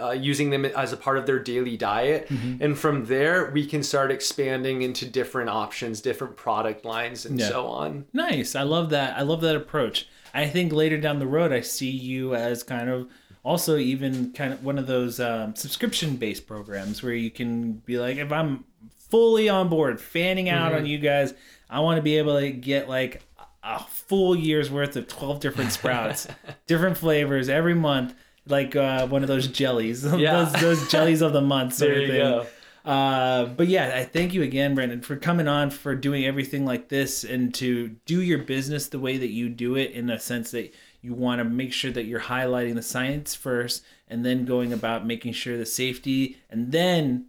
uh, 0.00 0.10
using 0.12 0.50
them 0.50 0.64
as 0.64 0.92
a 0.92 0.96
part 0.96 1.18
of 1.18 1.26
their 1.26 1.38
daily 1.38 1.76
diet 1.76 2.28
Mm-hmm. 2.28 2.62
and 2.62 2.78
from 2.78 3.06
there 3.06 3.50
we 3.52 3.64
can 3.66 3.82
start 3.82 4.10
expanding 4.12 4.82
into 4.82 5.06
different 5.06 5.48
options 5.50 6.00
different 6.00 6.36
product 6.36 6.84
lines 6.84 7.24
and 7.26 7.40
Yeah. 7.40 7.48
so 7.48 7.66
on 7.66 8.04
Nice. 8.12 8.54
I 8.54 8.62
love 8.62 8.90
that. 8.90 9.16
I 9.16 9.22
love 9.22 9.40
that 9.40 9.56
approach. 9.56 10.06
I 10.34 10.46
think 10.46 10.72
later 10.72 10.98
down 10.98 11.18
the 11.20 11.26
road, 11.26 11.52
I 11.52 11.62
see 11.62 11.90
you 11.90 12.34
as 12.34 12.62
kind 12.62 12.90
of 12.90 13.08
also 13.48 13.78
even 13.78 14.30
kind 14.32 14.52
of 14.52 14.62
one 14.62 14.78
of 14.78 14.86
those 14.86 15.18
um, 15.20 15.54
subscription 15.56 16.16
based 16.16 16.46
programs 16.46 17.02
where 17.02 17.14
you 17.14 17.30
can 17.30 17.72
be 17.72 17.98
like, 17.98 18.18
if 18.18 18.30
I'm 18.30 18.64
fully 19.08 19.48
on 19.48 19.70
board, 19.70 20.00
fanning 20.02 20.50
out 20.50 20.74
on 20.74 20.84
you 20.84 20.98
guys, 20.98 21.32
I 21.70 21.80
want 21.80 21.96
to 21.96 22.02
be 22.02 22.18
able 22.18 22.38
to 22.38 22.50
get 22.50 22.90
like 22.90 23.22
a 23.62 23.78
full 23.80 24.36
year's 24.36 24.70
worth 24.70 24.96
of 24.96 25.08
12 25.08 25.40
different 25.40 25.72
sprouts, 25.72 26.28
different 26.66 26.98
flavors 26.98 27.48
every 27.48 27.74
month. 27.74 28.14
Like 28.46 28.76
uh, 28.76 29.06
one 29.06 29.22
of 29.22 29.28
those 29.28 29.46
jellies, 29.48 30.04
Yeah. 30.16 30.44
those 30.44 30.52
those 30.60 30.90
jellies 30.90 31.22
of 31.22 31.32
the 31.32 31.40
month 31.40 31.74
sort 31.74 31.92
There 31.94 32.02
of 32.02 32.08
you 32.08 32.18
go. 32.18 32.46
Uh, 32.84 33.44
but 33.46 33.66
yeah, 33.68 33.92
I 33.96 34.04
thank 34.04 34.32
you 34.34 34.42
again, 34.42 34.74
Brandon, 34.74 35.00
for 35.02 35.16
coming 35.16 35.48
on, 35.48 35.70
for 35.70 35.94
doing 35.94 36.24
everything 36.24 36.64
like 36.64 36.88
this, 36.88 37.24
and 37.24 37.52
to 37.54 37.88
do 38.06 38.22
your 38.22 38.38
business 38.38 38.88
the 38.88 38.98
way 38.98 39.18
that 39.18 39.28
you 39.28 39.48
do 39.50 39.76
it, 39.76 39.90
in 39.92 40.08
a 40.08 40.18
sense 40.18 40.50
that 40.52 40.72
you 41.00 41.14
want 41.14 41.38
to 41.38 41.44
make 41.44 41.72
sure 41.72 41.92
that 41.92 42.04
you're 42.04 42.20
highlighting 42.20 42.74
the 42.74 42.82
science 42.82 43.34
first, 43.34 43.84
and 44.08 44.24
then 44.24 44.44
going 44.44 44.72
about 44.72 45.06
making 45.06 45.32
sure 45.32 45.56
the 45.56 45.66
safety, 45.66 46.38
and 46.50 46.72
then 46.72 47.26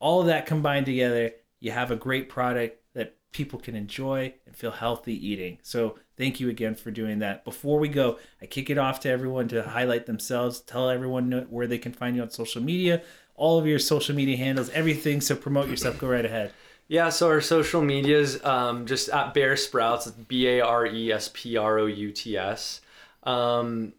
all 0.00 0.20
of 0.20 0.26
that 0.26 0.46
combined 0.46 0.86
together, 0.86 1.32
you 1.60 1.72
have 1.72 1.90
a 1.90 1.96
great 1.96 2.28
product 2.28 2.80
that 2.94 3.16
people 3.32 3.58
can 3.58 3.74
enjoy 3.74 4.32
and 4.46 4.56
feel 4.56 4.70
healthy 4.70 5.14
eating. 5.26 5.58
So 5.62 5.98
thank 6.16 6.40
you 6.40 6.48
again 6.48 6.74
for 6.76 6.90
doing 6.90 7.18
that. 7.18 7.44
Before 7.44 7.78
we 7.78 7.88
go, 7.88 8.18
I 8.40 8.46
kick 8.46 8.70
it 8.70 8.78
off 8.78 9.00
to 9.00 9.10
everyone 9.10 9.48
to 9.48 9.62
highlight 9.62 10.06
themselves, 10.06 10.60
tell 10.60 10.88
everyone 10.88 11.46
where 11.50 11.66
they 11.66 11.78
can 11.78 11.92
find 11.92 12.16
you 12.16 12.22
on 12.22 12.30
social 12.30 12.62
media, 12.62 13.02
all 13.34 13.58
of 13.58 13.66
your 13.66 13.78
social 13.78 14.14
media 14.14 14.36
handles, 14.36 14.70
everything. 14.70 15.20
So 15.20 15.34
promote 15.36 15.68
yourself. 15.68 15.98
Go 15.98 16.08
right 16.08 16.24
ahead. 16.24 16.52
Yeah, 16.88 17.10
so 17.10 17.28
our 17.28 17.42
social 17.42 17.82
medias, 17.82 18.42
um, 18.44 18.86
just 18.86 19.10
at 19.10 19.34
Bare 19.34 19.56
Sprouts, 19.56 20.10
B 20.10 20.48
A 20.48 20.60
R 20.62 20.86
E 20.86 21.12
S 21.12 21.30
P 21.34 21.56
R 21.56 21.78
O 21.78 21.86
U 21.86 22.10
T 22.10 22.36
S. 22.36 22.80
Um, 23.24 23.92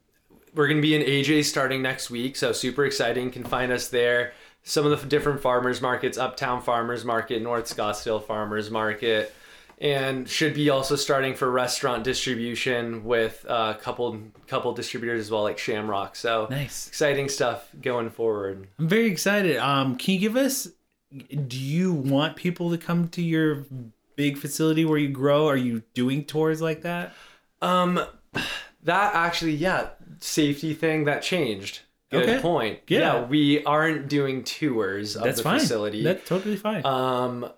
we're 0.56 0.68
going 0.68 0.78
to 0.78 0.82
be 0.82 0.96
in 0.96 1.04
AJ 1.04 1.46
starting 1.46 1.84
next 1.84 2.10
week, 2.10 2.36
so 2.36 2.52
super 2.52 2.86
exciting. 2.86 3.30
Can 3.30 3.44
find 3.44 3.72
us 3.72 3.90
there. 3.90 4.34
Some 4.64 4.86
of 4.88 5.00
the 5.02 5.08
different 5.08 5.40
farmers 5.42 5.82
markets, 5.82 6.18
Uptown 6.18 6.62
Farmers 6.62 7.06
Market, 7.06 7.42
North 7.44 7.66
Scottsdale 7.66 8.24
Farmers 8.24 8.70
Market, 8.72 9.34
and 9.80 10.28
should 10.28 10.54
be 10.56 10.70
also 10.70 10.96
starting 10.96 11.36
for 11.36 11.50
restaurant 11.50 12.04
distribution 12.04 13.04
with 13.04 13.46
a 13.48 13.78
couple 13.80 14.20
couple 14.48 14.74
distributors 14.74 15.22
as 15.22 15.32
well, 15.32 15.44
like 15.44 15.60
Shamrock. 15.60 16.16
So 16.16 16.48
Nice. 16.50 16.88
exciting 16.88 17.30
stuff 17.30 17.70
going 17.82 18.10
forward. 18.10 18.68
I'm 18.80 18.88
very 18.88 19.06
excited. 19.12 19.58
Um, 19.58 19.96
can 19.96 20.16
you 20.16 20.20
give 20.20 20.36
us? 20.36 20.68
Do 21.12 21.58
you 21.60 21.92
want 21.94 22.36
people 22.36 22.70
to 22.72 22.78
come 22.78 23.08
to 23.10 23.22
your 23.22 23.66
big 24.16 24.38
facility 24.38 24.86
where 24.86 24.98
you 25.00 25.10
grow? 25.10 25.48
Are 25.48 25.58
you 25.58 25.82
doing 25.94 26.24
tours 26.26 26.62
like 26.62 26.82
that? 26.84 27.14
Um, 27.62 28.00
that 28.84 29.16
actually, 29.16 29.54
yeah, 29.56 29.90
safety 30.20 30.74
thing 30.74 31.06
that 31.06 31.22
changed. 31.24 31.80
Good 32.12 32.24
Okay. 32.30 32.40
point. 32.40 32.80
Yeah. 32.88 33.24
we 33.26 33.64
aren't 33.66 34.08
doing 34.08 34.44
tours 34.44 35.16
of 35.16 35.24
That's 35.24 35.38
the 35.38 35.44
fine. 35.44 35.60
facility. 35.60 36.04
That's 36.04 36.28
totally 36.28 36.56
fine. 36.58 36.86
um, 36.86 37.52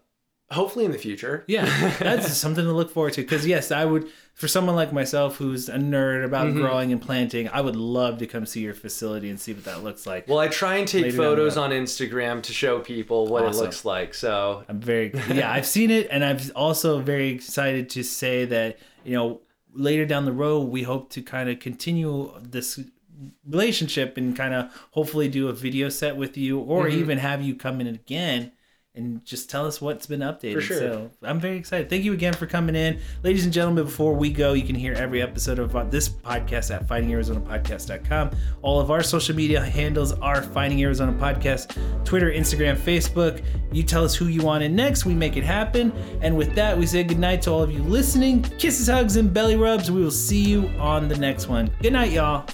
hopefully 0.51 0.85
in 0.85 0.91
the 0.91 0.97
future. 0.97 1.43
Yeah, 1.47 1.65
that's 1.99 2.33
something 2.37 2.63
to 2.65 2.71
look 2.71 2.91
forward 2.91 3.13
to. 3.13 3.21
Because 3.21 3.47
yes, 3.47 3.71
I 3.71 3.85
would 3.85 4.07
for 4.33 4.47
someone 4.47 4.75
like 4.75 4.91
myself 4.93 5.35
who's 5.37 5.69
a 5.69 5.75
nerd 5.77 6.25
about 6.25 6.47
Mm-hmm. 6.47 6.61
growing 6.61 6.91
and 6.91 7.01
planting, 7.01 7.49
I 7.49 7.61
would 7.61 7.75
love 7.75 8.17
to 8.19 8.27
come 8.27 8.45
see 8.45 8.61
your 8.61 8.73
facility 8.73 9.29
and 9.29 9.39
see 9.39 9.53
what 9.53 9.63
that 9.65 9.83
looks 9.83 10.05
like. 10.07 10.27
Well, 10.27 10.39
I 10.39 10.47
try 10.47 10.77
and 10.77 10.87
take 10.87 11.03
Later 11.05 11.17
photos 11.17 11.57
on 11.57 11.71
Instagram 11.71 12.41
to 12.43 12.53
show 12.53 12.79
people 12.79 13.27
what 13.27 13.43
Awesome. 13.45 13.59
it 13.61 13.63
looks 13.65 13.85
like. 13.85 14.13
So 14.13 14.63
I'm 14.69 14.79
very 14.79 15.11
yeah, 15.31 15.51
I've 15.51 15.65
seen 15.67 15.89
it, 15.91 16.07
and 16.11 16.23
I'm 16.23 16.37
also 16.55 16.99
very 16.99 17.29
excited 17.29 17.89
to 17.91 18.03
say 18.03 18.45
that 18.45 18.77
you 19.03 19.15
know 19.15 19.41
later 19.73 20.05
down 20.05 20.25
the 20.25 20.33
road 20.33 20.69
we 20.69 20.83
hope 20.83 21.09
to 21.11 21.21
kind 21.21 21.49
of 21.49 21.59
continue 21.59 22.31
this 22.41 22.79
relationship 23.47 24.17
and 24.17 24.35
kind 24.35 24.53
of 24.53 24.71
hopefully 24.91 25.27
do 25.27 25.47
a 25.47 25.53
video 25.53 25.89
set 25.89 26.15
with 26.17 26.37
you, 26.37 26.59
or 26.59 26.85
Mm-hmm. 26.85 26.99
even 26.99 27.17
have 27.19 27.41
you 27.41 27.55
come 27.55 27.79
in 27.81 27.87
again 27.87 28.51
and 28.93 29.23
just 29.23 29.49
tell 29.49 29.65
us 29.65 29.79
what's 29.79 30.05
been 30.05 30.19
updated. 30.19 30.55
For 30.55 30.61
sure. 30.61 30.79
So 30.79 31.11
I'm 31.23 31.39
very 31.39 31.55
excited. 31.55 31.89
Thank 31.89 32.03
you 32.03 32.11
again 32.11 32.33
for 32.33 32.45
coming 32.45 32.75
in. 32.75 32.99
Ladies 33.23 33.45
and 33.45 33.53
gentlemen, 33.53 33.85
before 33.85 34.13
we 34.13 34.31
go, 34.31 34.51
you 34.53 34.63
can 34.63 34.75
hear 34.75 34.93
every 34.93 35.21
episode 35.21 35.59
of 35.59 35.91
this 35.91 36.09
podcast 36.09 36.75
at 36.75 36.87
findingarizonapodcast.com. 36.87 38.31
All 38.61 38.81
of 38.81 38.91
our 38.91 39.01
social 39.01 39.35
media 39.35 39.61
handles 39.61 40.11
are 40.13 40.41
Finding 40.41 40.81
Arizona 40.83 41.13
Podcast, 41.13 41.77
Twitter, 42.03 42.31
Instagram, 42.31 42.75
Facebook. 42.75 43.41
You 43.71 43.83
tell 43.83 44.03
us 44.03 44.13
who 44.13 44.25
you 44.27 44.41
want 44.41 44.63
in 44.63 44.75
next, 44.75 45.05
we 45.05 45.13
make 45.13 45.37
it 45.37 45.45
happen. 45.45 45.93
And 46.21 46.35
with 46.35 46.53
that, 46.55 46.77
we 46.77 46.85
say 46.85 47.03
goodnight 47.03 47.41
to 47.43 47.51
all 47.51 47.63
of 47.63 47.71
you 47.71 47.79
listening. 47.83 48.41
Kisses, 48.43 48.87
hugs, 48.87 49.15
and 49.15 49.33
belly 49.33 49.55
rubs. 49.55 49.89
We 49.89 50.03
will 50.03 50.11
see 50.11 50.41
you 50.41 50.67
on 50.79 51.07
the 51.07 51.17
next 51.17 51.47
one. 51.47 51.71
Good 51.81 51.93
night, 51.93 52.11
y'all. 52.11 52.45